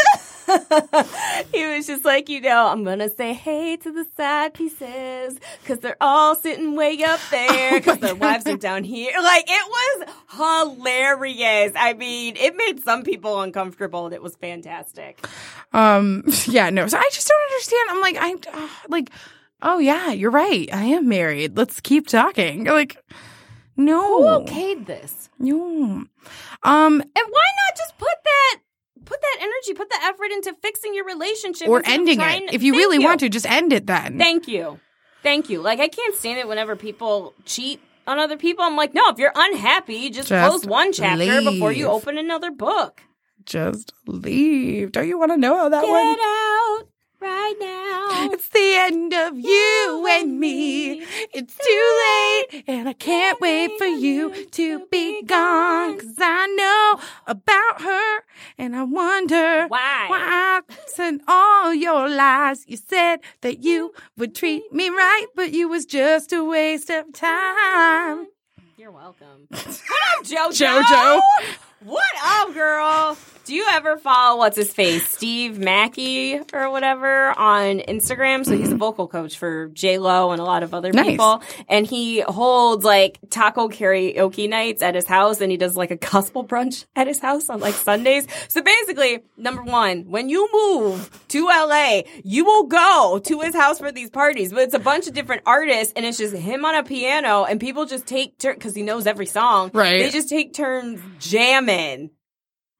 he 1.51 1.65
was 1.67 1.87
just 1.87 2.05
like, 2.05 2.29
you 2.29 2.39
know, 2.39 2.67
I'm 2.67 2.83
gonna 2.83 3.09
say 3.09 3.33
hey 3.33 3.75
to 3.77 3.91
the 3.91 4.07
sad 4.15 4.53
pieces 4.53 5.39
because 5.61 5.79
they're 5.79 5.97
all 5.99 6.35
sitting 6.35 6.75
way 6.75 7.03
up 7.03 7.19
there 7.31 7.79
because 7.79 7.99
their 7.99 8.15
wives 8.15 8.47
are 8.47 8.57
down 8.57 8.83
here. 8.83 9.11
Like 9.21 9.45
it 9.47 9.67
was 9.67 10.09
hilarious. 10.37 11.73
I 11.75 11.93
mean, 11.93 12.37
it 12.37 12.55
made 12.55 12.83
some 12.83 13.03
people 13.03 13.41
uncomfortable, 13.41 14.05
and 14.05 14.13
it 14.13 14.21
was 14.21 14.35
fantastic. 14.37 15.25
Um, 15.73 16.23
yeah, 16.45 16.69
no. 16.69 16.87
So 16.87 16.97
I 16.97 17.09
just 17.11 17.27
don't 17.27 17.43
understand. 17.51 17.89
I'm 17.89 18.01
like, 18.01 18.17
I, 18.17 18.63
uh, 18.63 18.69
like, 18.87 19.09
oh 19.61 19.79
yeah, 19.79 20.11
you're 20.11 20.31
right. 20.31 20.69
I 20.71 20.83
am 20.85 21.09
married. 21.09 21.57
Let's 21.57 21.81
keep 21.81 22.07
talking. 22.07 22.65
Like, 22.65 23.03
no, 23.77 24.39
Who 24.39 24.45
okayed 24.45 24.85
this? 24.87 25.29
no. 25.39 25.53
Um, 26.63 27.01
And 27.01 27.25
why 27.29 27.47
not 27.57 27.77
just 27.77 27.97
put 27.97 28.09
that 28.25 28.57
put 29.05 29.21
that 29.21 29.37
energy, 29.39 29.73
put 29.73 29.89
the 29.89 29.99
effort 30.03 30.31
into 30.31 30.53
fixing 30.61 30.93
your 30.93 31.05
relationship 31.05 31.69
or 31.69 31.81
ending 31.85 32.19
it. 32.19 32.47
to- 32.49 32.55
If 32.55 32.61
you 32.63 32.73
really 32.73 32.99
want 32.99 33.21
to, 33.21 33.29
just 33.29 33.45
end 33.45 33.71
it 33.71 33.87
then. 33.87 34.17
Thank 34.17 34.47
you. 34.49 34.79
Thank 35.23 35.49
you. 35.49 35.61
Like 35.61 35.79
I 35.79 35.87
can't 35.87 36.15
stand 36.15 36.39
it 36.39 36.47
whenever 36.47 36.75
people 36.75 37.33
cheat 37.45 37.79
on 38.05 38.19
other 38.19 38.35
people. 38.37 38.63
I'm 38.65 38.75
like, 38.75 38.93
no, 38.93 39.03
if 39.09 39.17
you're 39.17 39.31
unhappy, 39.35 40.09
just, 40.09 40.29
Just 40.29 40.49
close 40.49 40.65
one 40.65 40.91
chapter 40.91 41.41
before 41.41 41.71
you 41.71 41.87
open 41.87 42.17
another 42.17 42.51
book. 42.51 43.01
just 43.45 43.93
leave. 44.05 44.91
Don't 44.91 45.07
you 45.07 45.17
want 45.17 45.31
to 45.31 45.37
know 45.37 45.55
how 45.57 45.69
that 45.69 45.83
Get 45.85 45.91
went? 45.91 46.19
out 46.21 46.83
right 47.19 47.55
now. 47.59 48.31
It's 48.31 48.49
the 48.49 48.73
end 48.75 49.13
of 49.13 49.37
you 49.37 50.07
and 50.09 50.39
me. 50.39 51.03
It's 51.33 51.55
too 51.55 52.49
late, 52.51 52.63
and 52.67 52.89
I 52.89 52.93
can't 52.93 53.39
wait 53.39 53.77
for 53.77 53.85
you 53.85 54.45
to 54.45 54.85
be 54.91 55.23
gone. 55.23 55.97
Cause 55.99 56.15
I 56.19 56.47
know 56.47 56.99
about 57.25 57.81
her, 57.81 58.23
and 58.57 58.75
I 58.75 58.83
wonder 58.83 59.67
Why? 59.67 60.05
why 60.07 60.61
said 60.87 61.19
all 61.27 61.73
your 61.73 62.09
lies. 62.09 62.65
You 62.67 62.77
said 62.77 63.17
that 63.41 63.63
you 63.63 63.89
mm-hmm. 63.89 64.21
would 64.21 64.35
treat 64.35 64.63
mm-hmm. 64.67 64.77
me 64.77 64.89
right, 64.89 65.27
but 65.35 65.53
you 65.53 65.67
was 65.67 65.85
just 65.85 66.33
a 66.33 66.43
waste 66.43 66.89
of 66.89 67.13
time. 67.13 68.27
You're 68.77 68.91
welcome. 68.91 69.47
What 70.17 70.19
up, 70.19 70.51
JoJo? 70.51 70.81
JoJo. 70.81 71.19
What 71.83 72.13
up, 72.23 72.53
girl? 72.53 73.17
Do 73.47 73.55
you 73.55 73.65
ever 73.71 73.97
follow 73.97 74.39
what's 74.39 74.57
his 74.57 74.73
face, 74.73 75.07
Steve 75.07 75.57
Mackey 75.57 76.37
or 76.51 76.69
whatever 76.69 77.29
on 77.39 77.79
Instagram? 77.79 78.45
So 78.45 78.51
he's 78.51 78.67
a 78.67 78.71
mm-hmm. 78.71 78.77
vocal 78.77 79.07
coach 79.07 79.37
for 79.37 79.69
J 79.69 79.99
Lo 79.99 80.31
and 80.31 80.41
a 80.41 80.43
lot 80.43 80.63
of 80.63 80.73
other 80.73 80.91
Nice. 80.91 81.11
people, 81.11 81.41
and 81.69 81.87
he 81.87 82.19
holds 82.19 82.83
like 82.83 83.19
taco 83.29 83.69
karaoke 83.69 84.49
nights 84.49 84.81
at 84.81 84.95
his 84.95 85.07
house, 85.07 85.39
and 85.39 85.49
he 85.49 85.55
does 85.55 85.77
like 85.77 85.91
a 85.91 85.95
gospel 85.95 86.43
brunch 86.45 86.83
at 86.93 87.07
his 87.07 87.19
house 87.19 87.49
on 87.49 87.61
like 87.61 87.73
Sundays. 87.75 88.27
So 88.49 88.61
basically, 88.61 89.19
number 89.37 89.63
one, 89.63 90.09
when 90.09 90.27
you 90.27 90.49
move 90.51 91.09
to 91.29 91.45
LA, 91.45 92.01
you 92.25 92.43
will 92.43 92.65
go 92.65 93.21
to 93.23 93.39
his 93.39 93.55
house 93.55 93.79
for 93.79 93.93
these 93.93 94.09
parties, 94.09 94.51
but 94.51 94.63
it's 94.63 94.73
a 94.73 94.79
bunch 94.79 95.07
of 95.07 95.13
different 95.13 95.43
artists, 95.45 95.93
and 95.95 96.05
it's 96.05 96.17
just 96.17 96.35
him 96.35 96.65
on 96.65 96.75
a 96.75 96.83
piano, 96.83 97.45
and 97.45 97.61
people 97.61 97.85
just 97.85 98.05
take 98.07 98.37
turns 98.39 98.57
because 98.57 98.75
he 98.75 98.83
knows 98.83 99.07
every 99.07 99.25
song. 99.25 99.71
Right. 99.73 100.03
They 100.03 100.09
just 100.09 100.27
take 100.27 100.53
turns 100.53 100.99
jamming. 101.19 102.09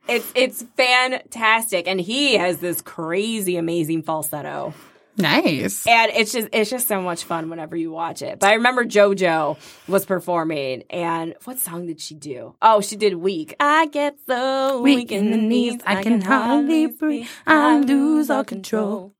It's 0.07 0.31
it's 0.35 0.63
fantastic, 0.77 1.87
and 1.87 1.99
he 1.99 2.35
has 2.37 2.57
this 2.59 2.81
crazy, 2.81 3.57
amazing 3.57 4.03
falsetto, 4.03 4.73
Nice. 5.17 5.85
and 5.85 6.11
it's 6.15 6.31
just 6.31 6.47
it's 6.53 6.69
just 6.69 6.87
so 6.87 7.01
much 7.01 7.23
fun 7.25 7.49
whenever 7.49 7.75
you 7.75 7.91
watch 7.91 8.21
it. 8.21 8.39
But 8.39 8.47
I 8.49 8.53
remember 8.53 8.85
JoJo 8.85 9.57
was 9.87 10.05
performing, 10.05 10.83
and 10.89 11.35
what 11.43 11.59
song 11.59 11.87
did 11.87 11.99
she 11.99 12.15
do? 12.15 12.55
Oh, 12.61 12.79
she 12.81 12.95
did 12.95 13.15
"Weak." 13.15 13.55
I 13.59 13.87
get 13.87 14.15
so 14.27 14.81
Weak 14.81 15.11
in 15.11 15.31
the 15.31 15.37
knees, 15.37 15.81
I 15.85 16.01
can 16.03 16.21
hardly 16.21 16.87
breathe. 16.87 17.27
I 17.45 17.79
lose 17.79 18.29
all 18.29 18.43
control. 18.45 19.13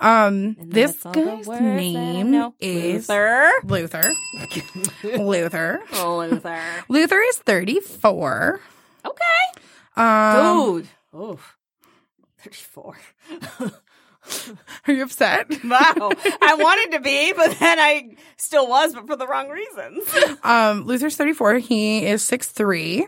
Um, 0.00 0.56
And 0.58 0.72
this 0.72 1.02
guy's 1.04 1.48
I 1.48 1.60
name 1.60 2.52
is 2.60 3.08
Luther. 3.08 3.52
Luther. 3.64 4.12
Luther. 5.04 5.80
Oh, 5.94 6.16
Luther. 6.28 6.60
Luther 6.88 7.20
is 7.20 7.36
34. 7.38 8.60
Okay, 9.06 9.53
Um, 9.96 10.76
dude. 10.76 10.88
Oh, 11.12 11.38
34. 12.40 12.96
are 14.86 14.92
you 14.92 15.02
upset? 15.02 15.46
Wow. 15.64 16.10
I 16.42 16.54
wanted 16.58 16.96
to 16.96 17.00
be, 17.00 17.32
but 17.32 17.58
then 17.58 17.78
I 17.78 18.16
still 18.36 18.68
was, 18.68 18.94
but 18.94 19.06
for 19.06 19.16
the 19.16 19.26
wrong 19.26 19.48
reasons. 19.48 20.08
Um, 20.42 20.84
Luther's 20.84 21.16
34. 21.16 21.58
He 21.58 22.06
is 22.06 22.22
6'3. 22.28 23.04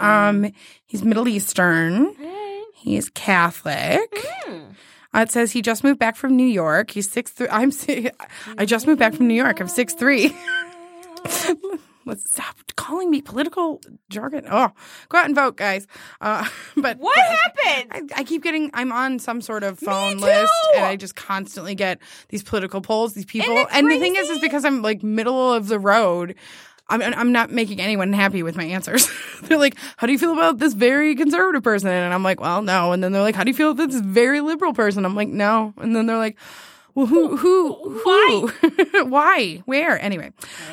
Um, 0.00 0.50
he's 0.86 1.04
Middle 1.04 1.28
Eastern. 1.28 2.14
He 2.74 2.96
is 2.96 3.10
Catholic. 3.10 4.10
Uh, 5.14 5.20
it 5.20 5.30
says 5.30 5.52
he 5.52 5.60
just 5.60 5.84
moved 5.84 5.98
back 5.98 6.16
from 6.16 6.34
New 6.36 6.46
York. 6.46 6.90
He's 6.92 7.10
six 7.10 7.30
three. 7.32 7.48
I'm. 7.50 7.72
I 8.56 8.64
just 8.64 8.86
moved 8.86 9.00
back 9.00 9.12
from 9.12 9.26
New 9.26 9.34
York. 9.34 9.60
I'm 9.60 9.68
six 9.68 9.92
three. 9.92 10.34
Let's 12.10 12.28
stop 12.28 12.56
calling 12.74 13.08
me 13.08 13.22
political 13.22 13.80
jargon. 14.08 14.44
Oh, 14.50 14.72
go 15.08 15.18
out 15.18 15.26
and 15.26 15.34
vote, 15.36 15.56
guys. 15.56 15.86
Uh, 16.20 16.44
but 16.76 16.98
What 16.98 17.16
happened? 17.16 18.10
I, 18.12 18.20
I 18.20 18.24
keep 18.24 18.42
getting. 18.42 18.68
I'm 18.74 18.90
on 18.90 19.20
some 19.20 19.40
sort 19.40 19.62
of 19.62 19.78
phone 19.78 20.18
list, 20.18 20.52
and 20.74 20.84
I 20.84 20.96
just 20.96 21.14
constantly 21.14 21.76
get 21.76 22.00
these 22.28 22.42
political 22.42 22.80
polls. 22.80 23.14
These 23.14 23.26
people, 23.26 23.64
and 23.70 23.88
the 23.88 24.00
thing 24.00 24.16
is, 24.16 24.28
is 24.28 24.40
because 24.40 24.64
I'm 24.64 24.82
like 24.82 25.04
middle 25.04 25.54
of 25.54 25.68
the 25.68 25.78
road. 25.78 26.34
I'm 26.88 27.00
I'm 27.00 27.30
not 27.30 27.52
making 27.52 27.80
anyone 27.80 28.12
happy 28.12 28.42
with 28.42 28.56
my 28.56 28.64
answers. 28.64 29.08
they're 29.42 29.56
like, 29.56 29.76
"How 29.96 30.08
do 30.08 30.12
you 30.12 30.18
feel 30.18 30.32
about 30.32 30.58
this 30.58 30.74
very 30.74 31.14
conservative 31.14 31.62
person?" 31.62 31.90
And 31.90 32.12
I'm 32.12 32.24
like, 32.24 32.40
"Well, 32.40 32.62
no." 32.62 32.90
And 32.90 33.04
then 33.04 33.12
they're 33.12 33.22
like, 33.22 33.36
"How 33.36 33.44
do 33.44 33.50
you 33.50 33.56
feel 33.56 33.70
about 33.70 33.88
this 33.90 34.00
very 34.00 34.40
liberal 34.40 34.72
person?" 34.72 35.04
I'm 35.04 35.14
like, 35.14 35.28
"No." 35.28 35.72
And 35.76 35.94
then 35.94 36.06
they're 36.06 36.18
like, 36.18 36.36
"Well, 36.94 37.06
who 37.06 37.36
who 37.36 37.98
who 38.04 39.04
why 39.06 39.62
where?" 39.66 40.00
Anyway, 40.02 40.32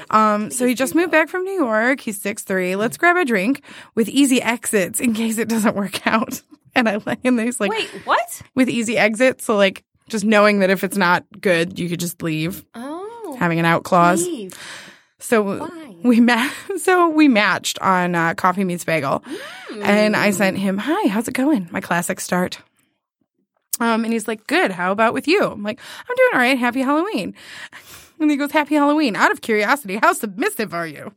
um, 0.09 0.51
so 0.51 0.65
he 0.65 0.73
just 0.75 0.95
moved 0.95 1.11
back 1.11 1.29
from 1.29 1.43
New 1.43 1.53
York. 1.53 1.99
He's 2.01 2.21
six 2.21 2.43
three. 2.43 2.75
Let's 2.75 2.97
grab 2.97 3.17
a 3.17 3.25
drink 3.25 3.61
with 3.95 4.09
easy 4.09 4.41
exits 4.41 4.99
in 4.99 5.13
case 5.13 5.37
it 5.37 5.47
doesn't 5.49 5.75
work 5.75 6.05
out. 6.07 6.41
And 6.75 6.87
I 6.87 6.99
like, 7.07 7.17
and 7.23 7.39
there's 7.39 7.59
like 7.59 7.71
Wait, 7.71 7.89
what? 8.05 8.41
with 8.53 8.69
easy 8.69 8.99
exits, 8.99 9.45
so 9.45 9.55
like 9.57 9.83
just 10.09 10.23
knowing 10.23 10.59
that 10.59 10.69
if 10.69 10.83
it's 10.83 10.95
not 10.97 11.25
good, 11.41 11.79
you 11.79 11.89
could 11.89 11.99
just 11.99 12.21
leave, 12.21 12.63
Oh. 12.75 13.35
having 13.39 13.57
an 13.57 13.65
out 13.65 13.83
clause. 13.83 14.23
Leave. 14.23 14.53
So 15.17 15.41
Why? 15.57 15.95
we 16.03 16.19
ma- 16.19 16.51
so 16.77 17.09
we 17.09 17.27
matched 17.29 17.79
on 17.79 18.13
uh, 18.13 18.35
Coffee 18.35 18.63
Meets 18.63 18.83
Bagel, 18.85 19.23
and 19.81 20.15
I 20.15 20.29
sent 20.29 20.59
him, 20.59 20.77
"Hi, 20.77 21.07
how's 21.07 21.27
it 21.27 21.33
going?" 21.33 21.67
My 21.71 21.81
classic 21.81 22.19
start. 22.19 22.59
Um, 23.79 24.03
and 24.03 24.13
he's 24.13 24.27
like, 24.27 24.47
"Good. 24.47 24.71
How 24.71 24.91
about 24.91 25.13
with 25.13 25.27
you?" 25.27 25.43
I'm 25.43 25.63
like, 25.63 25.79
"I'm 26.09 26.15
doing 26.15 26.29
all 26.33 26.39
right. 26.39 26.57
Happy 26.57 26.81
Halloween." 26.81 27.33
And 28.19 28.31
he 28.31 28.35
goes, 28.35 28.49
"Happy 28.49 28.73
Halloween." 28.73 29.15
Out 29.15 29.31
of 29.31 29.41
curiosity, 29.41 29.99
how 30.01 30.11
submissive 30.11 30.73
are 30.73 30.87
you? 30.87 31.13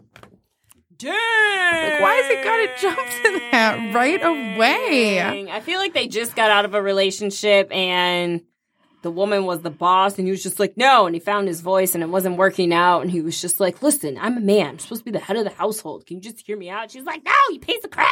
Dang. 0.98 1.12
Like, 1.14 2.00
why 2.02 2.20
is 2.22 2.30
it 2.30 2.44
gotta 2.44 2.68
jump 2.78 3.08
to 3.22 3.40
that 3.52 3.94
right 3.94 4.22
away? 4.22 5.50
I 5.50 5.60
feel 5.60 5.78
like 5.78 5.94
they 5.94 6.08
just 6.08 6.36
got 6.36 6.50
out 6.50 6.66
of 6.66 6.74
a 6.74 6.82
relationship 6.82 7.72
and 7.72 8.42
the 9.02 9.10
woman 9.10 9.46
was 9.46 9.60
the 9.60 9.70
boss 9.70 10.18
and 10.18 10.26
he 10.26 10.30
was 10.30 10.42
just 10.42 10.60
like, 10.60 10.76
no. 10.76 11.06
And 11.06 11.14
he 11.14 11.20
found 11.20 11.48
his 11.48 11.60
voice 11.60 11.94
and 11.94 12.02
it 12.02 12.08
wasn't 12.08 12.36
working 12.36 12.72
out. 12.72 13.02
And 13.02 13.10
he 13.10 13.20
was 13.20 13.40
just 13.40 13.60
like, 13.60 13.82
listen, 13.82 14.18
I'm 14.20 14.36
a 14.36 14.40
man. 14.40 14.66
I'm 14.68 14.78
supposed 14.78 15.00
to 15.00 15.04
be 15.04 15.10
the 15.10 15.24
head 15.24 15.36
of 15.36 15.44
the 15.44 15.50
household. 15.50 16.06
Can 16.06 16.18
you 16.18 16.22
just 16.22 16.46
hear 16.46 16.56
me 16.56 16.68
out? 16.68 16.90
She's 16.90 17.04
like, 17.04 17.24
no, 17.24 17.32
you 17.50 17.60
piece 17.60 17.84
of 17.84 17.90
crap. 17.90 18.08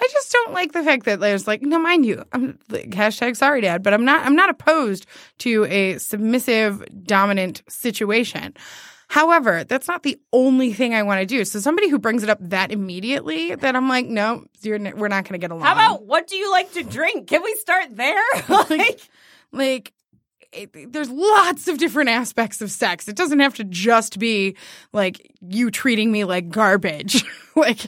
I 0.00 0.08
just 0.10 0.32
don't 0.32 0.52
like 0.52 0.72
the 0.72 0.82
fact 0.82 1.04
that 1.04 1.20
there's 1.20 1.46
like, 1.46 1.62
no, 1.62 1.78
mind 1.78 2.06
you, 2.06 2.24
I'm 2.32 2.58
like, 2.68 2.90
hashtag 2.90 3.36
sorry, 3.36 3.60
dad, 3.60 3.82
but 3.82 3.94
I'm 3.94 4.04
not, 4.04 4.24
I'm 4.24 4.36
not 4.36 4.50
opposed 4.50 5.06
to 5.38 5.64
a 5.64 5.98
submissive, 5.98 6.84
dominant 7.04 7.62
situation. 7.68 8.54
However, 9.08 9.64
that's 9.64 9.86
not 9.86 10.02
the 10.02 10.18
only 10.32 10.72
thing 10.72 10.94
I 10.94 11.02
want 11.02 11.20
to 11.20 11.26
do. 11.26 11.44
So 11.44 11.60
somebody 11.60 11.88
who 11.88 11.98
brings 11.98 12.22
it 12.22 12.30
up 12.30 12.38
that 12.40 12.72
immediately, 12.72 13.54
that 13.54 13.76
I'm 13.76 13.88
like, 13.88 14.06
no, 14.06 14.44
you're, 14.62 14.76
n- 14.76 14.94
we're 14.96 15.08
not 15.08 15.24
going 15.24 15.38
to 15.38 15.38
get 15.38 15.50
along. 15.50 15.64
How 15.64 15.72
about 15.72 16.06
what 16.06 16.26
do 16.26 16.36
you 16.36 16.50
like 16.50 16.72
to 16.72 16.82
drink? 16.82 17.28
Can 17.28 17.42
we 17.42 17.54
start 17.56 17.94
there? 17.94 18.22
like, 18.48 19.00
like 19.52 19.92
it, 20.54 20.92
there's 20.92 21.10
lots 21.10 21.68
of 21.68 21.78
different 21.78 22.10
aspects 22.10 22.60
of 22.62 22.70
sex. 22.70 23.08
It 23.08 23.16
doesn't 23.16 23.40
have 23.40 23.54
to 23.56 23.64
just 23.64 24.18
be 24.18 24.56
like 24.92 25.30
you 25.40 25.70
treating 25.70 26.10
me 26.12 26.24
like 26.24 26.48
garbage. 26.50 27.24
like 27.56 27.86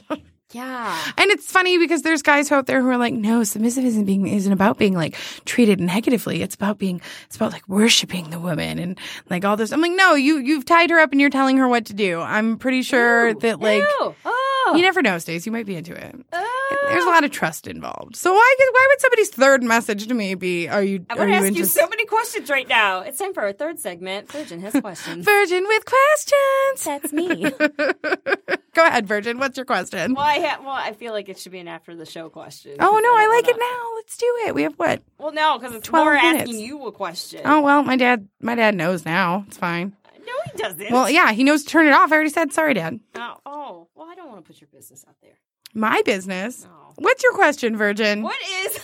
Yeah. 0.51 0.97
and 1.17 1.29
it's 1.31 1.51
funny 1.51 1.77
because 1.77 2.01
there's 2.03 2.21
guys 2.21 2.51
out 2.51 2.67
there 2.67 2.81
who 2.81 2.87
are 2.89 2.97
like, 2.97 3.13
no, 3.13 3.43
submissive 3.43 3.83
isn't 3.83 4.05
being 4.05 4.27
isn't 4.27 4.51
about 4.53 4.77
being 4.77 4.93
like 4.93 5.15
treated 5.45 5.79
negatively. 5.79 6.41
It's 6.41 6.55
about 6.55 6.77
being 6.77 7.01
it's 7.25 7.35
about 7.35 7.51
like 7.51 7.67
worshiping 7.67 8.29
the 8.29 8.39
woman 8.39 8.79
and 8.79 8.97
like 9.29 9.43
all 9.45 9.57
this. 9.57 9.71
I'm 9.71 9.81
like, 9.81 9.91
no, 9.91 10.15
you 10.15 10.37
you've 10.37 10.65
tied 10.65 10.89
her 10.89 10.99
up 10.99 11.11
and 11.11 11.19
you're 11.19 11.29
telling 11.29 11.57
her 11.57 11.67
what 11.67 11.85
to 11.87 11.93
do. 11.93 12.21
I'm 12.21 12.57
pretty 12.57 12.81
sure 12.81 13.33
that 13.33 13.59
like 13.59 13.81
Ew. 13.81 14.15
Oh, 14.25 14.36
Oh. 14.69 14.75
you 14.75 14.81
never 14.81 15.01
know, 15.01 15.17
Stace. 15.17 15.45
You 15.45 15.51
might 15.51 15.65
be 15.65 15.75
into 15.75 15.93
it. 15.93 16.15
Oh. 16.33 16.87
There's 16.89 17.03
a 17.03 17.07
oh. 17.07 17.11
lot 17.11 17.23
of 17.23 17.31
trust 17.31 17.67
involved. 17.67 18.15
So 18.15 18.33
why 18.33 18.55
why 18.59 18.87
would 18.89 19.01
somebody's 19.01 19.29
third 19.29 19.63
message 19.63 20.07
to 20.07 20.13
me 20.13 20.35
be, 20.35 20.67
are 20.67 20.83
you 20.83 21.05
I 21.09 21.13
are 21.13 21.17
want 21.19 21.29
to 21.31 21.35
ask 21.35 21.47
into 21.47 21.59
you 21.59 21.65
so 21.65 21.87
many 21.87 22.05
questions 22.05 22.49
right 22.49 22.67
now. 22.67 22.99
It's 22.99 23.17
time 23.17 23.33
for 23.33 23.43
our 23.43 23.53
third 23.53 23.79
segment. 23.79 24.31
Virgin 24.31 24.61
has 24.61 24.73
questions. 24.81 25.25
Virgin 25.25 25.63
with 25.67 25.85
questions? 25.85 26.83
That's 26.83 27.13
me. 27.13 27.49
Go 28.73 28.85
ahead, 28.85 29.07
Virgin. 29.07 29.39
What's 29.39 29.57
your 29.57 29.65
question? 29.65 30.13
well, 30.13 30.25
I 30.25 30.39
ha- 30.39 30.59
well, 30.61 30.71
I 30.71 30.93
feel 30.93 31.13
like 31.13 31.29
it 31.29 31.39
should 31.39 31.51
be 31.51 31.59
an 31.59 31.67
after 31.67 31.95
the 31.95 32.05
show 32.05 32.29
question. 32.29 32.75
Oh 32.79 32.99
no, 32.99 33.15
I 33.15 33.23
don't 33.23 33.35
like 33.35 33.47
it 33.47 33.57
now. 33.59 33.95
Let's 33.95 34.17
do 34.17 34.35
it. 34.45 34.55
We 34.55 34.63
have 34.63 34.75
what? 34.75 35.01
Well, 35.17 35.31
no, 35.31 35.57
because 35.57 35.75
it's 35.75 35.87
12 35.87 36.05
more 36.05 36.13
minutes. 36.13 36.41
asking 36.41 36.59
you 36.59 36.85
a 36.85 36.91
question. 36.91 37.41
Oh 37.45 37.61
well, 37.61 37.83
my 37.83 37.95
dad 37.95 38.27
my 38.41 38.55
dad 38.55 38.75
knows 38.75 39.05
now. 39.05 39.45
It's 39.47 39.57
fine. 39.57 39.93
No, 40.27 40.33
he 40.51 40.57
doesn't. 40.57 40.91
Well, 40.91 41.09
yeah, 41.09 41.31
he 41.31 41.43
knows 41.43 41.63
to 41.63 41.69
turn 41.69 41.87
it 41.87 41.93
off. 41.93 42.11
I 42.11 42.15
already 42.15 42.29
said 42.29 42.51
sorry, 42.53 42.73
Dad. 42.73 42.99
Oh, 43.15 43.35
oh, 43.45 43.87
well, 43.95 44.07
I 44.09 44.15
don't 44.15 44.27
want 44.29 44.43
to 44.43 44.47
put 44.51 44.59
your 44.61 44.67
business 44.73 45.05
out 45.07 45.15
there. 45.21 45.39
My 45.73 46.01
business. 46.03 46.65
No. 46.65 46.69
What's 46.97 47.23
your 47.23 47.33
question, 47.33 47.77
Virgin? 47.77 48.23
What 48.23 48.37
is 48.65 48.79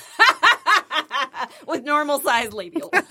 with 1.68 1.84
normal 1.84 2.20
size 2.20 2.54
labial? 2.54 2.92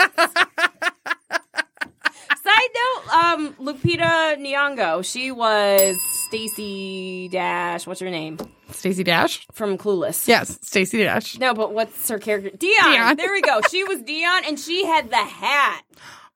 Side 2.43 2.71
note, 2.75 3.15
um, 3.15 3.55
Lupita 3.61 4.37
Nyong'o, 4.37 5.05
she 5.05 5.31
was 5.31 5.97
Stacy 6.27 7.29
Dash. 7.29 7.87
What's 7.87 8.01
her 8.01 8.11
name 8.11 8.37
Stacy 8.71 9.05
Dash? 9.05 9.47
from 9.53 9.79
Clueless? 9.79 10.27
Yes, 10.27 10.59
Stacy 10.63 11.05
Dash. 11.05 11.39
No, 11.39 11.55
but 11.55 11.73
what's 11.73 12.09
her 12.09 12.19
character? 12.19 12.51
Dionne. 12.51 12.79
Dionne. 12.97 13.17
There 13.17 13.31
we 13.33 13.43
go. 13.43 13.61
She 13.71 13.85
was 13.85 13.99
Dionne, 14.01 14.49
and 14.49 14.59
she 14.59 14.85
had 14.85 15.11
the 15.11 15.17
hat. 15.17 15.85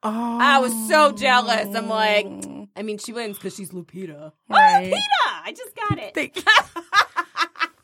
Oh, 0.03 0.37
I 0.39 0.59
was 0.59 0.71
so 0.87 1.11
jealous. 1.11 1.75
I'm 1.75 1.89
like, 1.89 2.25
oh. 2.27 2.67
I 2.75 2.83
mean, 2.83 2.97
she 2.99 3.13
wins 3.13 3.37
because 3.37 3.55
she's 3.55 3.71
Lupita. 3.71 4.31
Right. 4.49 4.91
Oh, 4.93 4.95
Lupita! 4.95 5.41
I 5.43 5.51
just 5.51 5.75
got 5.75 5.97
it. 5.97 6.13
Thank- 6.13 6.37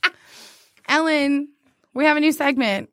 Ellen, 0.87 1.49
we 1.93 2.05
have 2.05 2.17
a 2.17 2.19
new 2.19 2.31
segment. 2.31 2.89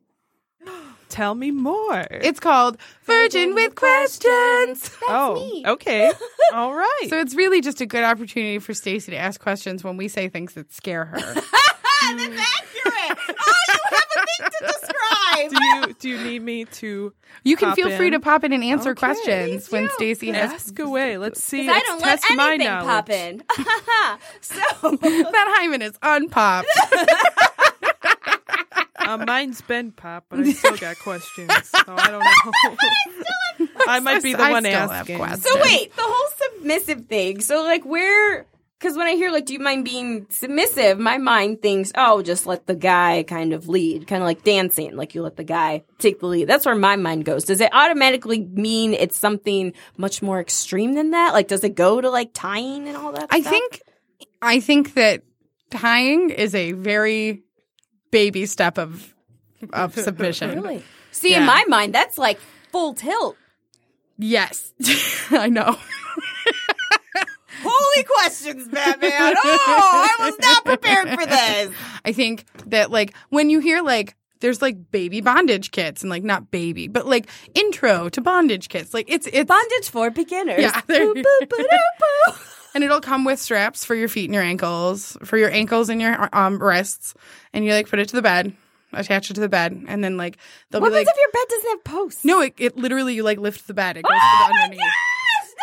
Tell 1.10 1.34
me 1.34 1.50
more. 1.50 2.06
It's 2.10 2.38
called 2.40 2.78
Virgin 3.04 3.54
with 3.54 3.74
Questions. 3.74 4.90
oh, 5.08 5.34
me. 5.34 5.64
okay. 5.66 6.12
All 6.52 6.72
right. 6.74 7.06
So 7.08 7.18
it's 7.18 7.34
really 7.34 7.60
just 7.60 7.80
a 7.80 7.86
good 7.86 8.04
opportunity 8.04 8.58
for 8.60 8.74
Stacy 8.74 9.10
to 9.10 9.18
ask 9.18 9.40
questions 9.40 9.82
when 9.84 9.96
we 9.96 10.06
say 10.08 10.28
things 10.28 10.54
that 10.54 10.72
scare 10.72 11.06
her. 11.06 11.18
That's 11.18 11.36
accurate. 11.36 13.18
Oh, 13.28 13.62
you 13.68 13.78
have 13.84 14.04
a 14.16 14.26
thing 14.26 14.50
to 14.60 14.66
describe. 14.66 15.19
Do 15.36 15.56
you 15.64 15.94
do 15.98 16.08
you 16.08 16.18
need 16.22 16.42
me 16.42 16.64
to 16.66 17.12
You 17.44 17.56
can 17.56 17.68
Pop 17.68 17.76
feel 17.76 17.90
free 17.96 18.10
to 18.10 18.20
pop 18.20 18.44
in 18.44 18.52
and 18.52 18.62
answer 18.64 18.90
Okay. 18.90 18.98
questions 18.98 19.70
when 19.70 19.88
Stacy 19.90 20.30
has 20.30 20.52
ask 20.52 20.78
away? 20.78 21.18
Let's 21.18 21.42
see. 21.42 21.68
I 21.68 21.72
Let's 21.72 21.86
don't 21.88 22.00
let 22.02 22.20
test 22.20 22.36
my 22.36 22.48
anything 22.54 22.66
knowledge. 22.68 22.86
pop 22.86 23.10
in. 23.10 23.42
so, 24.40 24.56
that 24.96 25.54
hymen 25.58 25.82
is 25.82 25.98
unpopped. 26.02 26.68
Uh, 29.02 29.16
mine's 29.26 29.60
been 29.62 29.90
pop, 29.90 30.24
but 30.28 30.38
I 30.40 30.52
still 30.52 30.76
got 30.76 30.96
questions, 31.00 31.50
so 31.64 31.78
I 31.88 32.10
don't 32.10 32.22
know. 32.22 33.68
I 33.88 33.98
might 33.98 34.22
be 34.22 34.34
the 34.34 34.42
I 34.42 34.52
one 34.52 34.62
still 34.62 34.78
have 34.78 34.90
asking. 34.92 35.16
questions. 35.18 35.42
so 35.42 35.60
wait, 35.62 35.96
the 35.96 36.02
whole 36.04 36.30
submissive 36.58 37.06
thing. 37.06 37.40
So, 37.40 37.62
like, 37.64 37.84
where? 37.84 38.46
Because 38.80 38.96
when 38.96 39.06
I 39.06 39.12
hear 39.12 39.30
like, 39.30 39.44
do 39.44 39.52
you 39.52 39.58
mind 39.58 39.84
being 39.84 40.26
submissive? 40.30 40.98
My 40.98 41.18
mind 41.18 41.60
thinks, 41.60 41.92
oh, 41.94 42.22
just 42.22 42.46
let 42.46 42.66
the 42.66 42.74
guy 42.74 43.24
kind 43.28 43.52
of 43.52 43.68
lead, 43.68 44.06
kind 44.06 44.22
of 44.22 44.26
like 44.26 44.42
dancing, 44.42 44.96
like 44.96 45.14
you 45.14 45.20
let 45.22 45.36
the 45.36 45.44
guy 45.44 45.84
take 45.98 46.18
the 46.20 46.26
lead. 46.26 46.48
That's 46.48 46.64
where 46.64 46.74
my 46.74 46.96
mind 46.96 47.26
goes. 47.26 47.44
Does 47.44 47.60
it 47.60 47.68
automatically 47.74 48.40
mean 48.40 48.94
it's 48.94 49.18
something 49.18 49.74
much 49.98 50.22
more 50.22 50.40
extreme 50.40 50.94
than 50.94 51.10
that? 51.10 51.34
Like, 51.34 51.46
does 51.48 51.62
it 51.62 51.74
go 51.74 52.00
to 52.00 52.08
like 52.08 52.30
tying 52.32 52.88
and 52.88 52.96
all 52.96 53.12
that? 53.12 53.26
I 53.30 53.42
stuff? 53.42 53.52
think 53.52 53.82
I 54.40 54.60
think 54.60 54.94
that 54.94 55.24
tying 55.70 56.30
is 56.30 56.54
a 56.54 56.72
very 56.72 57.42
baby 58.10 58.46
step 58.46 58.78
of 58.78 59.14
of 59.74 59.94
submission. 59.98 60.54
really. 60.62 60.82
See, 61.10 61.32
Yeah. 61.32 61.40
in 61.40 61.46
my 61.46 61.64
mind, 61.68 61.94
that's 61.94 62.16
like 62.16 62.40
full 62.72 62.94
tilt. 62.94 63.36
Yes. 64.16 64.72
I 65.30 65.48
know. 65.50 65.76
Holy 67.62 68.04
questions, 68.04 68.68
Batman. 68.68 69.10
Oh, 69.42 70.16
I 70.20 70.30
was 70.30 70.38
not 70.38 70.64
prepared 70.64 71.08
for 71.10 71.26
this. 71.26 71.72
I 72.04 72.12
think 72.12 72.44
that 72.66 72.90
like 72.90 73.14
when 73.30 73.50
you 73.50 73.60
hear 73.60 73.82
like 73.82 74.14
there's 74.40 74.62
like 74.62 74.90
baby 74.90 75.20
bondage 75.20 75.70
kits 75.70 76.02
and 76.02 76.10
like 76.10 76.22
not 76.22 76.50
baby, 76.50 76.88
but 76.88 77.06
like 77.06 77.28
intro 77.54 78.08
to 78.10 78.20
bondage 78.20 78.68
kits. 78.68 78.94
Like 78.94 79.10
it's 79.10 79.26
it's 79.26 79.46
Bondage 79.48 79.90
for 79.90 80.10
beginners. 80.10 80.60
Yeah, 80.60 80.80
Boop, 80.82 81.14
boop, 81.14 81.22
boop, 81.22 81.46
boop, 81.48 81.66
boop. 82.28 82.70
and 82.74 82.82
it'll 82.84 83.00
come 83.02 83.24
with 83.24 83.38
straps 83.38 83.84
for 83.84 83.94
your 83.94 84.08
feet 84.08 84.24
and 84.26 84.34
your 84.34 84.42
ankles, 84.42 85.16
for 85.24 85.36
your 85.36 85.50
ankles 85.50 85.88
and 85.90 86.00
your 86.00 86.28
um 86.32 86.58
wrists, 86.62 87.14
and 87.52 87.64
you 87.64 87.72
like 87.72 87.88
put 87.88 87.98
it 87.98 88.08
to 88.10 88.16
the 88.16 88.22
bed, 88.22 88.54
attach 88.94 89.30
it 89.30 89.34
to 89.34 89.40
the 89.40 89.48
bed, 89.48 89.84
and 89.88 90.02
then 90.02 90.16
like 90.16 90.38
they'll 90.70 90.80
What 90.80 90.88
be 90.90 90.94
like 90.94 91.06
if 91.08 91.16
your 91.16 91.32
bed 91.32 91.48
doesn't 91.50 91.70
have 91.70 91.84
posts? 91.84 92.24
no, 92.24 92.40
it, 92.40 92.54
it 92.58 92.76
literally 92.78 93.14
you 93.14 93.22
like 93.24 93.38
lift 93.38 93.66
the 93.66 93.74
bed, 93.74 93.96
it 93.98 94.02
goes 94.04 94.10
Oh 94.14 94.44
to 94.46 94.48
the 94.48 94.54
my 94.54 94.62
underneath. 94.64 94.80
gosh! 94.80 95.54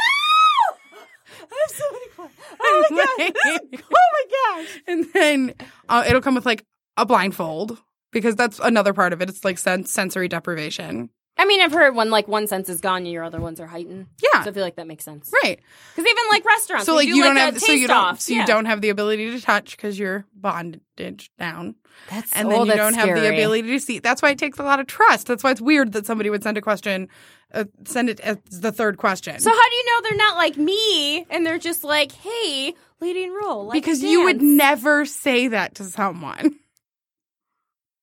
No! 0.93 1.47
I 1.49 1.65
have 1.67 1.77
so 1.77 1.83
many 1.93 2.07
questions. 2.09 2.59
Oh 2.89 3.05
my 3.17 3.31
gosh! 3.45 3.59
oh 3.93 3.99
my 4.13 4.63
gosh! 4.63 4.81
and 4.87 5.05
then 5.13 5.53
uh, 5.89 6.03
it'll 6.07 6.21
come 6.21 6.35
with 6.35 6.45
like 6.45 6.63
a 6.97 7.05
blindfold 7.05 7.77
because 8.11 8.35
that's 8.35 8.59
another 8.59 8.93
part 8.93 9.13
of 9.13 9.21
it. 9.21 9.29
It's 9.29 9.43
like 9.45 9.57
sen- 9.57 9.85
sensory 9.85 10.27
deprivation. 10.27 11.09
I 11.39 11.45
mean, 11.45 11.61
I've 11.61 11.71
heard 11.71 11.95
when 11.95 12.09
like 12.09 12.27
one 12.27 12.47
sense 12.47 12.67
is 12.69 12.81
gone, 12.81 13.05
your 13.05 13.23
other 13.23 13.39
ones 13.39 13.59
are 13.59 13.67
heightened. 13.67 14.07
Yeah. 14.23 14.43
So 14.43 14.49
I 14.49 14.53
feel 14.53 14.63
like 14.63 14.75
that 14.77 14.87
makes 14.87 15.03
sense. 15.05 15.31
Right. 15.43 15.59
Because 15.95 16.09
even 16.09 16.23
like 16.31 16.43
restaurants, 16.45 16.85
So 16.87 16.95
like 16.95 17.07
do, 17.07 17.15
you 17.15 17.23
don't 17.23 17.37
a 17.37 17.39
have 17.41 17.59
so 17.59 17.71
you 17.71 17.79
taste 17.79 17.87
don't 17.89 17.97
off. 17.97 18.19
so 18.21 18.33
you 18.33 18.39
Yeah. 18.39 18.45
don't 18.45 18.65
have 18.65 18.81
the 18.81 18.89
ability 18.89 19.31
to 19.31 19.41
touch 19.41 19.77
because 19.77 19.99
you're 19.99 20.25
bondage 20.33 21.29
down, 21.37 21.75
That's 22.09 22.33
and 22.33 22.47
oh, 22.47 22.51
then 22.51 22.59
you 22.61 22.65
that's 22.67 22.77
don't 22.77 22.93
have 22.95 23.15
the 23.15 23.27
ability 23.29 23.67
to 23.69 23.79
see. 23.79 23.99
That's 23.99 24.21
why 24.21 24.31
it 24.31 24.37
takes 24.39 24.57
a 24.59 24.63
lot 24.63 24.79
of 24.79 24.87
trust. 24.87 25.27
That's 25.27 25.43
why 25.43 25.51
it's 25.51 25.61
weird 25.61 25.93
that 25.93 26.05
somebody 26.05 26.29
would 26.29 26.41
send 26.43 26.57
a 26.57 26.61
question, 26.61 27.07
uh, 27.53 27.65
send 27.85 28.09
it 28.09 28.19
as 28.21 28.37
the 28.49 28.71
third 28.71 28.97
question. 28.97 29.39
So 29.39 29.49
how 29.51 29.69
do 29.69 29.75
you 29.75 29.85
know 29.85 30.01
they're 30.03 30.17
not 30.17 30.35
like 30.37 30.57
me 30.57 31.25
and 31.29 31.45
they're 31.45 31.59
just 31.59 31.83
like, 31.83 32.11
hey, 32.13 32.73
leading 32.99 33.31
role? 33.33 33.65
Like 33.67 33.73
because 33.75 34.01
you 34.01 34.23
would 34.23 34.41
never 34.41 35.05
say 35.05 35.49
that 35.49 35.75
to 35.75 35.83
someone. 35.83 36.55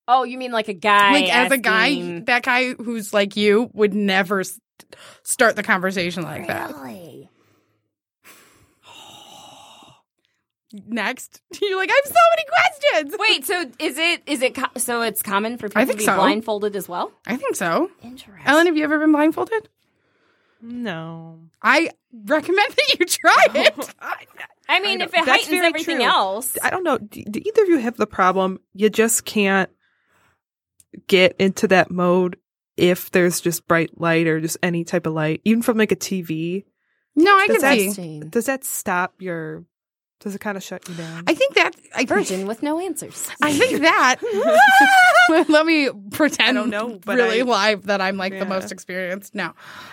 Oh, 0.07 0.25
you 0.25 0.37
mean 0.39 0.53
like 0.53 0.69
a 0.69 0.75
guy? 0.75 1.13
like 1.13 1.35
as 1.35 1.51
a 1.53 1.59
guy, 1.59 2.21
that 2.27 2.43
guy 2.43 2.75
who's 2.75 3.13
like 3.15 3.37
you 3.37 3.71
would 3.73 3.95
never 3.95 4.41
s- 4.41 4.61
start 5.23 5.57
the 5.57 5.63
conversation 5.63 6.23
like 6.25 6.47
that. 6.49 6.75
Really? 6.77 7.29
Next, 10.73 11.41
you're 11.63 11.77
like, 11.77 11.91
I 11.91 12.01
have 12.05 12.13
so 12.13 12.21
many 12.33 12.45
questions. 12.49 13.17
Wait, 13.19 13.47
so 13.47 13.71
is 13.79 13.99
it 13.99 14.23
is 14.27 14.43
it 14.43 14.55
co- 14.55 14.77
so 14.79 15.03
it's 15.03 15.23
common 15.23 15.57
for 15.57 15.69
people 15.69 15.83
I 15.83 15.85
to 15.85 15.89
think 15.89 15.99
be 16.01 16.05
so. 16.05 16.17
blindfolded 16.17 16.75
as 16.77 16.89
well? 16.89 17.13
I 17.27 17.37
think 17.37 17.55
so. 17.55 17.91
Interesting. 18.03 18.43
Ellen, 18.45 18.67
have 18.67 18.77
you 18.77 18.85
ever 18.85 18.99
been 18.99 19.13
blindfolded? 19.13 19.69
No. 20.61 21.39
I 21.63 21.91
recommend 22.13 22.73
that 22.73 22.97
you 22.99 23.07
try 23.07 23.47
it. 23.55 23.95
I 24.69 24.81
mean, 24.81 25.03
I 25.03 25.05
if 25.05 25.13
it 25.15 25.25
heightens 25.29 25.63
everything 25.63 25.97
true. 25.99 26.05
else, 26.07 26.57
I 26.63 26.71
don't 26.71 26.83
know. 26.85 26.97
Do, 26.99 27.23
do 27.23 27.41
either 27.45 27.63
of 27.63 27.69
you 27.69 27.79
have 27.79 27.97
the 27.97 28.07
problem? 28.07 28.59
You 28.73 28.89
just 28.91 29.25
can't 29.27 29.71
get 31.07 31.36
into 31.38 31.68
that 31.68 31.90
mode 31.90 32.36
if 32.76 33.11
there's 33.11 33.40
just 33.40 33.66
bright 33.68 34.01
light 34.01 34.26
or 34.26 34.40
just 34.40 34.57
any 34.62 34.84
type 34.84 35.07
of 35.07 35.12
light, 35.12 35.40
even 35.45 35.62
from 35.62 35.78
like 35.78 35.92
a 35.92 35.97
TV. 35.97 36.64
No, 37.16 37.32
I 37.36 37.47
Does 37.47 37.57
can 37.59 37.62
that- 37.62 37.92
see. 37.95 38.20
Does 38.20 38.47
that 38.47 38.64
stop 38.64 39.14
your? 39.20 39.64
Does 40.21 40.35
it 40.35 40.41
kind 40.41 40.57
of 40.57 40.62
shut 40.62 40.89
you 40.89 40.95
down? 40.95 41.25
I 41.27 41.35
think 41.35 41.55
that 41.55 41.73
I 41.95 42.07
virgin 42.07 42.47
with 42.47 42.62
no 42.62 42.81
answers. 42.81 43.29
I 43.43 43.53
think 43.53 43.83
that. 43.83 44.17
Let 45.49 45.67
me 45.67 45.91
pretend. 46.12 46.57
I 46.57 46.61
don't 46.61 46.71
know, 46.71 46.99
but 47.05 47.17
really 47.17 47.41
I- 47.43 47.45
live 47.45 47.85
that 47.87 48.01
I'm 48.01 48.17
like 48.17 48.39
the 48.39 48.47
most 48.47 48.73
experienced. 48.73 49.35
No, 49.35 49.53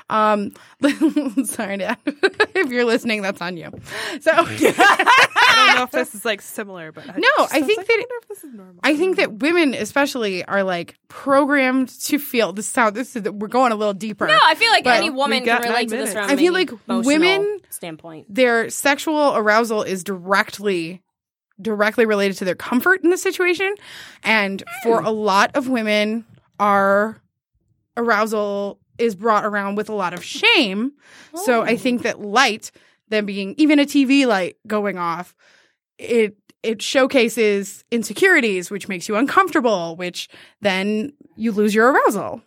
um, 0.10 0.52
sorry, 1.46 1.78
Dad. 1.78 1.98
if 2.06 2.70
you're 2.72 2.86
listening, 2.86 3.22
that's 3.24 3.42
on 3.42 3.58
you. 3.58 3.72
So. 4.22 4.32
I 4.34 5.66
don't 5.68 5.76
know 5.78 5.84
if 5.84 5.92
this 5.92 6.16
is 6.16 6.24
like 6.26 6.42
similar, 6.42 6.92
but 6.92 7.10
I 7.10 7.14
No, 7.18 7.28
just- 7.40 7.54
I 7.54 7.62
think 7.62 7.78
like, 7.80 7.88
that- 7.88 7.94
wonder 7.98 8.16
if 8.22 8.28
this 8.30 8.44
is 8.44 8.54
normal. 8.54 8.76
I 8.84 8.96
think 8.96 9.18
that 9.18 9.34
women, 9.40 9.74
especially, 9.74 10.46
are 10.46 10.64
like 10.64 10.96
programmed 11.10 11.90
to 12.04 12.18
feel 12.20 12.54
this 12.54 12.68
sound. 12.68 12.96
This 12.96 13.16
is 13.16 13.24
we're 13.30 13.48
going 13.50 13.72
a 13.72 13.76
little 13.76 13.94
deeper. 13.94 14.28
No, 14.28 14.38
I 14.46 14.56
feel 14.56 14.72
like 14.72 14.86
any 14.88 15.10
woman 15.10 15.40
we've 15.40 15.48
can 15.48 15.62
relate 15.64 15.90
to 15.90 15.98
this 15.98 16.14
from 16.14 16.30
I 16.30 16.36
feel 16.38 16.54
like 16.54 16.72
women- 16.88 17.60
standpoint. 17.70 18.34
their 18.34 18.70
sexual 18.70 19.36
arousal 19.36 19.84
is 19.84 20.04
directly 20.12 21.02
directly 21.62 22.06
related 22.06 22.36
to 22.36 22.46
their 22.46 22.56
comfort 22.56 23.04
in 23.04 23.12
the 23.12 23.18
situation 23.18 23.76
and 24.24 24.64
for 24.82 25.00
hmm. 25.00 25.06
a 25.06 25.12
lot 25.12 25.56
of 25.56 25.70
women 25.70 26.26
our 26.60 27.22
arousal 27.98 28.80
is 28.98 29.16
brought 29.16 29.46
around 29.46 29.76
with 29.76 29.90
a 29.90 29.94
lot 29.94 30.14
of 30.14 30.24
shame. 30.24 30.94
So 31.34 31.64
I 31.64 31.76
think 31.76 32.02
oh. 32.02 32.04
that 32.04 32.22
light, 32.22 32.72
them 33.10 33.26
being 33.26 33.56
even 33.58 33.80
a 33.80 33.86
TV 33.86 34.26
light 34.28 34.58
going 34.68 34.98
off, 34.98 35.36
it 35.98 36.38
it 36.64 36.82
showcases 36.82 37.84
insecurities, 37.90 38.70
which 38.70 38.88
makes 38.88 39.10
you 39.10 39.16
uncomfortable, 39.16 39.96
which 39.96 40.30
then 40.62 41.12
you 41.36 41.52
lose 41.52 41.74
your 41.74 41.92
arousal. 41.92 42.42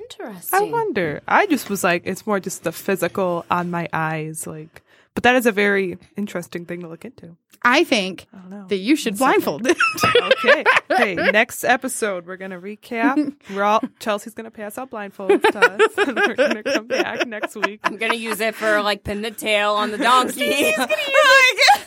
Interesting. 0.00 0.58
I 0.58 0.62
wonder. 0.62 1.20
I 1.28 1.46
just 1.46 1.68
was 1.68 1.84
like, 1.84 2.02
it's 2.06 2.26
more 2.26 2.40
just 2.40 2.64
the 2.64 2.72
physical 2.72 3.44
on 3.50 3.70
my 3.70 3.88
eyes, 3.92 4.46
like. 4.46 4.82
But 5.18 5.24
that 5.24 5.34
is 5.34 5.46
a 5.46 5.50
very 5.50 5.98
interesting 6.16 6.64
thing 6.64 6.80
to 6.82 6.86
look 6.86 7.04
into. 7.04 7.36
I 7.62 7.82
think 7.84 8.26
I 8.32 8.64
that 8.68 8.76
you 8.76 8.94
should 8.94 9.18
blindfold 9.18 9.66
it. 9.66 9.76
Okay. 10.04 10.64
hey, 10.96 11.14
next 11.16 11.64
episode 11.64 12.24
we're 12.26 12.36
gonna 12.36 12.60
recap. 12.60 13.34
We're 13.54 13.64
all 13.64 13.82
Chelsea's 13.98 14.34
gonna 14.34 14.50
pass 14.50 14.78
out 14.78 14.90
blindfolds 14.90 15.42
to 15.42 15.58
us, 15.58 15.92
and 16.08 16.16
we're 16.16 16.34
gonna 16.36 16.62
come 16.62 16.86
back 16.86 17.26
next 17.26 17.56
week. 17.56 17.80
I'm 17.82 17.96
gonna 17.96 18.14
use 18.14 18.40
it 18.40 18.54
for 18.54 18.80
like 18.82 19.02
pin 19.02 19.22
the 19.22 19.32
tail 19.32 19.72
on 19.72 19.90
the 19.90 19.98
donkey. 19.98 20.72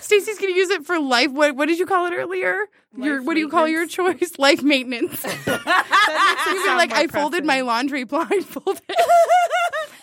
Stacey's 0.01 0.37
gonna 0.39 0.53
use 0.53 0.69
it 0.71 0.85
for 0.85 0.99
life. 0.99 1.31
What 1.31 1.55
what 1.55 1.67
did 1.67 1.79
you 1.79 1.85
call 1.85 2.05
it 2.07 2.13
earlier? 2.13 2.65
your 2.97 3.23
what 3.23 3.35
do 3.35 3.39
you 3.39 3.47
call 3.47 3.67
your 3.67 3.87
choice? 3.87 4.33
Life 4.37 4.61
maintenance. 4.63 5.23
You'd 5.23 5.55
be 5.55 6.67
like, 6.75 6.91
I 6.91 7.07
folded 7.07 7.45
my 7.45 7.61
laundry 7.61 8.03
blindfolded. 8.03 8.81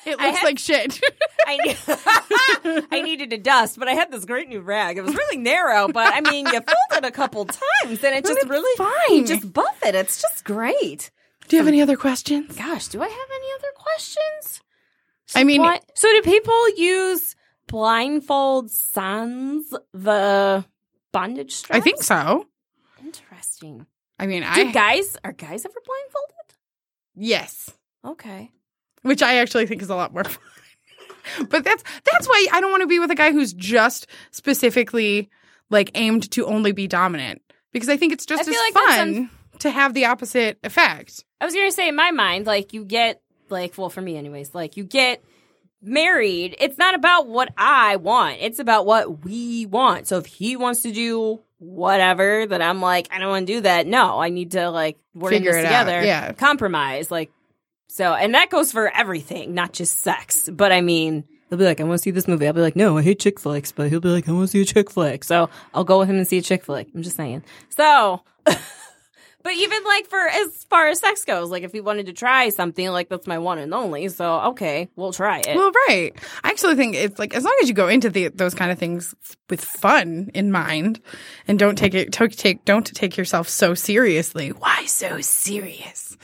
it 0.06 0.18
looks 0.18 0.38
had- 0.38 0.44
like 0.44 0.58
shit. 0.58 0.98
I, 1.46 2.86
I 2.90 3.02
needed 3.02 3.30
to 3.30 3.38
dust, 3.38 3.78
but 3.78 3.88
I 3.88 3.92
had 3.92 4.10
this 4.10 4.24
great 4.26 4.48
new 4.48 4.60
rag. 4.60 4.98
It 4.98 5.02
was 5.02 5.14
really 5.14 5.38
narrow, 5.48 5.88
but 5.88 6.12
I 6.14 6.20
mean, 6.20 6.46
you 6.46 6.52
fold 6.52 6.92
it 6.92 7.04
a 7.04 7.10
couple 7.10 7.44
times 7.44 8.02
and 8.04 8.14
it 8.14 8.24
just 8.24 8.48
really 8.48 8.76
fine. 8.76 9.18
You 9.18 9.26
just 9.26 9.52
buff 9.52 9.78
it. 9.84 9.94
It's 9.94 10.20
just 10.20 10.44
great. 10.44 11.10
do 11.48 11.56
you 11.56 11.60
have 11.60 11.66
um, 11.66 11.72
any 11.74 11.82
other 11.82 11.96
questions? 11.96 12.54
Gosh, 12.56 12.88
do 12.88 13.00
I 13.02 13.08
have 13.08 13.28
any 13.34 13.46
other 13.58 13.72
questions? 13.76 14.60
I 15.34 15.44
mean, 15.44 15.62
Bli- 15.62 15.80
so 15.94 16.08
do 16.12 16.22
people 16.22 16.68
use 16.76 17.36
blindfold 17.66 18.70
sans 18.70 19.72
the 19.92 20.64
bondage 21.12 21.52
straps? 21.52 21.76
I 21.78 21.80
think 21.80 22.02
so. 22.02 22.46
Interesting. 23.04 23.86
I 24.18 24.26
mean, 24.26 24.42
Do 24.42 24.48
I 24.48 24.72
guys 24.72 25.16
are 25.24 25.32
guys 25.32 25.64
ever 25.64 25.80
blindfolded? 25.84 26.54
yes, 27.14 27.70
Okay. 28.04 28.50
which 29.02 29.22
I 29.22 29.36
actually 29.36 29.66
think 29.66 29.82
is 29.82 29.90
a 29.90 29.94
lot 29.94 30.12
more 30.12 30.24
fun. 30.24 30.42
but 31.50 31.62
that's 31.64 31.82
that's 32.10 32.26
why 32.28 32.46
I 32.52 32.60
don't 32.60 32.70
want 32.70 32.82
to 32.82 32.86
be 32.86 32.98
with 32.98 33.10
a 33.10 33.14
guy 33.14 33.32
who's 33.32 33.52
just 33.52 34.06
specifically 34.30 35.30
like 35.70 35.90
aimed 35.94 36.30
to 36.32 36.46
only 36.46 36.72
be 36.72 36.86
dominant 36.86 37.42
because 37.72 37.88
I 37.88 37.96
think 37.96 38.12
it's 38.12 38.26
just 38.26 38.48
as 38.48 38.54
like 38.56 38.74
fun 38.74 39.30
to 39.60 39.70
have 39.70 39.94
the 39.94 40.06
opposite 40.06 40.58
effect. 40.64 41.24
I 41.40 41.44
was 41.44 41.54
gonna 41.54 41.70
say 41.72 41.88
in 41.88 41.96
my 41.96 42.10
mind, 42.10 42.46
like 42.46 42.72
you 42.72 42.84
get 42.84 43.20
like 43.50 43.76
well 43.76 43.90
for 43.90 44.00
me 44.00 44.16
anyways, 44.16 44.54
like 44.54 44.76
you 44.76 44.84
get 44.84 45.22
married. 45.82 46.56
It's 46.58 46.78
not 46.78 46.94
about 46.94 47.28
what 47.28 47.52
I 47.56 47.96
want. 47.96 48.38
It's 48.40 48.58
about 48.58 48.86
what 48.86 49.24
we 49.24 49.66
want. 49.66 50.06
So 50.06 50.18
if 50.18 50.26
he 50.26 50.56
wants 50.56 50.82
to 50.82 50.92
do 50.92 51.40
whatever 51.58 52.46
that 52.46 52.62
I'm 52.62 52.80
like, 52.80 53.08
I 53.10 53.18
don't 53.18 53.28
want 53.30 53.46
to 53.46 53.52
do 53.54 53.60
that. 53.62 53.86
No, 53.86 54.20
I 54.20 54.28
need 54.28 54.52
to 54.52 54.70
like 54.70 54.98
work 55.14 55.32
Figure 55.32 55.52
this 55.52 55.64
it 55.64 55.66
out, 55.66 55.84
together. 55.84 56.04
yeah. 56.04 56.32
Compromise. 56.32 57.10
Like 57.10 57.30
so 57.88 58.12
and 58.14 58.34
that 58.34 58.50
goes 58.50 58.72
for 58.72 58.88
everything, 58.88 59.54
not 59.54 59.72
just 59.72 60.00
sex. 60.00 60.48
But 60.52 60.72
I 60.72 60.80
mean 60.80 61.24
He'll 61.48 61.58
be 61.58 61.64
like, 61.64 61.80
I 61.80 61.84
want 61.84 61.98
to 61.98 62.02
see 62.02 62.10
this 62.10 62.28
movie. 62.28 62.46
I'll 62.46 62.52
be 62.52 62.60
like, 62.60 62.76
no, 62.76 62.98
I 62.98 63.02
hate 63.02 63.20
chick 63.20 63.40
flicks. 63.40 63.72
But 63.72 63.88
he'll 63.88 64.00
be 64.00 64.10
like, 64.10 64.28
I 64.28 64.32
want 64.32 64.48
to 64.48 64.50
see 64.50 64.60
a 64.60 64.64
chick 64.64 64.90
flick. 64.90 65.24
So 65.24 65.48
I'll 65.72 65.84
go 65.84 65.98
with 65.98 66.08
him 66.08 66.16
and 66.16 66.26
see 66.26 66.38
a 66.38 66.42
chick 66.42 66.64
flick. 66.64 66.88
I'm 66.94 67.02
just 67.02 67.16
saying. 67.16 67.42
So, 67.70 68.22
but 68.44 69.52
even 69.54 69.82
like 69.84 70.06
for 70.08 70.18
as 70.18 70.64
far 70.64 70.88
as 70.88 71.00
sex 71.00 71.24
goes, 71.24 71.50
like 71.50 71.62
if 71.62 71.72
he 71.72 71.80
wanted 71.80 72.06
to 72.06 72.12
try 72.12 72.50
something, 72.50 72.88
like 72.90 73.08
that's 73.08 73.26
my 73.26 73.38
one 73.38 73.58
and 73.58 73.72
only. 73.72 74.08
So 74.08 74.40
okay, 74.50 74.90
we'll 74.94 75.12
try 75.12 75.38
it. 75.38 75.56
Well, 75.56 75.70
right. 75.88 76.12
I 76.44 76.50
actually 76.50 76.74
think 76.74 76.94
it's 76.94 77.18
like 77.18 77.34
as 77.34 77.44
long 77.44 77.56
as 77.62 77.68
you 77.68 77.74
go 77.74 77.88
into 77.88 78.10
the, 78.10 78.28
those 78.28 78.54
kind 78.54 78.70
of 78.70 78.78
things 78.78 79.14
with 79.48 79.64
fun 79.64 80.30
in 80.34 80.52
mind, 80.52 81.00
and 81.46 81.58
don't 81.58 81.76
take 81.76 81.94
it 81.94 82.12
to, 82.12 82.28
take 82.28 82.66
don't 82.66 82.84
take 82.84 83.16
yourself 83.16 83.48
so 83.48 83.72
seriously. 83.72 84.50
Why 84.50 84.84
so 84.84 85.22
serious? 85.22 86.18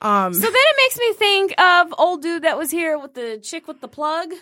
Um, 0.00 0.32
so 0.32 0.40
then 0.40 0.52
it 0.54 0.76
makes 0.78 0.98
me 0.98 1.12
think 1.12 1.60
of 1.60 1.94
old 1.98 2.22
dude 2.22 2.44
that 2.44 2.56
was 2.56 2.70
here 2.70 2.98
with 2.98 3.12
the 3.12 3.38
chick 3.42 3.68
with 3.68 3.82
the 3.82 3.88
plug. 3.88 4.32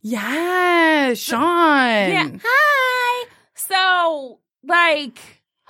Yeah, 0.00 1.14
Sean. 1.14 1.40
Yeah. 1.40 2.28
Hi. 2.44 3.28
So 3.54 4.38
like, 4.64 5.18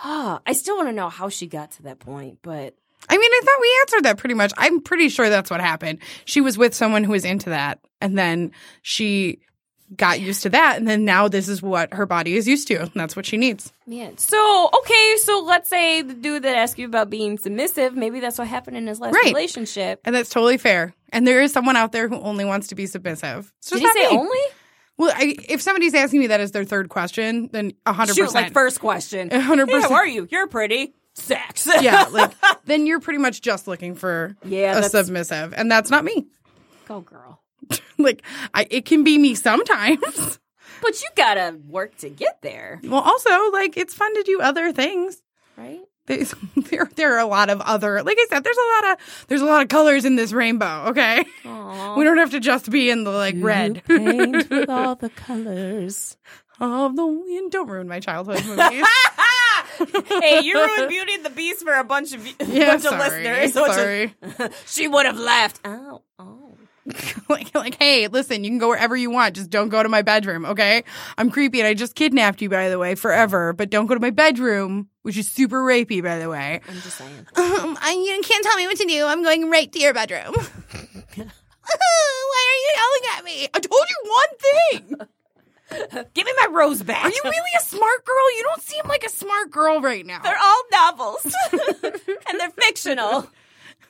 I 0.03 0.53
still 0.53 0.77
want 0.77 0.89
to 0.89 0.93
know 0.93 1.09
how 1.09 1.29
she 1.29 1.47
got 1.47 1.73
to 1.73 1.83
that 1.85 1.99
point, 1.99 2.39
but 2.43 2.75
I 3.09 3.17
mean, 3.19 3.31
I 3.33 3.41
thought 3.45 3.61
we 3.61 3.79
answered 3.83 4.05
that 4.05 4.19
pretty 4.19 4.35
much. 4.35 4.53
I'm 4.57 4.81
pretty 4.81 5.09
sure 5.09 5.29
that's 5.29 5.51
what 5.51 5.61
happened. 5.61 5.99
She 6.25 6.41
was 6.41 6.57
with 6.57 6.75
someone 6.75 7.05
who 7.05 7.13
was 7.13 7.25
into 7.25 7.51
that, 7.51 7.81
and 8.01 8.17
then 8.17 8.53
she 8.83 9.41
got 9.97 10.21
used 10.21 10.43
to 10.43 10.49
that, 10.51 10.79
and 10.79 10.89
then 10.89 11.05
now 11.05 11.29
this 11.29 11.49
is 11.49 11.61
what 11.61 11.93
her 11.95 12.07
body 12.07 12.37
is 12.37 12.49
used 12.49 12.67
to. 12.69 12.81
And 12.81 12.91
that's 12.95 13.15
what 13.15 13.27
she 13.27 13.37
needs. 13.37 13.73
Man, 13.87 14.17
so 14.19 14.71
okay, 14.79 15.17
so 15.19 15.41
let's 15.41 15.69
say 15.69 16.01
the 16.03 16.15
dude 16.15 16.45
that 16.45 16.57
asked 16.57 16.79
you 16.79 16.87
about 16.87 17.11
being 17.11 17.37
submissive, 17.39 17.95
maybe 17.95 18.21
that's 18.21 18.39
what 18.39 18.49
happened 18.49 18.77
in 18.77 18.87
his 18.87 19.01
last 19.01 19.15
Right. 19.15 19.27
relationship. 19.27 20.01
And 20.05 20.15
that's 20.15 20.31
totally 20.31 20.57
fair. 20.59 20.95
And 21.13 21.27
there 21.27 21.41
is 21.43 21.53
someone 21.53 21.77
out 21.77 21.93
there 21.93 22.09
who 22.09 22.19
only 22.21 22.45
wants 22.45 22.69
to 22.69 22.75
be 22.75 22.87
submissive. 22.87 23.53
It's 23.59 23.71
Did 23.71 23.83
not 23.83 23.95
say 23.95 24.09
me. 24.11 24.19
only? 24.19 24.39
Well, 24.99 25.13
I, 25.15 25.37
if 25.49 25.61
somebody's 25.63 25.95
asking 25.95 26.21
me 26.21 26.27
that 26.29 26.41
as 26.41 26.53
their 26.53 26.65
third 26.65 26.89
question, 26.89 27.49
then 27.53 27.73
hundred 27.87 28.17
Shoot, 28.17 28.25
percent, 28.27 28.45
like 28.47 28.53
first 28.53 28.81
question. 28.81 29.31
100%. 29.31 29.69
Hey, 29.69 29.81
how 29.81 29.95
are 29.95 30.07
you? 30.07 30.27
You're 30.31 30.47
pretty. 30.49 30.95
Sex. 31.15 31.69
yeah, 31.83 32.07
like 32.11 32.33
then 32.65 32.87
you're 32.87 33.01
pretty 33.01 33.19
much 33.19 33.43
just 33.43 33.69
looking 33.69 33.95
for 33.95 34.35
Yeah, 34.45 34.79
a 34.79 34.83
submissive, 34.83 35.53
and 35.55 35.71
that's 35.71 35.91
not 35.91 36.05
me. 36.05 36.27
Go 36.89 37.01
girl. 37.01 37.43
Like, 37.99 38.23
I, 38.55 38.67
it 38.71 38.85
can 38.87 39.05
be 39.05 39.17
me 39.19 39.35
sometimes. 39.37 40.01
But 40.81 41.01
you 41.03 41.09
gotta 41.15 41.57
work 41.69 41.97
to 41.99 42.09
get 42.09 42.41
there, 42.43 42.81
well, 42.83 43.01
also, 43.03 43.51
like, 43.53 43.77
it's 43.77 43.95
fun 43.95 44.13
to 44.15 44.23
do 44.25 44.41
other 44.41 44.73
things. 44.73 45.23
right? 45.57 45.79
There's, 46.07 46.35
there, 46.57 46.91
there 46.97 47.15
are 47.15 47.21
a 47.21 47.27
lot 47.27 47.51
of 47.51 47.61
other, 47.61 48.03
like 48.03 48.17
I 48.19 48.27
said, 48.29 48.45
there's 48.45 48.57
a 48.57 48.87
lot 48.87 48.93
of, 48.93 49.27
there's 49.29 49.43
a 49.43 49.47
lot 49.47 49.63
of 49.63 49.69
colors 49.69 50.05
in 50.05 50.17
this 50.17 50.33
rainbow. 50.33 50.87
Okay, 50.89 51.19
we 51.45 52.05
don't 52.05 52.19
have 52.19 52.31
to 52.33 52.41
just 52.41 52.71
be 52.71 52.91
in 52.91 53.05
the 53.05 53.11
like 53.11 53.37
red 53.39 53.83
Paint 53.85 54.51
with 54.51 54.69
all 54.69 54.97
the 54.97 55.11
colors. 55.11 56.17
of 56.61 56.97
the 56.97 57.07
wind. 57.07 57.53
Don't 57.53 57.69
ruin 57.69 57.89
my 57.89 58.01
childhood 58.01 58.45
movies. 58.47 58.87
hey, 60.21 60.41
you 60.43 60.55
ruined 60.55 60.89
Beauty 60.89 61.15
and 61.15 61.25
the 61.25 61.31
Beast 61.31 61.63
for 61.63 61.75
a 61.75 61.85
bunch 61.85 62.13
of 62.13 62.27
yeah, 62.47 62.67
bunch 62.73 62.83
sorry, 62.83 63.27
of 63.27 63.53
listeners. 63.53 63.53
Sorry. 63.53 64.15
she 64.67 64.89
would 64.89 65.07
have 65.07 65.19
left. 65.19 65.61
Oh, 65.65 66.03
oh. 66.19 66.52
like, 67.28 67.55
like, 67.55 67.76
hey, 67.78 68.09
listen, 68.09 68.45
you 68.45 68.51
can 68.51 68.59
go 68.59 68.68
wherever 68.68 68.97
you 68.97 69.11
want. 69.11 69.37
Just 69.37 69.51
don't 69.51 69.68
go 69.68 69.83
to 69.83 69.89
my 69.89 70.03
bedroom, 70.03 70.45
okay? 70.45 70.85
I'm 71.16 71.30
creepy 71.30 71.61
and 71.61 71.66
I 71.66 71.74
just 71.74 71.95
kidnapped 71.95 72.43
you, 72.43 72.49
by 72.49 72.68
the 72.68 72.78
way, 72.78 72.95
forever. 72.95 73.53
But 73.53 73.70
don't 73.70 73.87
go 73.87 73.95
to 73.95 74.01
my 74.01 74.11
bedroom, 74.11 74.89
which 75.03 75.16
is 75.16 75.28
super 75.28 75.62
rapey, 75.62 76.03
by 76.03 76.18
the 76.18 76.28
way. 76.28 76.61
I'm 76.68 76.74
just 76.74 76.99
saying. 76.99 77.26
Um, 77.62 77.76
I, 77.80 77.93
you 77.93 78.20
can't 78.22 78.45
tell 78.45 78.57
me 78.57 78.66
what 78.66 78.76
to 78.78 78.87
do. 78.87 79.05
I'm 79.05 79.22
going 79.22 79.49
right 79.51 79.70
to 79.70 79.78
your 79.78 79.95
bedroom. 79.95 80.35
Why 80.35 82.49
are 82.49 82.59
you 82.59 82.72
yelling 82.74 83.18
at 83.18 83.24
me? 83.24 83.49
I 83.55 83.61
told 83.61 83.87
you 83.89 84.11
one 84.11 84.99
thing. 84.99 86.07
Give 86.14 86.26
me 86.26 86.33
my 86.41 86.49
rose 86.51 86.83
back. 86.83 87.05
Are 87.05 87.09
you 87.09 87.20
really 87.24 87.51
a 87.59 87.62
smart 87.62 88.05
girl? 88.05 88.37
You 88.37 88.43
don't 88.45 88.62
seem 88.62 88.87
like 88.89 89.05
a 89.05 89.09
smart 89.09 89.51
girl 89.51 89.80
right 89.80 90.05
now. 90.05 90.20
They're 90.20 90.37
all 90.39 90.62
novels, 90.72 91.35
and 91.53 92.41
they're 92.41 92.51
fictional. 92.51 93.28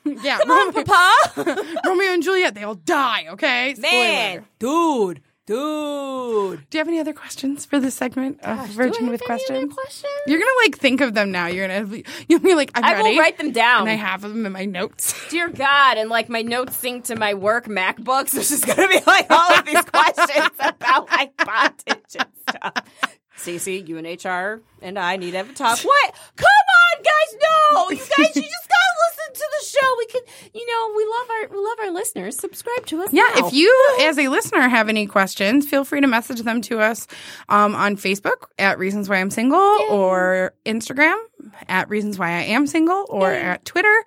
yeah, 0.23 0.39
Come 0.39 0.51
on, 0.51 0.67
Romeo, 0.75 0.85
Papa. 0.85 1.63
Romeo 1.87 2.13
and 2.13 2.23
Juliet, 2.23 2.55
they 2.55 2.63
all 2.65 2.75
die, 2.75 3.27
okay? 3.31 3.75
Man, 3.79 4.45
dude, 4.59 5.21
dude. 5.47 6.69
Do 6.71 6.77
you 6.77 6.81
have 6.81 6.89
any 6.89 6.99
other 6.99 7.13
questions 7.13 7.65
for 7.65 7.79
this 7.79 7.95
segment 7.95 8.41
uh, 8.43 8.59
of 8.63 8.69
Virgin 8.71 9.09
with 9.09 9.23
questions? 9.23 9.73
questions? 9.73 10.13
You're 10.27 10.39
gonna 10.39 10.51
like 10.65 10.77
think 10.79 11.01
of 11.01 11.15
them 11.15 11.31
now. 11.31 11.47
You're 11.47 11.69
gonna 11.69 12.03
you'll 12.29 12.41
be 12.41 12.55
like, 12.55 12.71
I'm 12.75 12.85
I 12.85 12.93
ready. 12.95 13.11
will 13.11 13.19
write 13.19 13.39
them 13.39 13.53
down. 13.53 13.83
and 13.83 13.91
I 13.91 13.95
have 13.95 14.23
them 14.23 14.45
in 14.47 14.53
my 14.53 14.65
notes. 14.65 15.15
Dear 15.31 15.49
God, 15.49 15.99
and 15.99 16.11
like 16.11 16.29
my 16.29 16.43
notes 16.43 16.77
sync 16.77 17.05
to 17.07 17.17
my 17.17 17.35
work 17.35 17.67
MacBook, 17.67 18.29
so 18.29 18.39
it's 18.41 18.51
just 18.51 18.67
gonna 18.67 18.89
be 18.89 19.01
like 19.07 19.27
all 19.31 19.53
of 19.55 19.65
these 19.65 19.83
questions 19.83 20.51
about 20.61 21.09
like 21.11 21.37
bondage 21.37 22.17
and 22.19 22.29
stuff. 22.49 22.75
Cece, 23.39 23.89
you 23.89 23.99
and 23.99 24.07
HR 24.07 24.63
and 24.81 24.97
I 24.99 25.17
need 25.17 25.33
to 25.33 25.39
have 25.39 25.51
a 25.51 25.53
talk. 25.53 25.79
What? 25.81 26.15
Come 26.37 26.47
on, 26.47 26.52
guys! 27.03 27.37
No, 27.75 27.91
you 27.91 27.97
guys, 27.97 28.37
you 28.37 28.43
just 28.43 28.69
gotta 28.69 28.95
listen 29.09 29.35
to 29.35 29.49
the 29.61 29.67
show. 29.67 29.95
We 29.99 30.07
can, 30.07 30.23
you 30.55 30.67
know, 30.67 30.95
we 30.97 31.05
love 31.05 31.31
our 31.31 31.49
we 31.59 31.65
love 31.65 31.79
our 31.83 31.91
listeners. 31.93 32.37
Subscribe 32.37 32.87
to 32.87 33.03
us. 33.03 33.13
Yeah, 33.13 33.23
now. 33.37 33.47
if 33.49 33.53
you, 33.55 33.97
as 34.01 34.19
a 34.19 34.29
listener, 34.29 34.69
have 34.69 34.89
any 34.89 35.07
questions, 35.07 35.69
feel 35.69 35.85
free 35.85 36.01
to 36.01 36.07
message 36.07 36.41
them 36.43 36.61
to 36.63 36.81
us 36.81 37.07
um, 37.49 37.75
on 37.75 37.97
Facebook 37.97 38.47
at 38.59 38.79
Reasons 38.79 39.09
Why 39.09 39.17
I'm 39.17 39.31
Single 39.31 39.59
or 39.91 40.55
Instagram 40.67 41.17
at 41.69 41.89
Reasons 41.89 42.19
Why 42.19 42.29
I 42.29 42.43
Am 42.43 42.67
Single 42.67 43.07
or 43.09 43.31
at 43.33 43.65
Twitter 43.65 44.05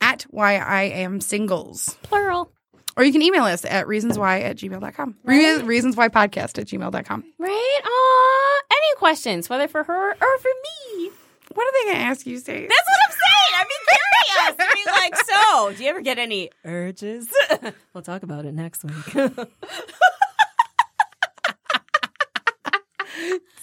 at 0.00 0.22
Why 0.30 0.56
I 0.56 0.82
Am 0.84 1.20
Singles. 1.20 1.96
plural, 2.02 2.50
Or 2.96 3.04
you 3.04 3.12
can 3.12 3.20
email 3.22 3.44
us 3.44 3.64
at 3.66 3.86
reasonswhy 3.86 4.42
at 4.42 4.56
gmail.com. 4.56 5.16
Re- 5.24 5.62
reasons 5.62 5.94
why 5.96 6.08
podcast 6.08 6.58
at 6.58 6.66
gmail.com. 6.66 7.24
right? 7.38 7.80
Aw, 7.84 8.62
any 8.70 8.96
questions, 8.98 9.48
whether 9.50 9.68
for 9.68 9.84
her 9.84 10.10
or 10.12 10.38
for 10.38 10.48
me? 10.96 11.10
What 11.54 11.66
are 11.66 11.72
they 11.72 11.84
going 11.90 11.96
to 11.96 12.02
ask 12.02 12.26
you, 12.26 12.38
Stacey? 12.38 12.68
That's 12.68 12.86
what 12.86 12.98
I'm 13.06 13.12
saying. 13.12 13.52
I 13.58 13.64
mean, 13.64 13.80
curious. 13.88 14.54
I 14.60 14.74
be 14.74 14.84
like, 15.00 15.16
so, 15.16 15.72
do 15.76 15.82
you 15.84 15.90
ever 15.90 16.00
get 16.00 16.18
any 16.18 16.50
urges? 16.64 17.28
we'll 17.92 18.02
talk 18.02 18.22
about 18.22 18.44
it 18.46 18.54
next 18.54 18.84
week. 18.84 19.14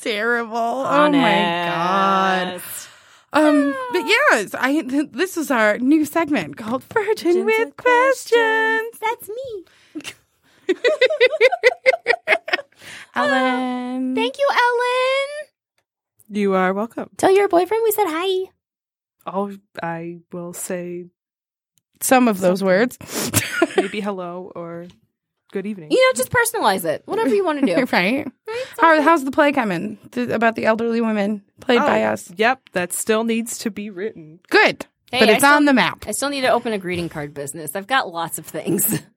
Terrible. 0.01 0.57
Oh 0.57 1.11
my 1.11 1.65
god. 1.67 2.61
Um, 3.33 3.75
but 3.91 4.05
yes, 4.07 4.55
I 4.57 4.81
this 4.83 5.37
is 5.37 5.51
our 5.51 5.77
new 5.79 6.05
segment 6.05 6.55
called 6.57 6.83
Virgin 6.85 7.45
with 7.45 7.75
Questions. 7.75 8.97
That's 9.01 9.29
me. 9.29 9.65
Ellen, 13.15 14.15
Thank 14.15 14.37
you, 14.37 14.49
Ellen. 14.51 15.46
You 16.29 16.53
are 16.55 16.73
welcome. 16.73 17.09
Tell 17.17 17.31
your 17.31 17.47
boyfriend 17.47 17.81
we 17.83 17.91
said 17.91 18.05
hi. 18.07 18.49
Oh, 19.25 19.55
I 19.81 20.17
will 20.31 20.53
say 20.53 21.05
some 22.01 22.27
of 22.27 22.39
those 22.39 22.63
words. 22.63 22.97
maybe 23.75 23.99
hello 24.01 24.51
or 24.55 24.87
good 25.51 25.65
evening. 25.65 25.91
You 25.91 26.05
know, 26.05 26.13
just 26.17 26.31
personalize 26.31 26.85
it. 26.85 27.03
Whatever 27.05 27.33
you 27.33 27.45
want 27.45 27.59
to 27.61 27.75
do. 27.75 27.85
right? 27.93 28.27
How, 28.79 29.01
how's 29.01 29.23
the 29.23 29.31
play 29.31 29.51
coming 29.51 29.97
Th- 30.11 30.29
about 30.29 30.55
the 30.55 30.65
elderly 30.65 31.01
women 31.01 31.43
played 31.61 31.79
by 31.79 32.03
Oh, 32.03 32.13
us? 32.13 32.31
Yep, 32.35 32.69
that 32.73 32.93
still 32.93 33.23
needs 33.23 33.57
to 33.59 33.71
be 33.71 33.89
written. 33.89 34.39
Good, 34.49 34.85
Hey, 35.11 35.19
but 35.19 35.29
I 35.29 35.33
it's 35.33 35.41
still- 35.43 35.53
on 35.55 35.65
the 35.65 35.73
map. 35.73 36.05
I 36.07 36.11
still 36.11 36.29
need 36.29 36.41
to 36.41 36.49
open 36.49 36.73
a 36.73 36.77
greeting 36.77 37.09
card 37.09 37.33
business. 37.33 37.75
I've 37.75 37.87
got 37.87 38.11
lots 38.11 38.37
of 38.37 38.45
things. 38.45 39.01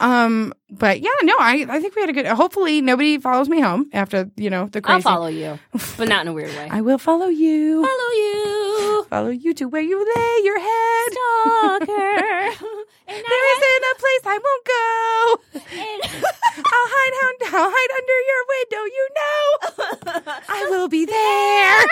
Um, 0.00 0.52
but 0.70 1.00
yeah, 1.00 1.10
no, 1.22 1.34
I 1.38 1.66
I 1.68 1.80
think 1.80 1.94
we 1.96 2.02
had 2.02 2.10
a 2.10 2.12
good. 2.12 2.26
Hopefully, 2.26 2.80
nobody 2.80 3.18
follows 3.18 3.48
me 3.48 3.60
home 3.60 3.88
after 3.92 4.30
you 4.36 4.50
know 4.50 4.66
the 4.66 4.80
crazy. 4.80 4.96
I'll 4.96 5.02
follow 5.14 5.26
you, 5.28 5.58
but 5.96 6.08
not 6.08 6.22
in 6.22 6.28
a 6.28 6.32
weird 6.32 6.50
way. 6.54 6.68
I 6.70 6.80
will 6.80 6.98
follow 6.98 7.26
you. 7.28 7.82
follow 7.84 8.12
you, 8.12 9.06
Follow 9.10 9.30
you 9.30 9.54
to 9.54 9.64
where 9.68 9.82
you 9.82 9.98
lay 9.98 10.40
your 10.44 10.58
head. 10.58 11.08
stalker. 11.12 12.64
and 13.08 13.16
There 13.24 13.44
isn't 13.54 13.84
a 13.92 13.96
place 13.98 14.24
I 14.26 14.38
won't 14.44 14.64
go. 14.64 15.60
I, 15.72 16.22
I'll 16.58 16.88
hide, 16.94 17.14
I'll 17.54 17.70
hide 17.72 17.92
under 17.98 18.18
your 18.30 18.42
window. 18.54 18.82
You 18.96 19.08
know, 19.18 20.42
I 20.48 20.66
will 20.70 20.88
be 20.88 21.04
there. 21.06 21.86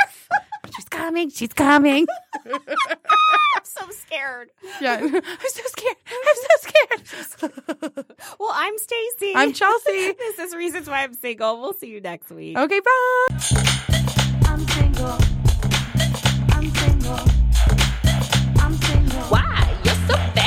She's 0.77 0.89
coming. 0.91 1.31
She's 1.31 1.53
coming. 1.53 2.07
I'm 2.47 3.64
so 3.64 3.89
scared. 3.91 4.51
Yeah. 4.81 4.99
I'm 5.03 5.11
so 5.11 5.62
scared. 5.66 5.97
I'm 6.07 6.37
so 6.37 6.68
scared. 6.68 8.07
well, 8.39 8.51
I'm 8.53 8.77
Stacy. 8.79 9.33
I'm 9.35 9.53
Chelsea. 9.55 10.12
this 10.12 10.39
is 10.39 10.55
Reasons 10.55 10.89
Why 10.89 11.05
I'm 11.05 11.14
Single. 11.14 11.61
We'll 11.61 11.72
see 11.72 11.89
you 11.89 12.01
next 12.01 12.31
week. 12.31 12.59
Okay, 12.59 12.81
bye. 12.81 13.27
I'm 14.47 14.66
single. 14.68 15.18
I'm 16.51 16.68
single. 16.74 17.20
I'm 18.61 18.74
single. 18.74 19.20
Why? 19.31 19.79
You're 19.85 19.95
so 19.95 20.14
bad? 20.35 20.46